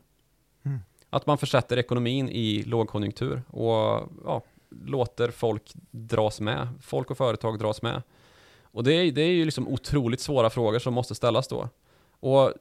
Mm. 0.65 0.79
Att 1.09 1.25
man 1.25 1.37
försätter 1.37 1.77
ekonomin 1.77 2.29
i 2.29 2.63
lågkonjunktur 2.63 3.41
och 3.47 4.09
ja, 4.25 4.41
låter 4.69 5.31
folk 5.31 5.71
dras 5.91 6.39
med. 6.39 6.67
Folk 6.81 7.11
och 7.11 7.17
företag 7.17 7.59
dras 7.59 7.81
med. 7.81 8.01
Och 8.61 8.83
det 8.83 8.93
är, 8.93 9.11
det 9.11 9.21
är 9.21 9.31
ju 9.31 9.45
liksom 9.45 9.67
otroligt 9.67 10.19
svåra 10.19 10.49
frågor 10.49 10.79
som 10.79 10.93
måste 10.93 11.15
ställas 11.15 11.47
då. 11.47 11.69
Och 12.19 12.53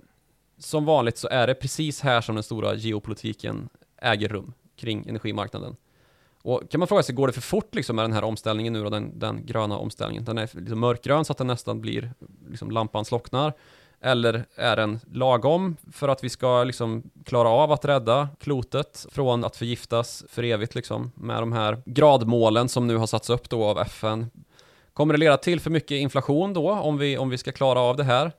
som 0.59 0.85
vanligt 0.85 1.18
så 1.18 1.28
är 1.28 1.47
det 1.47 1.55
precis 1.55 2.01
här 2.01 2.20
som 2.20 2.35
den 2.35 2.45
stora 2.45 2.74
geopolitiken 2.74 3.68
äger 4.03 4.28
rum 4.28 4.53
kring 4.76 5.09
energimarknaden. 5.09 5.76
Och 6.43 6.70
kan 6.70 6.78
man 6.78 6.89
fråga 6.89 7.03
sig, 7.03 7.14
går 7.14 7.26
det 7.26 7.33
för 7.33 7.41
fort 7.41 7.74
liksom 7.74 7.97
med 7.97 8.05
den 8.05 8.12
här 8.12 8.24
omställningen 8.24 8.72
nu 8.72 8.83
då, 8.83 8.91
den, 8.91 9.18
den 9.18 9.47
gröna 9.47 9.78
omställningen? 9.78 10.24
Den 10.24 10.39
är 10.39 10.51
liksom 10.53 10.80
mörkgrön 10.80 11.24
så 11.24 11.33
att 11.33 11.39
den 11.39 11.47
nästan 11.47 11.80
blir, 11.80 12.12
liksom 12.51 12.70
lampan 12.70 13.05
slocknar. 13.05 13.53
Eller 14.01 14.44
är 14.55 14.76
den 14.76 15.01
lagom 15.12 15.76
för 15.92 16.09
att 16.09 16.24
vi 16.24 16.28
ska 16.28 16.64
liksom 16.64 17.11
klara 17.24 17.49
av 17.49 17.72
att 17.72 17.84
rädda 17.84 18.28
klotet 18.40 19.07
från 19.11 19.44
att 19.44 19.57
förgiftas 19.57 20.24
för 20.28 20.42
evigt 20.42 20.74
liksom 20.74 21.12
med 21.14 21.42
de 21.42 21.53
här 21.53 21.82
gradmålen 21.84 22.68
som 22.68 22.86
nu 22.86 22.97
har 22.97 23.07
satts 23.07 23.30
upp 23.30 23.51
då 23.51 23.64
av 23.64 23.78
FN? 23.78 24.30
Kommer 24.92 25.14
det 25.14 25.20
leda 25.20 25.36
till 25.36 25.61
för 25.61 25.70
mycket 25.70 25.90
inflation 25.90 26.55
då 26.55 26.70
om 26.70 26.99
vi, 26.99 27.18
om 27.18 27.30
vi 27.30 27.38
ska 27.38 27.53
klara 27.53 27.80
av 27.80 27.97
det 27.97 28.05
här? 28.05 28.32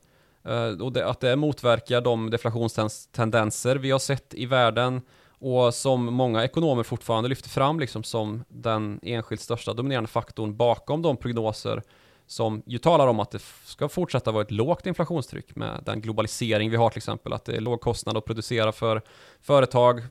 Uh, 0.49 0.81
och 0.81 0.91
det, 0.91 1.05
att 1.05 1.19
det 1.19 1.35
motverkar 1.35 2.01
de 2.01 2.29
deflationstendenser 2.29 3.75
vi 3.75 3.91
har 3.91 3.99
sett 3.99 4.33
i 4.33 4.45
världen 4.45 5.01
och 5.39 5.73
som 5.73 6.05
många 6.05 6.43
ekonomer 6.43 6.83
fortfarande 6.83 7.29
lyfter 7.29 7.49
fram 7.49 7.79
liksom 7.79 8.03
som 8.03 8.43
den 8.47 8.99
enskilt 9.03 9.41
största 9.41 9.73
dominerande 9.73 10.09
faktorn 10.09 10.57
bakom 10.57 11.01
de 11.01 11.17
prognoser 11.17 11.83
som 12.27 12.61
ju 12.65 12.77
talar 12.77 13.07
om 13.07 13.19
att 13.19 13.31
det 13.31 13.41
ska 13.63 13.89
fortsätta 13.89 14.31
vara 14.31 14.43
ett 14.43 14.51
lågt 14.51 14.85
inflationstryck 14.85 15.55
med 15.55 15.81
den 15.85 16.01
globalisering 16.01 16.69
vi 16.69 16.75
har 16.77 16.89
till 16.89 16.97
exempel, 16.97 17.33
att 17.33 17.45
det 17.45 17.55
är 17.55 17.61
låg 17.61 17.81
kostnad 17.81 18.17
att 18.17 18.25
producera 18.25 18.71
för 18.71 19.01
företag 19.41 20.01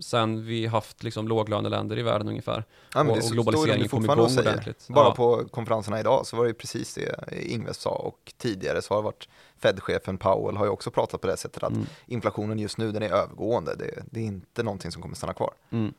sen 0.00 0.46
vi 0.46 0.66
haft 0.66 1.02
liksom 1.02 1.28
låglöneländer 1.28 1.98
i 1.98 2.02
världen 2.02 2.28
ungefär. 2.28 2.64
Ja, 2.94 3.02
men 3.02 3.10
och, 3.12 3.18
det 3.18 3.24
och 3.24 3.30
globaliseringen 3.30 3.88
kom 3.88 4.04
igång 4.04 4.28
säger. 4.28 4.50
ordentligt. 4.50 4.86
Bara 4.88 5.04
Ja. 5.08 5.14
på 5.14 5.44
konferenserna 5.50 6.00
idag 6.00 6.26
så 6.26 6.36
var 6.36 6.44
det 6.44 6.48
ju 6.48 6.54
precis 6.54 6.94
det 6.94 7.14
Ingves 7.52 7.76
sa 7.76 7.90
och 7.90 8.32
tidigare 8.38 8.82
så 8.82 8.94
har 8.94 8.98
det 8.98 9.04
varit 9.04 9.28
Fed-chefen 9.58 10.18
Powell 10.18 10.56
har 10.56 10.64
ju 10.64 10.70
också 10.70 10.90
pratat 10.90 11.20
på 11.20 11.26
det 11.26 11.36
sättet 11.36 11.62
att 11.62 11.72
Mm. 11.72 11.86
inflationen 12.06 12.58
just 12.58 12.78
nu 12.78 12.92
den 12.92 13.02
är 13.02 13.10
övergående. 13.10 13.74
Det, 13.74 14.02
det 14.10 14.20
är 14.20 14.24
inte 14.24 14.62
någonting 14.62 14.90
som 14.92 15.02
kommer 15.02 15.14
stanna 15.16 15.34
kvar. 15.34 15.50
Mm. 15.70 15.92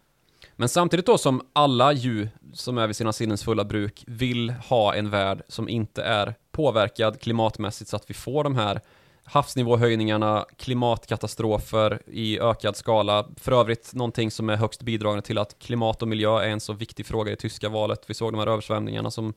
Men 0.59 0.69
samtidigt 0.69 1.05
då 1.05 1.17
som 1.17 1.41
alla 1.53 1.93
ju 1.93 2.27
som 2.53 2.77
är 2.77 2.87
vid 2.87 2.95
sina 2.95 3.13
sinnens 3.13 3.43
fulla 3.43 3.63
bruk 3.63 4.03
vill 4.07 4.49
ha 4.49 4.95
en 4.95 5.09
värld 5.09 5.41
som 5.47 5.69
inte 5.69 6.03
är 6.03 6.35
påverkad 6.51 7.21
klimatmässigt 7.21 7.89
så 7.89 7.95
att 7.95 8.09
vi 8.09 8.13
får 8.13 8.43
de 8.43 8.55
här 8.55 8.81
havsnivåhöjningarna, 9.23 10.45
klimatkatastrofer 10.57 12.01
i 12.05 12.39
ökad 12.39 12.75
skala. 12.75 13.27
För 13.35 13.51
övrigt 13.51 13.93
någonting 13.93 14.31
som 14.31 14.49
är 14.49 14.55
högst 14.55 14.81
bidragande 14.81 15.21
till 15.21 15.37
att 15.37 15.59
klimat 15.59 16.01
och 16.01 16.07
miljö 16.07 16.39
är 16.39 16.49
en 16.49 16.59
så 16.59 16.73
viktig 16.73 17.05
fråga 17.05 17.31
i 17.31 17.35
det 17.35 17.41
tyska 17.41 17.69
valet. 17.69 18.03
Vi 18.07 18.13
såg 18.13 18.33
de 18.33 18.39
här 18.39 18.47
översvämningarna 18.47 19.11
som 19.11 19.33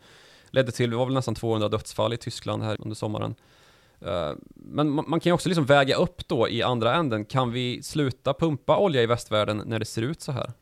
ledde 0.51 0.73
till, 0.73 0.91
det 0.91 0.97
var 0.97 1.05
väl 1.05 1.15
nästan 1.15 1.35
200 1.35 1.69
dödsfall 1.69 2.13
i 2.13 2.17
Tyskland 2.17 2.63
här 2.63 2.77
under 2.81 2.95
sommaren. 2.95 3.35
Eh, 4.01 4.33
men 4.55 4.91
man 4.91 5.21
kan 5.21 5.31
ju 5.31 5.33
också 5.33 5.49
liksom 5.49 5.67
väga 5.67 5.97
upp 5.97 6.29
då 6.29 6.49
i 6.49 6.63
andra 6.63 6.95
änden, 6.95 7.25
kan 7.25 7.53
vi 7.53 7.83
sluta 7.83 8.35
pumpa 8.35 8.77
olja 8.77 9.03
i 9.03 9.07
västvärlden 9.07 9.63
när 9.67 9.79
det 9.79 9.85
ser 9.85 10.03
ut 10.03 10.21
så 10.21 10.33
här? 10.33 10.53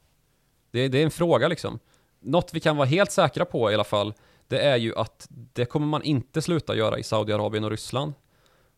Det, 0.70 0.88
det 0.88 0.98
är 0.98 1.04
en 1.04 1.10
fråga 1.10 1.48
liksom. 1.48 1.78
Något 2.20 2.50
vi 2.54 2.60
kan 2.60 2.76
vara 2.76 2.86
helt 2.86 3.12
säkra 3.12 3.44
på 3.44 3.70
i 3.70 3.74
alla 3.74 3.84
fall, 3.84 4.14
det 4.48 4.60
är 4.60 4.76
ju 4.76 4.96
att 4.96 5.26
det 5.30 5.64
kommer 5.64 5.86
man 5.86 6.02
inte 6.02 6.42
sluta 6.42 6.76
göra 6.76 6.98
i 6.98 7.02
Saudiarabien 7.02 7.64
och 7.64 7.70
Ryssland. 7.70 8.12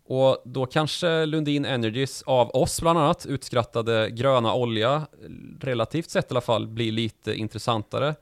Och 0.06 0.42
då 0.44 0.66
kanske 0.66 1.26
Lundin 1.26 1.64
Energies 1.64 2.22
av 2.22 2.50
oss 2.56 2.80
bland 2.80 2.98
annat 2.98 3.26
utskrattade 3.26 4.10
gröna 4.10 4.54
olja, 4.54 5.06
relativt 5.60 6.10
sett 6.10 6.24
i 6.24 6.32
alla 6.32 6.40
fall, 6.40 6.66
blir 6.68 6.92
lite 6.92 7.34
intressantare. 7.34 8.14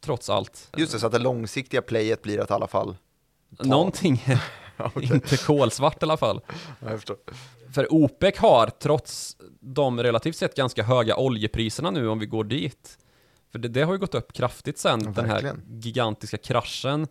Trots 0.00 0.30
allt. 0.30 0.70
Just 0.76 0.92
det, 0.92 0.98
så 0.98 1.06
att 1.06 1.12
det 1.12 1.18
långsiktiga 1.18 1.82
playet 1.82 2.22
blir 2.22 2.40
att 2.40 2.50
i 2.50 2.52
alla 2.52 2.66
fall 2.66 2.96
ta- 3.58 3.64
Någonting 3.64 4.24
okej. 4.94 5.10
inte 5.14 5.36
kolsvart 5.36 6.02
i 6.02 6.04
alla 6.04 6.16
fall. 6.16 6.40
Ja, 6.80 6.90
jag 6.90 6.98
förstår. 6.98 7.16
För 7.74 7.92
OPEC 7.92 8.38
har, 8.38 8.66
trots 8.66 9.36
de 9.60 10.02
relativt 10.02 10.36
sett 10.36 10.56
ganska 10.56 10.82
höga 10.82 11.16
oljepriserna 11.16 11.90
nu 11.90 12.08
om 12.08 12.18
vi 12.18 12.26
går 12.26 12.44
dit, 12.44 12.98
för 13.52 13.58
det, 13.58 13.68
det 13.68 13.82
har 13.82 13.92
ju 13.92 13.98
gått 13.98 14.14
upp 14.14 14.32
kraftigt 14.32 14.78
sen 14.78 15.00
Ja, 15.04 15.10
den 15.10 15.30
här 15.30 15.54
gigantiska 15.68 16.38
kraschen, 16.38 17.00
uh, 17.00 17.06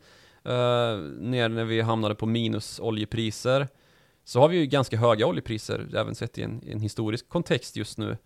ner 1.19 1.49
när 1.49 1.63
vi 1.63 1.81
hamnade 1.81 2.15
på 2.15 2.25
minus 2.25 2.79
oljepriser, 2.79 3.67
så 4.23 4.39
har 4.39 4.49
vi 4.49 4.57
ju 4.57 4.65
ganska 4.65 4.97
höga 4.97 5.27
oljepriser, 5.27 5.87
även 5.95 6.15
sett 6.15 6.37
i 6.37 6.43
en, 6.43 6.63
i 6.63 6.71
en 6.71 6.79
historisk 6.79 7.29
kontext 7.29 7.75
just 7.75 7.97
nu. 7.97 8.17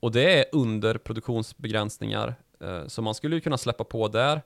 Och 0.00 0.12
det 0.12 0.38
är 0.38 0.44
under 0.52 0.98
produktionsbegränsningar, 0.98 2.34
eh, 2.60 2.86
så 2.86 3.02
man 3.02 3.14
skulle 3.14 3.34
ju 3.34 3.40
kunna 3.40 3.58
släppa 3.58 3.84
på 3.84 4.08
där. 4.08 4.42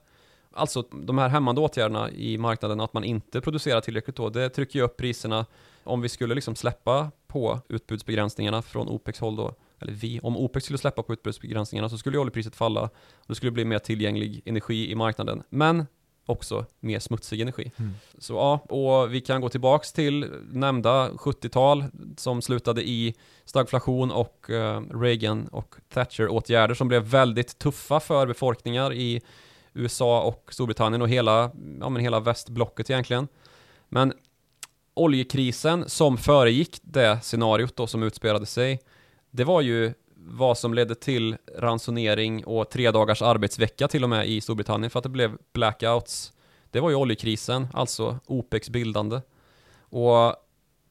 Alltså 0.53 0.81
de 0.81 1.17
här 1.17 1.29
hämmande 1.29 1.61
åtgärderna 1.61 2.11
i 2.11 2.37
marknaden, 2.37 2.79
att 2.79 2.93
man 2.93 3.03
inte 3.03 3.41
producerar 3.41 3.81
tillräckligt 3.81 4.15
då, 4.15 4.29
det 4.29 4.49
trycker 4.49 4.79
ju 4.79 4.85
upp 4.85 4.97
priserna. 4.97 5.45
Om 5.83 6.01
vi 6.01 6.09
skulle 6.09 6.35
liksom 6.35 6.55
släppa 6.55 7.11
på 7.27 7.59
utbudsbegränsningarna 7.69 8.61
från 8.61 8.87
OPEX 8.87 9.19
håll 9.19 9.35
då, 9.35 9.55
eller 9.79 9.93
vi, 9.93 10.19
om 10.19 10.37
OPEC 10.37 10.63
skulle 10.63 10.77
släppa 10.77 11.03
på 11.03 11.13
utbudsbegränsningarna 11.13 11.89
så 11.89 11.97
skulle 11.97 12.15
ju 12.15 12.21
oljepriset 12.21 12.55
falla. 12.55 12.81
Och 12.81 13.27
det 13.27 13.35
skulle 13.35 13.51
bli 13.51 13.65
mer 13.65 13.79
tillgänglig 13.79 14.41
energi 14.45 14.91
i 14.91 14.95
marknaden, 14.95 15.43
men 15.49 15.85
också 16.25 16.65
mer 16.79 16.99
smutsig 16.99 17.41
energi. 17.41 17.71
Mm. 17.77 17.93
Så 18.17 18.33
ja, 18.33 18.59
och 18.69 19.13
vi 19.13 19.21
kan 19.21 19.41
gå 19.41 19.49
tillbaks 19.49 19.93
till 19.93 20.31
nämnda 20.51 21.09
70-tal 21.09 21.85
som 22.17 22.41
slutade 22.41 22.89
i 22.89 23.15
stagflation 23.45 24.11
och 24.11 24.49
eh, 24.49 24.81
Reagan 24.81 25.47
och 25.47 25.75
Thatcher-åtgärder 25.93 26.73
som 26.73 26.87
blev 26.87 27.03
väldigt 27.03 27.59
tuffa 27.59 27.99
för 27.99 28.27
befolkningar 28.27 28.93
i 28.93 29.21
USA 29.73 30.21
och 30.21 30.53
Storbritannien 30.53 31.01
och 31.01 31.09
hela, 31.09 31.51
ja, 31.79 31.89
men 31.89 31.95
hela 31.95 32.19
västblocket 32.19 32.89
egentligen. 32.89 33.27
Men 33.89 34.13
oljekrisen 34.93 35.89
som 35.89 36.17
föregick 36.17 36.79
det 36.81 37.19
scenariot 37.21 37.75
då 37.75 37.87
som 37.87 38.03
utspelade 38.03 38.45
sig, 38.45 38.79
det 39.31 39.43
var 39.43 39.61
ju 39.61 39.93
vad 40.15 40.57
som 40.57 40.73
ledde 40.73 40.95
till 40.95 41.37
ransonering 41.57 42.45
och 42.45 42.69
tre 42.69 42.91
dagars 42.91 43.21
arbetsvecka 43.21 43.87
till 43.87 44.03
och 44.03 44.09
med 44.09 44.27
i 44.27 44.41
Storbritannien 44.41 44.89
för 44.89 44.99
att 44.99 45.03
det 45.03 45.09
blev 45.09 45.37
blackouts. 45.53 46.33
Det 46.71 46.79
var 46.79 46.89
ju 46.89 46.95
oljekrisen, 46.95 47.67
alltså 47.73 48.19
OPEX 48.25 48.69
bildande. 48.69 49.21
Och 49.79 50.35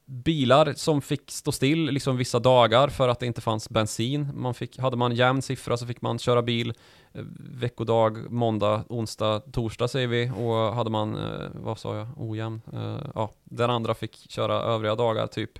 bilar 0.05 0.73
som 0.73 1.01
fick 1.01 1.31
stå 1.31 1.51
still 1.51 1.85
liksom 1.85 2.17
vissa 2.17 2.39
dagar 2.39 2.87
för 2.87 3.09
att 3.09 3.19
det 3.19 3.25
inte 3.25 3.41
fanns 3.41 3.69
bensin. 3.69 4.29
Man 4.33 4.53
fick, 4.53 4.79
hade 4.79 4.97
man 4.97 5.15
jämn 5.15 5.41
siffra 5.41 5.77
så 5.77 5.85
fick 5.85 6.01
man 6.01 6.19
köra 6.19 6.41
bil 6.41 6.73
eh, 7.13 7.21
veckodag, 7.39 8.31
måndag, 8.31 8.83
onsdag, 8.89 9.39
torsdag 9.39 9.87
säger 9.87 10.07
vi. 10.07 10.31
Och 10.35 10.75
hade 10.75 10.89
man, 10.89 11.15
eh, 11.15 11.49
vad 11.53 11.79
sa 11.79 11.97
jag, 11.97 12.07
ojämn? 12.17 12.61
Eh, 12.73 12.97
ja, 13.15 13.31
den 13.43 13.69
andra 13.69 13.93
fick 13.93 14.31
köra 14.31 14.53
övriga 14.53 14.95
dagar 14.95 15.27
typ. 15.27 15.51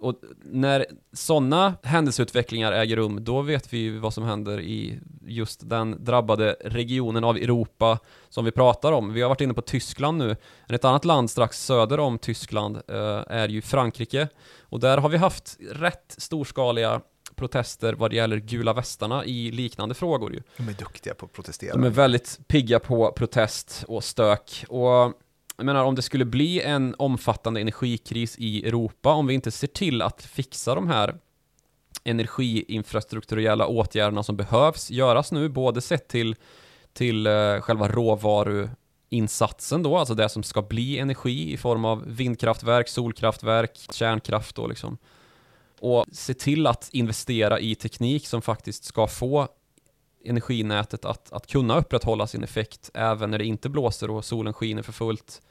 Och 0.00 0.14
när 0.44 0.86
sådana 1.12 1.74
händelseutvecklingar 1.82 2.72
äger 2.72 2.96
rum, 2.96 3.24
då 3.24 3.42
vet 3.42 3.72
vi 3.72 3.78
ju 3.78 3.98
vad 3.98 4.14
som 4.14 4.24
händer 4.24 4.60
i 4.60 5.00
just 5.26 5.68
den 5.68 6.04
drabbade 6.04 6.56
regionen 6.64 7.24
av 7.24 7.36
Europa 7.36 7.98
som 8.28 8.44
vi 8.44 8.50
pratar 8.50 8.92
om. 8.92 9.12
Vi 9.12 9.22
har 9.22 9.28
varit 9.28 9.40
inne 9.40 9.54
på 9.54 9.62
Tyskland 9.62 10.18
nu. 10.18 10.36
Men 10.66 10.74
ett 10.74 10.84
annat 10.84 11.04
land 11.04 11.30
strax 11.30 11.64
söder 11.64 12.00
om 12.00 12.18
Tyskland 12.18 12.76
eh, 12.76 13.22
är 13.26 13.48
ju 13.48 13.62
Frankrike. 13.62 14.28
Och 14.60 14.80
där 14.80 14.98
har 14.98 15.08
vi 15.08 15.16
haft 15.16 15.56
rätt 15.70 16.14
storskaliga 16.18 17.00
protester 17.34 17.92
vad 17.92 18.10
det 18.10 18.16
gäller 18.16 18.36
gula 18.36 18.72
västarna 18.72 19.24
i 19.24 19.50
liknande 19.50 19.94
frågor 19.94 20.32
ju. 20.32 20.42
De 20.56 20.68
är 20.68 20.72
duktiga 20.72 21.14
på 21.14 21.26
att 21.26 21.32
protestera. 21.32 21.72
De 21.72 21.84
är 21.84 21.90
väldigt 21.90 22.40
pigga 22.48 22.78
på 22.78 23.12
protest 23.12 23.84
och 23.88 24.04
stök. 24.04 24.64
Och 24.68 25.12
jag 25.60 25.66
menar, 25.66 25.84
om 25.84 25.94
det 25.94 26.02
skulle 26.02 26.24
bli 26.24 26.60
en 26.60 26.94
omfattande 26.98 27.60
energikris 27.60 28.38
i 28.38 28.68
Europa, 28.68 29.12
om 29.12 29.26
vi 29.26 29.34
inte 29.34 29.50
ser 29.50 29.66
till 29.66 30.02
att 30.02 30.22
fixa 30.22 30.74
de 30.74 30.88
här 30.88 31.14
energiinfrastrukturella 32.04 33.66
åtgärderna 33.66 34.22
som 34.22 34.36
behövs 34.36 34.90
göras 34.90 35.32
nu, 35.32 35.48
både 35.48 35.80
sett 35.80 36.08
till, 36.08 36.36
till 36.92 37.26
eh, 37.26 37.60
själva 37.60 37.88
råvaruinsatsen 37.88 39.82
då, 39.82 39.96
alltså 39.96 40.14
det 40.14 40.28
som 40.28 40.42
ska 40.42 40.62
bli 40.62 40.98
energi 40.98 41.52
i 41.52 41.56
form 41.56 41.84
av 41.84 42.04
vindkraftverk, 42.06 42.88
solkraftverk, 42.88 43.78
kärnkraft 43.92 44.56
då 44.56 44.66
liksom. 44.66 44.98
Och 45.80 46.06
se 46.12 46.34
till 46.34 46.66
att 46.66 46.88
investera 46.92 47.60
i 47.60 47.74
teknik 47.74 48.26
som 48.26 48.42
faktiskt 48.42 48.84
ska 48.84 49.06
få 49.06 49.48
energinätet 50.24 51.04
att, 51.04 51.32
att 51.32 51.46
kunna 51.46 51.78
upprätthålla 51.78 52.26
sin 52.26 52.44
effekt 52.44 52.90
även 52.94 53.30
när 53.30 53.38
det 53.38 53.44
inte 53.44 53.68
blåser 53.68 54.10
och 54.10 54.24
solen 54.24 54.52
skiner 54.52 54.82
för 54.82 54.92
fullt. 54.92 55.42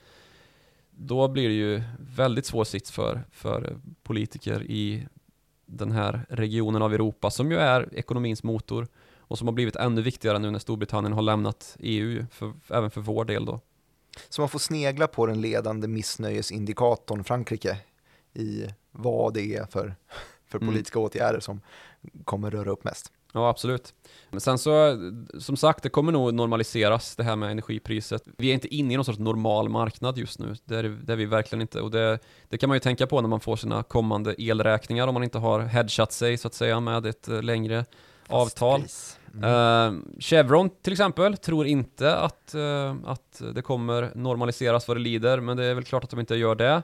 Då 1.02 1.28
blir 1.28 1.47
det 1.50 1.56
ju 1.56 1.82
väldigt 2.00 2.45
svår 2.45 2.64
sits 2.64 2.91
för, 2.91 3.24
för 3.32 3.78
politiker 4.04 4.64
i 4.64 5.08
den 5.66 5.91
här 5.91 6.26
regionen 6.30 6.82
av 6.82 6.93
Europa 6.93 7.32
som 7.32 7.52
ju 7.52 7.58
är 7.58 7.89
ekonomins 7.95 8.43
motor 8.43 8.88
och 9.18 9.38
som 9.38 9.47
har 9.47 9.54
blivit 9.54 9.76
ännu 9.76 10.02
viktigare 10.02 10.39
nu 10.39 10.52
när 10.52 10.60
Storbritannien 10.60 11.14
har 11.14 11.22
lämnat 11.22 11.78
EU, 11.80 12.26
för, 12.32 12.54
även 12.70 12.91
för 12.91 13.02
vår 13.02 13.26
del 13.26 13.45
då. 13.45 13.60
Så 14.30 14.41
man 14.41 14.50
får 14.50 14.60
snegla 14.60 15.08
på 15.08 15.26
den 15.26 15.41
ledande 15.41 15.88
missnöjesindikatorn 15.88 17.24
Frankrike 17.24 17.78
i 18.34 18.66
vad 18.91 19.34
det 19.34 19.56
är 19.56 19.66
för, 19.66 19.95
för 20.45 20.58
Mm. 20.58 20.70
politiska 20.70 21.00
åtgärder 21.00 21.39
som 21.39 21.62
kommer 22.24 22.52
röra 22.52 22.70
upp 22.72 22.84
mest. 22.84 23.12
Ja, 23.34 23.49
absolut. 23.49 23.93
Men 24.30 24.41
sen 24.41 24.57
så, 24.57 24.97
som 25.39 25.57
sagt, 25.57 25.84
det 25.84 25.89
kommer 25.89 26.11
nog 26.11 26.34
normaliseras 26.34 27.15
det 27.15 27.23
här 27.23 27.36
med 27.36 27.51
energipriset. 27.51 28.23
Vi 28.38 28.49
är 28.49 28.53
inte 28.53 28.75
inne 28.75 28.93
i 28.93 28.95
någon 28.97 29.05
sorts 29.05 29.19
normal 29.19 29.69
marknad 29.69 30.17
just 30.17 30.39
nu. 30.39 30.55
Det 30.65 30.75
är, 30.75 30.84
det 30.84 31.13
är 31.13 31.17
vi 31.17 31.25
verkligen 31.25 31.61
inte. 31.61 31.82
Och 31.82 31.91
det, 31.91 32.19
det 32.49 32.57
kan 32.57 32.69
man 32.69 32.75
ju 32.75 32.80
tänka 32.80 33.07
på 33.07 33.21
när 33.21 33.30
man 33.30 33.39
får 33.39 33.55
sina 33.55 33.84
kommande 33.84 34.41
elräkningar 34.41 35.07
om 35.07 35.13
man 35.13 35.23
inte 35.23 35.38
har 35.38 35.59
hedgat 35.59 36.11
sig 36.11 36.38
så 36.38 36.47
att 36.47 36.53
säga 36.53 36.80
med 36.80 37.05
ett 37.05 37.27
eh, 37.27 37.41
längre 37.41 37.86
avtal. 38.27 38.82
Fastpris. 38.82 39.19
Mm. 39.34 39.43
Eh, 39.43 40.19
Chevron 40.19 40.69
till 40.82 40.93
exempel 40.93 41.38
tror 41.38 41.67
inte 41.67 42.15
att, 42.15 42.55
eh, 42.55 42.95
att 43.05 43.41
det 43.53 43.61
kommer 43.61 44.11
normaliseras 44.15 44.88
vad 44.88 44.97
det 44.97 45.01
lider, 45.01 45.39
men 45.39 45.57
det 45.57 45.65
är 45.65 45.73
väl 45.73 45.84
klart 45.84 46.03
att 46.03 46.09
de 46.09 46.19
inte 46.19 46.36
gör 46.36 46.55
det. 46.55 46.84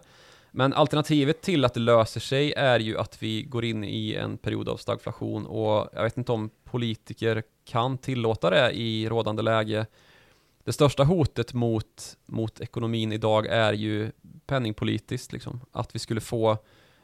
Men 0.58 0.74
alternativet 0.74 1.42
till 1.42 1.66
att 1.66 1.74
det 1.74 1.80
löser 1.80 2.20
sig 2.20 2.54
är 2.54 2.80
ju 2.80 2.98
att 2.98 3.24
vi 3.24 3.44
går 3.44 3.66
in 3.66 3.84
i 3.84 4.14
en 4.14 4.38
period 4.38 4.70
av 4.70 4.78
stagflation 4.78 5.46
och 5.46 5.90
jag 5.94 6.04
vet 6.04 6.18
inte 6.18 6.32
om 6.32 6.50
politiker 6.64 7.44
kan 7.66 7.98
tillåta 7.98 8.50
det 8.50 8.72
i 8.72 9.10
rådande 9.10 9.42
läge. 9.42 9.86
Det 10.64 10.74
största 10.74 11.04
hotet 11.04 11.54
mot, 11.54 12.18
mot 12.26 12.62
ekonomin 12.62 13.12
idag 13.12 13.46
är 13.46 13.74
ju 13.74 14.12
penningpolitiskt, 14.46 15.34
liksom. 15.34 15.62
att 15.72 15.96
vi 15.96 16.00
skulle 16.00 16.22
få 16.22 16.58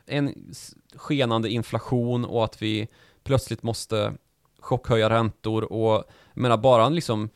en 0.06 0.54
skenande 0.96 1.50
inflation 1.50 2.26
och 2.26 2.44
att 2.44 2.62
vi 2.62 2.88
plötsligt 3.24 3.64
måste 3.64 4.14
chockhöja 4.60 5.10
räntor 5.10 5.74
och 5.74 5.94
jag 6.34 6.42
menar 6.42 6.58
bara 6.58 6.90
liksom 6.90 7.30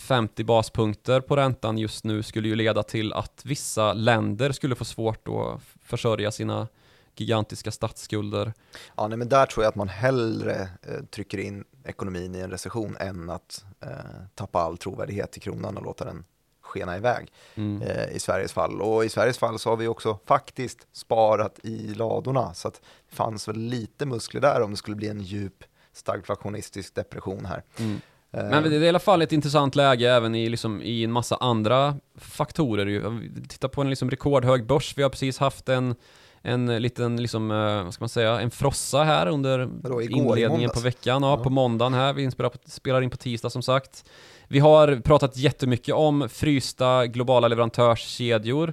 50 0.00 0.44
baspunkter 0.44 1.20
på 1.20 1.36
räntan 1.36 1.78
just 1.78 2.04
nu 2.04 2.22
skulle 2.22 2.48
ju 2.48 2.54
leda 2.54 2.82
till 2.82 3.12
att 3.12 3.42
vissa 3.44 3.92
länder 3.92 4.52
skulle 4.52 4.74
få 4.74 4.84
svårt 4.84 5.28
att 5.28 5.62
försörja 5.84 6.30
sina 6.30 6.68
gigantiska 7.16 7.70
statsskulder. 7.70 8.52
Ja, 8.96 9.08
nej, 9.08 9.18
men 9.18 9.28
där 9.28 9.46
tror 9.46 9.64
jag 9.64 9.68
att 9.68 9.74
man 9.76 9.88
hellre 9.88 10.68
eh, 10.82 11.04
trycker 11.10 11.38
in 11.38 11.64
ekonomin 11.84 12.34
i 12.34 12.38
en 12.40 12.50
recession 12.50 12.96
än 13.00 13.30
att 13.30 13.64
eh, 13.80 13.88
tappa 14.34 14.60
all 14.60 14.78
trovärdighet 14.78 15.32
till 15.32 15.42
kronan 15.42 15.76
och 15.76 15.82
låta 15.82 16.04
den 16.04 16.24
skena 16.62 16.96
iväg 16.96 17.32
Mm. 17.54 17.82
eh, 17.82 18.16
i 18.16 18.18
Sveriges 18.18 18.52
fall. 18.52 18.80
Och 18.82 19.04
i 19.04 19.08
Sveriges 19.08 19.38
fall 19.38 19.58
så 19.58 19.70
har 19.70 19.76
vi 19.76 19.88
också 19.88 20.18
faktiskt 20.26 20.86
sparat 20.92 21.58
i 21.62 21.94
ladorna 21.94 22.54
så 22.54 22.68
att 22.68 22.74
det 23.10 23.14
fanns 23.16 23.48
väl 23.48 23.56
lite 23.56 24.06
muskler 24.06 24.40
där 24.40 24.60
om 24.62 24.70
det 24.70 24.76
skulle 24.76 24.96
bli 24.96 25.08
en 25.08 25.20
djup 25.20 25.64
stagflationistisk 25.92 26.94
depression 26.94 27.44
här. 27.44 27.62
Mm. 27.78 28.00
Eh, 28.32 28.44
Men 28.50 28.62
det 28.62 28.76
är 28.76 28.82
i 28.82 28.88
alla 28.88 28.98
fall 28.98 29.22
ett 29.22 29.32
intressant 29.32 29.76
läge 29.76 30.10
även 30.10 30.34
i, 30.34 30.48
liksom, 30.48 30.82
i 30.82 31.04
en 31.04 31.12
massa 31.12 31.36
andra 31.36 31.96
faktorer. 32.18 33.46
tittar 33.48 33.68
på 33.68 33.80
en 33.80 33.90
liksom 33.90 34.10
rekordhög 34.10 34.66
börs. 34.66 34.94
Vi 34.96 35.02
har 35.02 35.10
precis 35.10 35.38
haft 35.38 35.68
en, 35.68 35.94
en 36.42 36.82
liten, 36.82 37.22
liksom, 37.22 37.50
eh, 37.50 37.84
vad 37.84 37.94
ska 37.94 38.02
man 38.02 38.08
säga, 38.08 38.40
en 38.40 38.50
frossa 38.50 39.02
här 39.04 39.26
under 39.26 39.68
Vadå, 39.82 40.02
inledningen 40.02 40.70
på 40.70 40.80
veckan. 40.80 41.22
Ja, 41.22 41.36
Ja. 41.38 41.44
på 41.44 41.50
måndagen 41.50 41.94
här. 41.94 42.12
Vi 42.12 42.30
spelar 42.66 43.02
in 43.02 43.10
på 43.10 43.16
tisdag 43.16 43.50
som 43.50 43.62
sagt. 43.62 44.04
Vi 44.48 44.58
har 44.58 44.96
pratat 45.04 45.36
jättemycket 45.36 45.94
om 45.94 46.28
frysta 46.28 47.06
globala 47.06 47.48
leverantörskedjor. 47.48 48.72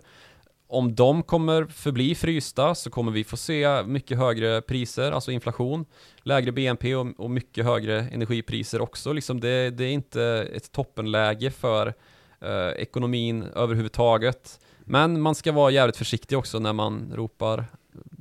Om 0.70 0.96
de 0.96 1.24
kommer 1.24 1.66
förbli 1.66 2.16
frysta 2.16 2.76
så 2.76 2.90
kommer 2.90 3.12
vi 3.12 3.24
få 3.24 3.38
se 3.38 3.84
mycket 3.84 4.18
högre 4.18 4.62
priser, 4.62 5.12
alltså 5.12 5.32
inflation, 5.32 5.86
lägre 6.24 6.52
BNP 6.52 6.96
och, 6.96 7.08
och 7.18 7.32
mycket 7.32 7.66
högre 7.66 8.00
energipriser 8.00 8.82
också. 8.82 9.14
Liksom 9.14 9.40
det, 9.40 9.70
det 9.70 9.84
är 9.84 9.92
inte 9.92 10.50
ett 10.54 10.72
toppenläge 10.72 11.52
för 11.52 11.94
eh, 12.42 12.68
ekonomin 12.68 13.44
överhuvudtaget. 13.44 14.60
Men 14.80 15.22
man 15.22 15.36
ska 15.36 15.52
vara 15.52 15.72
jävligt 15.72 15.98
försiktig 15.98 16.38
också 16.38 16.60
när 16.60 16.74
man 16.74 17.14
ropar 17.16 17.66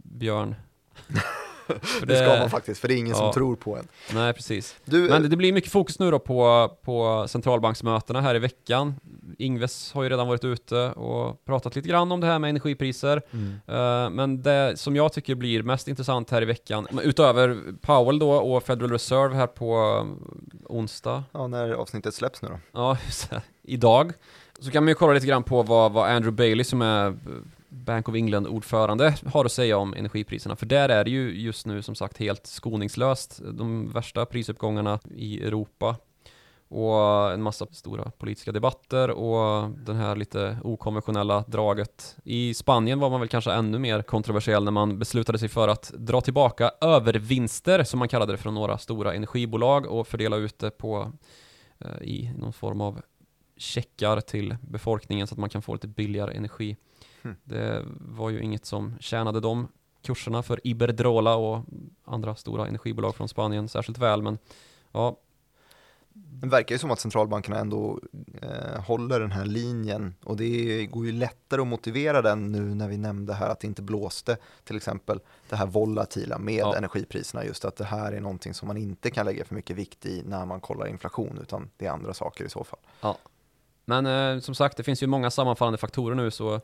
björn. 0.05 0.55
För 1.83 2.07
det 2.07 2.17
ska 2.17 2.39
man 2.39 2.51
faktiskt, 2.51 2.81
för 2.81 2.89
det 2.89 2.95
är 2.95 2.99
ingen 2.99 3.11
ja. 3.11 3.17
som 3.17 3.33
tror 3.33 3.57
på 3.57 3.77
en. 3.77 3.89
Nej, 4.15 4.33
precis. 4.33 4.77
Du, 4.85 5.09
Men 5.09 5.23
det, 5.23 5.29
det 5.29 5.37
blir 5.37 5.53
mycket 5.53 5.73
fokus 5.73 5.99
nu 5.99 6.11
då 6.11 6.19
på, 6.19 6.71
på 6.83 7.27
centralbanksmötena 7.29 8.21
här 8.21 8.35
i 8.35 8.39
veckan. 8.39 8.95
Ingves 9.39 9.93
har 9.93 10.03
ju 10.03 10.09
redan 10.09 10.29
varit 10.29 10.45
ute 10.45 10.91
och 10.91 11.45
pratat 11.45 11.77
lite 11.77 11.89
grann 11.89 12.13
om 12.13 12.21
det 12.21 12.27
här 12.27 12.39
med 12.39 12.51
energipriser. 12.51 13.23
mm. 13.31 13.61
Eh, 13.67 14.11
men 14.11 14.43
det 14.43 14.79
som 14.79 14.97
jag 14.97 15.13
tycker 15.13 15.35
blir 15.35 15.63
mest 15.63 15.89
intressant 15.89 16.31
här 16.31 16.43
i 16.43 16.45
veckan, 16.45 16.89
utöver 17.03 17.59
Powell 17.81 18.19
då 18.19 18.31
och 18.31 18.63
Federal 18.63 18.91
Reserve 18.91 19.35
här 19.35 19.47
på 19.47 19.75
eh, 19.75 20.75
onsdag, 20.77 21.25
ja, 21.33 21.47
när 21.47 21.73
avsnittet 21.73 22.15
släpps 22.15 22.43
nu 22.43 22.49
då. 22.49 22.59
ja, 22.73 22.97
det, 23.31 23.43
idag, 23.63 24.13
så 24.61 24.71
kan 24.71 24.85
man 24.85 24.89
ju 24.89 24.95
kolla 24.95 25.13
lite 25.13 25.27
grann 25.27 25.43
på 25.43 25.63
vad, 25.63 25.93
vad 25.93 26.11
Andrew 26.11 26.37
Bailey 26.37 26.65
som 26.65 26.83
är 26.83 27.07
eh, 27.07 27.15
Bank 27.69 28.09
of 28.09 28.15
England-ordförande 28.15 29.15
har 29.27 29.45
att 29.45 29.53
säga 29.53 29.79
om 29.79 29.95
energipriserna. 29.95 30.57
För 30.57 30.67
där 30.67 30.89
är 30.89 31.05
det 31.05 31.11
ju 31.11 31.41
just 31.41 31.67
nu 31.67 31.83
som 31.83 31.95
sagt 31.95 32.19
helt 32.19 32.47
skoningslöst. 32.47 33.41
De 33.53 33.93
värsta 33.93 34.27
prisuppgångarna 34.27 34.99
i 35.15 35.43
Europa 35.45 35.97
och 36.69 37.33
en 37.33 37.43
massa 37.43 37.67
stora 37.71 38.11
politiska 38.11 38.53
debatter 38.53 39.11
och 39.11 39.71
den 39.71 39.97
här 39.97 40.17
lite 40.17 40.59
okonventionella 40.65 41.45
draget. 41.47 42.17
I 42.25 42.55
Spanien 42.55 42.99
var 42.99 43.11
man 43.11 43.21
väl 43.21 43.29
kanske 43.29 43.53
ännu 43.53 43.79
mer 43.79 44.03
kontroversiell 44.03 44.65
när 44.65 44.73
man 44.73 44.99
beslutade 44.99 45.39
sig 45.39 45.49
för 45.49 45.69
att 45.69 45.93
dra 45.97 46.21
tillbaka 46.21 46.71
övervinster, 46.81 47.85
som 47.85 47.99
man 47.99 48.09
kallade 48.09 48.33
det, 48.33 48.37
från 48.37 48.55
några 48.55 48.79
stora 48.79 49.15
energibolag 49.15 49.87
och 49.87 50.09
fördela 50.09 50.37
ut 50.37 50.59
det 50.59 50.71
på 50.71 51.13
eh, 51.79 52.03
i 52.03 52.33
någon 52.39 52.53
form 52.53 52.81
av 52.81 53.01
checkar 53.57 54.21
till 54.21 54.57
befolkningen 54.61 55.27
så 55.27 55.35
att 55.35 55.39
man 55.39 55.51
kan 55.51 55.63
få 55.63 55.73
lite 55.75 55.89
billigare 55.89 56.37
energi. 56.37 56.77
Det 57.45 57.85
var 58.01 58.31
ju 58.31 58.41
inget 58.43 58.67
som 58.67 58.99
tjänade 59.01 59.41
de 59.41 59.69
kurserna 60.03 60.43
för 60.43 60.61
Iberdrola 60.65 61.35
och 61.37 61.65
andra 62.05 62.35
stora 62.35 62.67
energibolag 62.67 63.15
från 63.17 63.29
Spanien 63.29 63.69
särskilt 63.69 63.99
väl, 63.99 64.23
men 64.23 64.39
ja, 64.93 65.17
Det 66.13 66.47
verkar 66.47 66.75
ju 66.75 66.79
som 66.79 66.91
att 66.91 67.01
centralbankerna 67.01 67.59
ändå 67.59 68.01
eh, 68.43 68.81
håller 68.85 69.21
den 69.21 69.33
här 69.33 69.45
linjen 69.45 70.15
och 70.25 70.37
det 70.37 70.87
går 70.87 71.07
ju 71.07 71.13
lättare 71.13 71.61
att 71.61 71.67
motivera 71.67 72.23
den 72.23 72.53
nu 72.53 72.61
när 72.75 72.89
vi 72.89 72.97
nämnde 72.97 73.35
här 73.35 73.49
att 73.49 73.61
det 73.61 73.67
inte 73.67 73.83
blåste 73.83 74.37
till 74.65 74.77
exempel 74.77 75.21
det 75.49 75.57
här 75.57 75.67
volatila 75.67 76.39
med 76.39 76.55
Ja. 76.55 76.77
energipriserna 76.77 77.45
just 77.45 77.65
att 77.65 77.77
det 77.77 77.85
här 77.85 78.13
är 78.13 78.21
någonting 78.21 78.55
som 78.55 78.69
man 78.69 78.77
inte 78.77 79.11
kan 79.11 79.27
lägga 79.27 79.45
för 79.45 79.55
mycket 79.55 79.77
vikt 79.77 80.07
i 80.07 80.23
när 80.27 80.45
man 80.47 80.61
kollar 80.61 80.87
inflation 80.87 81.39
utan 81.43 81.71
det 81.77 81.87
är 81.87 81.91
andra 81.91 82.15
saker 82.15 82.45
i 82.45 82.49
så 82.49 82.65
fall. 82.65 83.15
Men 83.85 84.07
eh, 84.07 84.41
som 84.41 84.55
sagt, 84.55 84.77
det 84.77 84.83
finns 84.83 85.03
ju 85.03 85.07
många 85.07 85.31
sammanfallande 85.31 85.79
faktorer 85.79 86.15
nu 86.15 86.31
så 86.31 86.61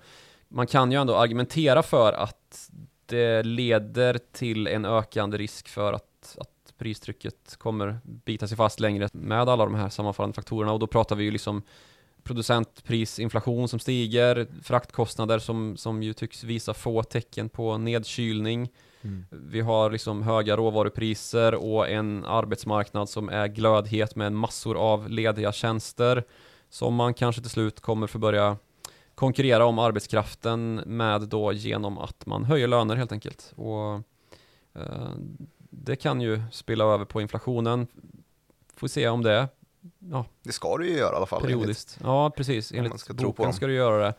man 0.52 0.66
kan 0.66 0.92
ju 0.92 1.00
ändå 1.00 1.16
argumentera 1.16 1.82
för 1.82 2.12
att 2.12 2.70
det 3.06 3.42
leder 3.42 4.18
till 4.32 4.66
en 4.66 4.84
ökande 4.84 5.38
risk 5.38 5.68
för 5.68 5.92
att, 5.92 6.36
att 6.38 6.74
pristrycket 6.78 7.56
kommer 7.58 8.00
bita 8.04 8.48
sig 8.48 8.56
fast 8.56 8.80
längre 8.80 9.08
med 9.12 9.48
alla 9.48 9.64
de 9.64 9.74
här 9.74 9.88
sammanfallande 9.88 10.34
faktorerna 10.34 10.72
och 10.72 10.78
då 10.78 10.86
pratar 10.86 11.16
vi 11.16 11.24
ju 11.24 11.30
liksom 11.30 11.62
producentprisinflation 12.22 13.68
som 13.68 13.78
stiger, 13.78 14.46
fraktkostnader 14.62 15.38
som, 15.38 15.76
som 15.76 16.02
ju 16.02 16.12
tycks 16.12 16.44
visa 16.44 16.74
få 16.74 17.02
tecken 17.02 17.48
på 17.48 17.78
nedkylning. 17.78 18.68
Vi 19.30 19.60
har 19.60 19.90
liksom 19.90 20.22
höga 20.22 20.56
råvarupriser 20.56 21.54
och 21.54 21.88
en 21.88 22.24
arbetsmarknad 22.24 23.08
som 23.08 23.28
är 23.28 23.48
glödhet 23.48 24.16
med 24.16 24.32
massor 24.32 24.76
av 24.76 25.10
lediga 25.10 25.52
tjänster 25.52 26.24
som 26.70 26.94
man 26.94 27.14
kanske 27.14 27.42
till 27.42 27.50
slut 27.50 27.80
kommer 27.80 28.06
få 28.06 28.18
börja 28.18 28.56
konkurrera 29.14 29.64
om 29.66 29.78
arbetskraften 29.78 30.74
med 30.74 31.20
då 31.22 31.52
genom 31.52 31.98
att 31.98 32.26
man 32.26 32.44
höjer 32.44 32.68
löner 32.68 32.96
helt 32.96 33.12
enkelt. 33.12 33.52
Och 33.56 33.94
eh, 34.74 35.10
det 35.70 35.96
kan 35.96 36.20
ju 36.20 36.42
spilla 36.52 36.84
över 36.84 37.04
på 37.04 37.20
inflationen. 37.20 37.86
Får 38.76 38.88
se 38.88 39.08
om 39.08 39.22
det 39.22 39.32
är 39.32 39.48
Det 40.42 40.52
ska 40.52 40.76
det 40.76 40.86
ju 40.86 40.96
göra 40.96 41.12
i 41.12 41.16
alla 41.16 41.26
fall. 41.26 41.42
enligt- 41.42 41.56
periodiskt. 41.58 41.98
Ja, 42.02 42.30
precis. 42.30 42.70
Om 42.70 42.76
man 42.76 42.86
Enligt 42.86 43.00
ska 43.00 43.14
tro 43.14 43.22
på 43.26 43.26
boken 43.32 43.44
dem. 43.44 43.52
ska 43.52 43.66
du 43.66 43.74
göra 43.74 44.04
det. 44.04 44.14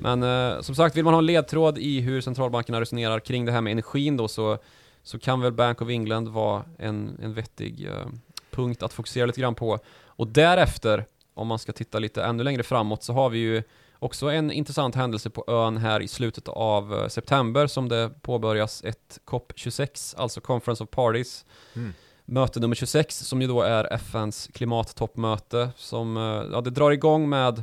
Men 0.00 0.22
eh, 0.22 0.60
som 0.60 0.74
sagt, 0.74 0.96
vill 0.96 1.04
man 1.04 1.14
ha 1.14 1.18
en 1.18 1.26
ledtråd 1.26 1.78
i 1.78 2.00
hur 2.00 2.20
centralbankerna 2.20 2.80
resonerar 2.80 3.20
kring 3.20 3.44
det 3.44 3.52
här 3.52 3.60
med 3.60 3.70
energin 3.70 4.16
då 4.16 4.28
så, 4.28 4.58
så 5.02 5.18
kan 5.18 5.40
väl 5.40 5.52
Bank 5.52 5.82
of 5.82 5.88
England 5.88 6.28
vara 6.28 6.64
en, 6.78 7.18
en 7.22 7.34
vettig 7.34 7.86
eh, 7.86 8.06
punkt 8.50 8.82
att 8.82 8.92
fokusera 8.92 9.26
lite 9.26 9.40
grann 9.40 9.54
på. 9.54 9.78
Och 10.06 10.26
därefter, 10.28 11.04
om 11.34 11.46
man 11.46 11.58
ska 11.58 11.72
titta 11.72 11.98
lite 11.98 12.24
ännu 12.24 12.42
längre 12.42 12.62
framåt, 12.62 13.02
så 13.02 13.12
har 13.12 13.30
vi 13.30 13.38
ju 13.38 13.62
också 13.98 14.26
en 14.26 14.50
intressant 14.50 14.94
händelse 14.94 15.30
på 15.30 15.44
ön 15.48 15.76
här 15.76 16.00
i 16.02 16.08
slutet 16.08 16.48
av 16.48 16.94
eh, 16.94 17.08
september 17.08 17.66
som 17.66 17.88
det 17.88 18.10
påbörjas 18.22 18.84
ett 18.84 19.20
COP26, 19.26 20.14
alltså 20.18 20.40
Conference 20.40 20.84
of 20.84 20.90
Parties, 20.90 21.44
Mm. 21.76 21.92
möte 22.24 22.60
nummer 22.60 22.74
26 22.74 23.18
som 23.18 23.42
ju 23.42 23.48
då 23.48 23.62
är 23.62 23.92
FNs 23.92 24.48
klimattoppmöte 24.54 25.70
som, 25.76 26.16
eh, 26.16 26.22
ja 26.52 26.60
det 26.60 26.70
drar 26.70 26.90
igång 26.90 27.28
med 27.28 27.62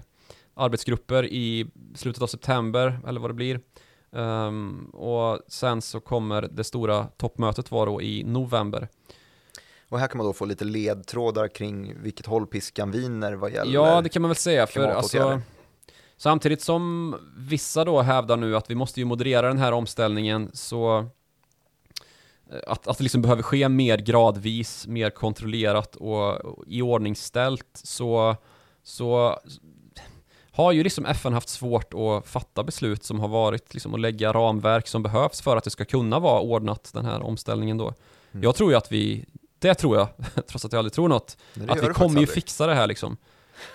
arbetsgrupper 0.53 1.25
i 1.25 1.67
slutet 1.95 2.21
av 2.23 2.27
september 2.27 2.99
eller 3.07 3.19
vad 3.19 3.29
det 3.29 3.33
blir. 3.33 3.59
Ehm, 4.15 4.85
och 4.93 5.39
sen 5.47 5.81
så 5.81 5.99
kommer 5.99 6.41
det 6.41 6.63
stora 6.63 7.07
toppmötet 7.17 7.71
vara 7.71 7.85
då 7.85 8.01
i 8.01 8.23
november. 8.23 8.87
Och 9.89 9.99
här 9.99 10.07
kan 10.07 10.17
man 10.17 10.27
då 10.27 10.33
få 10.33 10.45
lite 10.45 10.65
ledtrådar 10.65 11.47
kring 11.47 12.01
vilket 12.01 12.25
håll 12.25 12.47
piskan 12.47 12.91
viner 12.91 13.33
vad 13.33 13.51
gäller 13.51 13.73
Ja, 13.73 14.01
det 14.01 14.09
kan 14.09 14.21
man 14.21 14.29
väl 14.29 14.35
säga, 14.35 14.67
för 14.67 14.87
alltså 14.87 15.41
Samtidigt 16.17 16.61
som 16.61 17.15
vissa 17.37 17.85
då 17.85 18.01
hävdar 18.01 18.37
nu 18.37 18.57
att 18.57 18.69
vi 18.69 18.75
måste 18.75 18.99
ju 18.99 19.05
moderera 19.05 19.47
den 19.47 19.57
här 19.57 19.71
omställningen 19.71 20.49
så 20.53 20.97
eh, 22.51 22.59
att, 22.67 22.87
att 22.87 22.97
det 22.97 23.03
liksom 23.03 23.21
behöver 23.21 23.43
ske 23.43 23.69
mer 23.69 23.97
gradvis, 23.97 24.87
mer 24.87 25.09
kontrollerat 25.09 25.95
och, 25.95 26.35
och 26.35 26.63
iordningställt 26.67 27.81
så, 27.83 28.35
så 28.83 29.39
har 30.51 30.71
ju 30.71 30.83
liksom 30.83 31.05
FN 31.05 31.33
haft 31.33 31.49
svårt 31.49 31.93
att 31.93 32.27
fatta 32.27 32.63
beslut 32.63 33.03
som 33.03 33.19
har 33.19 33.27
varit 33.27 33.73
liksom 33.73 33.93
att 33.93 33.99
lägga 33.99 34.33
ramverk 34.33 34.87
som 34.87 35.03
behövs 35.03 35.41
för 35.41 35.57
att 35.57 35.63
det 35.63 35.69
ska 35.69 35.85
kunna 35.85 36.19
vara 36.19 36.39
ordnat 36.39 36.89
den 36.93 37.05
här 37.05 37.21
omställningen 37.21 37.77
då. 37.77 37.93
Mm. 38.31 38.43
Jag 38.43 38.55
tror 38.55 38.71
ju 38.71 38.77
att 38.77 38.91
vi, 38.91 39.25
det 39.59 39.73
tror 39.73 39.97
jag, 39.97 40.07
trots 40.47 40.65
att 40.65 40.71
jag 40.71 40.79
aldrig 40.79 40.93
tror 40.93 41.07
något, 41.07 41.37
att 41.67 41.83
vi 41.83 41.87
kommer 41.87 42.09
ju 42.09 42.19
aldrig. 42.19 42.29
fixa 42.29 42.67
det 42.67 42.75
här 42.75 42.87
liksom. 42.87 43.17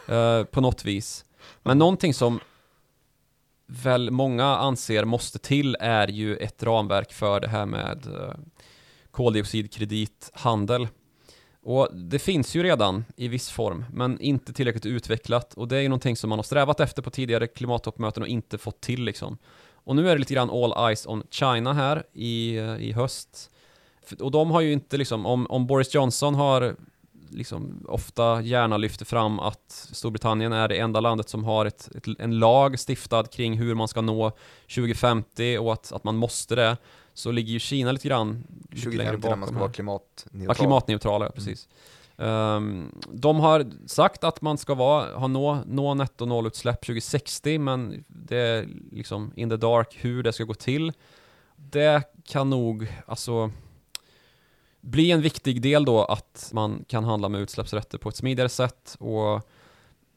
Eh, 0.08 0.44
på 0.44 0.60
något 0.60 0.84
vis. 0.84 1.24
Men 1.62 1.78
någonting 1.78 2.14
som 2.14 2.40
väl 3.66 4.10
många 4.10 4.44
anser 4.44 5.04
måste 5.04 5.38
till 5.38 5.76
är 5.80 6.08
ju 6.08 6.36
ett 6.36 6.62
ramverk 6.62 7.12
för 7.12 7.40
det 7.40 7.48
här 7.48 7.66
med 7.66 8.06
eh, 8.06 8.34
koldioxidkredithandel. 9.10 10.88
Och 11.62 11.88
det 11.94 12.18
finns 12.18 12.54
ju 12.54 12.62
redan 12.62 13.04
i 13.16 13.28
viss 13.28 13.50
form, 13.50 13.84
men 13.92 14.20
inte 14.20 14.52
tillräckligt 14.52 14.86
utvecklat. 14.86 15.54
Och 15.54 15.68
det 15.68 15.76
är 15.76 15.80
ju 15.80 15.88
någonting 15.88 16.16
som 16.16 16.30
man 16.30 16.38
har 16.38 16.44
strävat 16.44 16.80
efter 16.80 17.02
på 17.02 17.10
tidigare 17.10 17.46
klimattoppmöten 17.46 18.22
och 18.22 18.28
inte 18.28 18.58
fått 18.58 18.80
till 18.80 19.04
liksom. 19.04 19.38
Och 19.72 19.96
nu 19.96 20.08
är 20.10 20.14
det 20.14 20.18
lite 20.18 20.34
grann 20.34 20.50
all 20.50 20.88
eyes 20.88 21.06
on 21.06 21.22
China 21.30 21.72
här 21.72 22.04
i, 22.12 22.56
eh, 22.56 22.76
i 22.76 22.92
höst. 22.92 23.50
Och 24.20 24.30
de 24.30 24.50
har 24.50 24.60
ju 24.60 24.72
inte 24.72 24.96
liksom, 24.96 25.26
om, 25.26 25.46
om 25.46 25.66
Boris 25.66 25.94
Johnson 25.94 26.34
har 26.34 26.76
liksom 27.30 27.86
ofta 27.88 28.42
gärna 28.42 28.76
lyfter 28.76 29.04
fram 29.04 29.40
att 29.40 29.88
Storbritannien 29.92 30.52
är 30.52 30.68
det 30.68 30.78
enda 30.78 31.00
landet 31.00 31.28
som 31.28 31.44
har 31.44 31.66
ett, 31.66 31.88
ett, 31.94 32.06
en 32.18 32.38
lag 32.38 32.78
stiftad 32.78 33.24
kring 33.24 33.58
hur 33.58 33.74
man 33.74 33.88
ska 33.88 34.00
nå 34.00 34.32
2050 34.74 35.58
och 35.58 35.72
att, 35.72 35.92
att 35.92 36.04
man 36.04 36.16
måste 36.16 36.54
det, 36.54 36.76
så 37.14 37.30
ligger 37.30 37.52
ju 37.52 37.58
Kina 37.58 37.92
lite 37.92 38.08
grann 38.08 38.44
2050 38.70 39.28
när 39.28 39.36
man 39.36 39.48
ska 39.48 39.58
vara 39.58 39.72
klimatneutral. 39.72 40.46
Ja, 40.48 40.54
klimatneutrala, 40.54 41.24
ja, 41.24 41.30
precis. 41.30 41.68
Um, 42.16 43.00
de 43.12 43.40
har 43.40 43.66
sagt 43.86 44.24
att 44.24 44.40
man 44.40 44.58
ska 44.58 44.74
vara, 44.74 45.18
ha 45.18 45.26
nå, 45.26 45.58
nå 45.66 45.94
netto 45.94 46.26
nollutsläpp 46.26 46.86
2060, 46.86 47.58
men 47.58 48.04
det 48.08 48.36
är 48.36 48.68
liksom 48.92 49.32
in 49.36 49.50
the 49.50 49.56
dark 49.56 49.98
hur 50.00 50.22
det 50.22 50.32
ska 50.32 50.44
gå 50.44 50.54
till. 50.54 50.92
Det 51.56 52.02
kan 52.24 52.50
nog, 52.50 52.92
alltså 53.06 53.50
bli 54.80 55.10
en 55.10 55.22
viktig 55.22 55.62
del 55.62 55.84
då 55.84 56.04
att 56.04 56.50
man 56.54 56.84
kan 56.88 57.04
handla 57.04 57.28
med 57.28 57.40
utsläppsrätter 57.40 57.98
på 57.98 58.08
ett 58.08 58.16
smidigare 58.16 58.48
sätt 58.48 58.96
och 58.98 59.48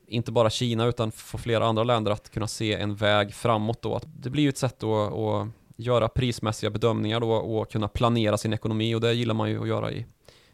inte 0.07 0.31
bara 0.31 0.49
Kina 0.49 0.85
utan 0.85 1.11
få 1.11 1.37
flera 1.37 1.65
andra 1.65 1.83
länder 1.83 2.11
att 2.11 2.29
kunna 2.29 2.47
se 2.47 2.73
en 2.73 2.95
väg 2.95 3.33
framåt 3.33 3.81
då. 3.81 4.01
Det 4.05 4.29
blir 4.29 4.43
ju 4.43 4.49
ett 4.49 4.57
sätt 4.57 4.79
då 4.79 5.03
att 5.03 5.47
göra 5.75 6.07
prismässiga 6.07 6.69
bedömningar 6.69 7.19
då 7.19 7.31
och 7.31 7.71
kunna 7.71 7.87
planera 7.87 8.37
sin 8.37 8.53
ekonomi 8.53 8.95
och 8.95 9.01
det 9.01 9.13
gillar 9.13 9.33
man 9.33 9.49
ju 9.49 9.61
att 9.61 9.67
göra 9.67 9.91
i 9.91 10.05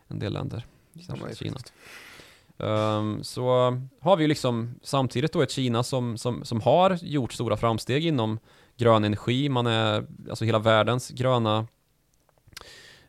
en 0.07 0.20
del 0.20 0.34
länder, 0.34 0.66
särskilt 1.07 1.38
Kina. 1.38 1.57
Um, 2.57 3.24
så 3.24 3.78
har 4.01 4.18
vi 4.18 4.24
ju 4.24 4.28
liksom 4.28 4.76
samtidigt 4.84 5.34
då 5.34 5.41
ett 5.41 5.51
Kina 5.51 5.84
som, 5.84 6.18
som, 6.18 6.45
som 6.45 6.62
har 6.62 6.97
gjort 7.01 7.34
stora 7.34 7.57
framsteg 7.57 8.05
inom 8.05 8.39
grön 8.78 9.03
energi. 9.03 9.49
Man 9.49 9.68
är, 9.68 10.05
alltså 10.30 10.45
hela 10.45 10.60
världens 10.60 11.10
gröna 11.10 11.68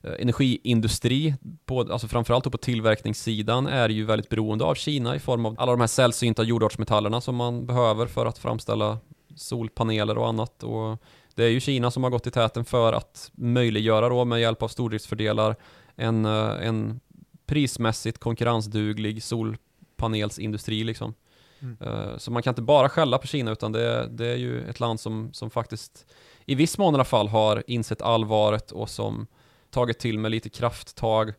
energiindustri, 0.03 1.35
på, 1.67 1.81
alltså 1.81 2.09
framförallt 2.09 2.53
på 2.53 2.59
tillverkningssidan, 2.59 3.67
är 3.67 3.89
ju 3.89 4.05
väldigt 4.05 4.29
beroende 4.29 4.65
av 4.65 4.75
Kina 4.75 5.17
i 5.17 5.19
form 5.19 5.47
av 5.47 5.57
alla 5.59 5.73
de 5.73 5.81
här 5.81 5.89
sällsynta 5.89 6.43
jordartsmetallerna 6.43 7.21
som 7.21 7.37
man 7.37 7.67
behöver 7.67 8.07
för 8.07 8.27
att 8.27 8.39
framställa 8.39 8.99
solpaneler 9.37 10.19
och 10.19 10.29
annat. 10.29 10.63
Och 10.63 10.99
det 11.35 11.45
är 11.45 11.49
ju 11.49 11.61
Kina 11.61 11.91
som 11.91 12.03
har 12.03 12.11
gått 12.11 12.27
i 12.27 12.31
täten 12.31 12.65
för 12.65 12.93
att 12.93 13.31
möjliggöra 13.35 14.09
då 14.09 14.25
med 14.25 14.41
hjälp 14.41 14.63
av 14.63 14.69
stordriftsfördelar 14.69 15.57
en, 15.97 16.25
eh, 16.25 16.67
en 16.67 17.01
prismässigt 17.47 18.19
konkurrensduglig 18.19 19.23
solpanelsindustri 19.23 20.85
liksom. 20.85 21.15
Mm. 21.61 21.77
Eh, 21.81 22.17
så 22.17 22.31
man 22.31 22.43
kan 22.43 22.51
inte 22.51 22.63
bara 22.63 22.89
skälla 22.89 23.19
på 23.19 23.27
Kina 23.27 23.51
utan 23.51 23.73
det, 23.73 24.09
det 24.11 24.27
är 24.27 24.37
ju 24.37 24.69
ett 24.69 24.81
land 24.81 25.01
som, 25.01 25.31
som 25.33 25.51
faktiskt 25.51 26.07
i 26.47 26.55
viss 26.55 26.79
mån 26.79 26.95
i 26.95 26.97
alla 26.97 27.05
fall 27.05 27.29
har 27.29 27.65
insett 27.67 28.03
allvaret 28.03 28.73
och 28.73 28.91
som 28.91 29.27
tagit 29.71 29.99
till 29.99 30.19
med 30.19 30.31
lite 30.31 30.49
krafttag. 30.49 31.33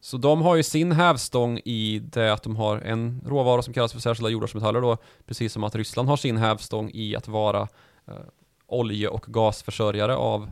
Så 0.00 0.16
de 0.16 0.42
har 0.42 0.56
ju 0.56 0.62
sin 0.62 0.92
hävstång 0.92 1.58
i 1.64 1.98
det 1.98 2.32
att 2.32 2.42
de 2.42 2.56
har 2.56 2.78
en 2.78 3.22
råvara 3.26 3.62
som 3.62 3.74
kallas 3.74 3.92
för 3.92 4.00
särskilda 4.00 4.30
jordartsmetaller 4.30 4.80
då, 4.80 4.96
precis 5.26 5.52
som 5.52 5.64
att 5.64 5.74
Ryssland 5.74 6.08
har 6.08 6.16
sin 6.16 6.36
hävstång 6.36 6.90
i 6.94 7.16
att 7.16 7.28
vara 7.28 7.68
eh, 8.06 8.14
olje 8.66 9.08
och 9.08 9.24
gasförsörjare 9.28 10.16
av, 10.16 10.50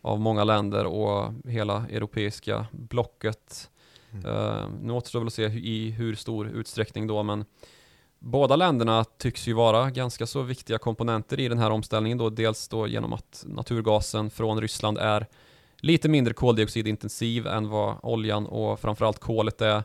av 0.00 0.20
många 0.20 0.44
länder 0.44 0.84
och 0.84 1.32
hela 1.44 1.86
europeiska 1.90 2.66
blocket. 2.72 3.70
Mm. 4.12 4.26
Eh, 4.26 4.68
nu 4.82 4.92
återstår 4.92 5.20
väl 5.20 5.26
att 5.26 5.34
se 5.34 5.44
i 5.44 5.90
hur 5.90 6.14
stor 6.14 6.48
utsträckning 6.48 7.06
då, 7.06 7.22
men 7.22 7.44
Båda 8.18 8.56
länderna 8.56 9.04
tycks 9.04 9.48
ju 9.48 9.52
vara 9.52 9.90
ganska 9.90 10.26
så 10.26 10.42
viktiga 10.42 10.78
komponenter 10.78 11.40
i 11.40 11.48
den 11.48 11.58
här 11.58 11.70
omställningen 11.70 12.18
då, 12.18 12.30
dels 12.30 12.68
då 12.68 12.86
genom 12.86 13.12
att 13.12 13.44
naturgasen 13.46 14.30
från 14.30 14.60
Ryssland 14.60 14.98
är 14.98 15.26
lite 15.80 16.08
mindre 16.08 16.34
koldioxidintensiv 16.34 17.46
än 17.46 17.68
vad 17.68 17.96
oljan 18.02 18.46
och 18.46 18.80
framförallt 18.80 19.18
kolet 19.18 19.60
är. 19.60 19.82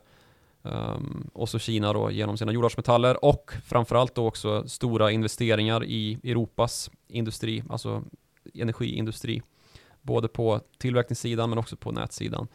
Um, 0.64 1.30
och 1.34 1.50
så 1.50 1.60
Kina 1.60 1.94
då 1.94 2.12
genom 2.12 2.38
sina 2.38 2.52
jordartsmetaller 2.52 3.26
och 3.26 3.52
framförallt 3.66 4.16
då 4.16 4.28
också 4.28 4.68
stora 4.68 5.12
investeringar 5.12 5.84
i 5.84 6.20
Europas 6.24 6.92
industri, 7.08 7.64
alltså 7.70 8.04
energiindustri. 8.54 9.42
Både 10.02 10.28
på 10.28 10.62
tillverkningssidan 10.78 11.50
men 11.50 11.60
också 11.60 11.76
på 11.76 11.92
nätsidan. 11.92 12.48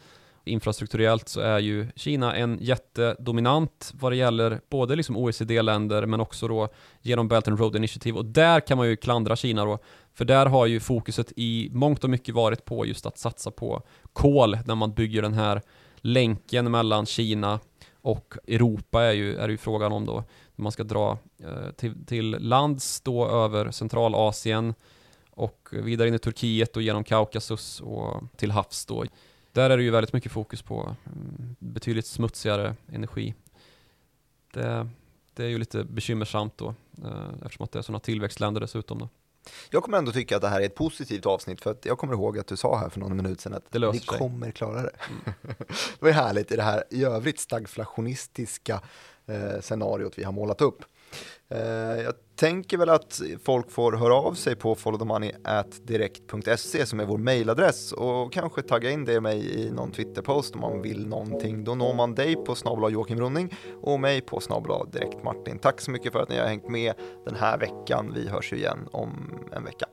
Infrastrukturellt 0.47 1.29
så 1.29 1.41
är 1.41 1.59
ju 1.59 1.87
Kina 1.95 2.35
en 2.35 2.57
jättedominant 2.61 3.91
vad 3.99 4.11
det 4.11 4.15
gäller 4.15 4.61
både 4.69 4.95
liksom 4.95 5.17
OECD-länder 5.17 6.05
men 6.05 6.19
också 6.19 6.47
då 6.47 6.69
genom 7.01 7.27
Belt 7.27 7.47
and 7.47 7.59
Road 7.59 7.75
Initiative 7.75 8.17
och 8.17 8.25
där 8.25 8.59
kan 8.59 8.77
man 8.77 8.87
ju 8.87 8.95
klandra 8.95 9.35
Kina 9.35 9.65
då 9.65 9.79
för 10.13 10.25
där 10.25 10.45
har 10.45 10.65
ju 10.65 10.79
fokuset 10.79 11.33
i 11.35 11.69
mångt 11.73 12.03
och 12.03 12.09
mycket 12.09 12.35
varit 12.35 12.65
på 12.65 12.85
just 12.85 13.05
att 13.05 13.17
satsa 13.17 13.51
på 13.51 13.81
kol 14.13 14.57
när 14.65 14.75
man 14.75 14.93
bygger 14.93 15.21
den 15.21 15.33
här 15.33 15.61
länken 15.97 16.71
mellan 16.71 17.05
Kina 17.05 17.59
och 18.01 18.35
Europa 18.47 19.03
är 19.03 19.11
ju, 19.13 19.37
är 19.37 19.49
ju 19.49 19.57
frågan 19.57 19.91
om 19.91 20.05
då. 20.05 20.23
Man 20.55 20.71
ska 20.71 20.83
dra 20.83 21.17
eh, 21.43 21.71
till, 21.75 22.05
till 22.05 22.29
lands 22.39 23.01
då 23.01 23.27
över 23.27 23.71
Centralasien 23.71 24.73
och 25.29 25.69
vidare 25.71 26.07
in 26.07 26.13
i 26.13 26.19
Turkiet 26.19 26.75
och 26.75 26.81
genom 26.81 27.03
Kaukasus 27.03 27.81
och 27.81 28.23
till 28.37 28.51
havs 28.51 28.85
då. 28.85 29.05
Där 29.57 29.69
är 29.69 29.77
det 29.77 29.83
ju 29.83 29.91
väldigt 29.91 30.13
mycket 30.13 30.31
fokus 30.31 30.61
på 30.61 30.95
mm, 31.05 31.55
betydligt 31.59 32.05
smutsigare 32.05 32.75
energi. 32.91 33.33
Det, 34.53 34.89
det 35.33 35.43
är 35.43 35.47
ju 35.47 35.57
lite 35.57 35.83
bekymmersamt 35.83 36.57
då 36.57 36.75
eh, 37.03 37.29
eftersom 37.45 37.63
att 37.63 37.71
det 37.71 37.79
är 37.79 37.83
sådana 37.83 37.99
tillväxtländer 37.99 38.61
dessutom 38.61 38.99
då. 38.99 39.09
Jag 39.69 39.83
kommer 39.83 39.97
ändå 39.97 40.11
tycka 40.11 40.35
att 40.35 40.41
det 40.41 40.47
här 40.47 40.61
är 40.61 40.65
ett 40.65 40.75
positivt 40.75 41.25
avsnitt 41.25 41.61
för 41.61 41.71
att 41.71 41.85
jag 41.85 41.97
kommer 41.97 42.13
ihåg 42.13 42.39
att 42.39 42.47
du 42.47 42.57
sa 42.57 42.77
här 42.77 42.89
för 42.89 42.99
någon 42.99 43.17
minut 43.17 43.41
sedan 43.41 43.53
att 43.53 43.93
vi 43.93 43.99
kommer 43.99 44.51
klara 44.51 44.81
det. 44.81 44.91
Mm. 45.09 45.35
det 45.99 46.01
var 46.05 46.11
härligt 46.11 46.51
i 46.51 46.55
det 46.55 46.63
här 46.63 46.83
i 46.89 47.03
övrigt 47.03 47.39
stagflationistiska 47.39 48.81
eh, 49.25 49.61
scenariot 49.61 50.13
vi 50.17 50.23
har 50.23 50.31
målat 50.31 50.61
upp. 50.61 50.83
Eh, 51.49 51.59
jag 52.01 52.13
tänker 52.37 52.77
väl 52.77 52.89
att 52.89 53.21
folk 53.43 53.71
får 53.71 53.93
höra 53.93 54.15
av 54.15 54.33
sig 54.33 54.55
på 54.55 54.75
followthemoney.direkt.se 54.75 56.85
som 56.85 56.99
är 56.99 57.05
vår 57.05 57.17
mejladress 57.17 57.91
och 57.91 58.33
kanske 58.33 58.61
tagga 58.61 58.89
in 58.89 59.05
det 59.05 59.21
mig 59.21 59.61
i 59.61 59.71
någon 59.71 59.91
Twitterpost 59.91 60.55
om 60.55 60.61
man 60.61 60.81
vill 60.81 61.07
någonting. 61.07 61.63
Då 61.63 61.75
når 61.75 61.93
man 61.93 62.15
dig 62.15 62.35
på 62.35 62.55
snabla 62.55 62.89
Joakim 62.89 63.19
Ronning 63.19 63.53
och 63.81 63.99
mig 63.99 64.21
på 64.21 64.39
snabla 64.39 64.85
direkt 64.85 65.23
Martin. 65.23 65.59
Tack 65.59 65.81
så 65.81 65.91
mycket 65.91 66.13
för 66.13 66.19
att 66.19 66.29
ni 66.29 66.37
har 66.37 66.47
hängt 66.47 66.69
med 66.69 66.93
den 67.25 67.35
här 67.35 67.57
veckan. 67.57 68.11
Vi 68.15 68.29
hörs 68.29 68.53
ju 68.53 68.57
igen 68.57 68.87
om 68.91 69.39
en 69.51 69.63
vecka. 69.63 69.85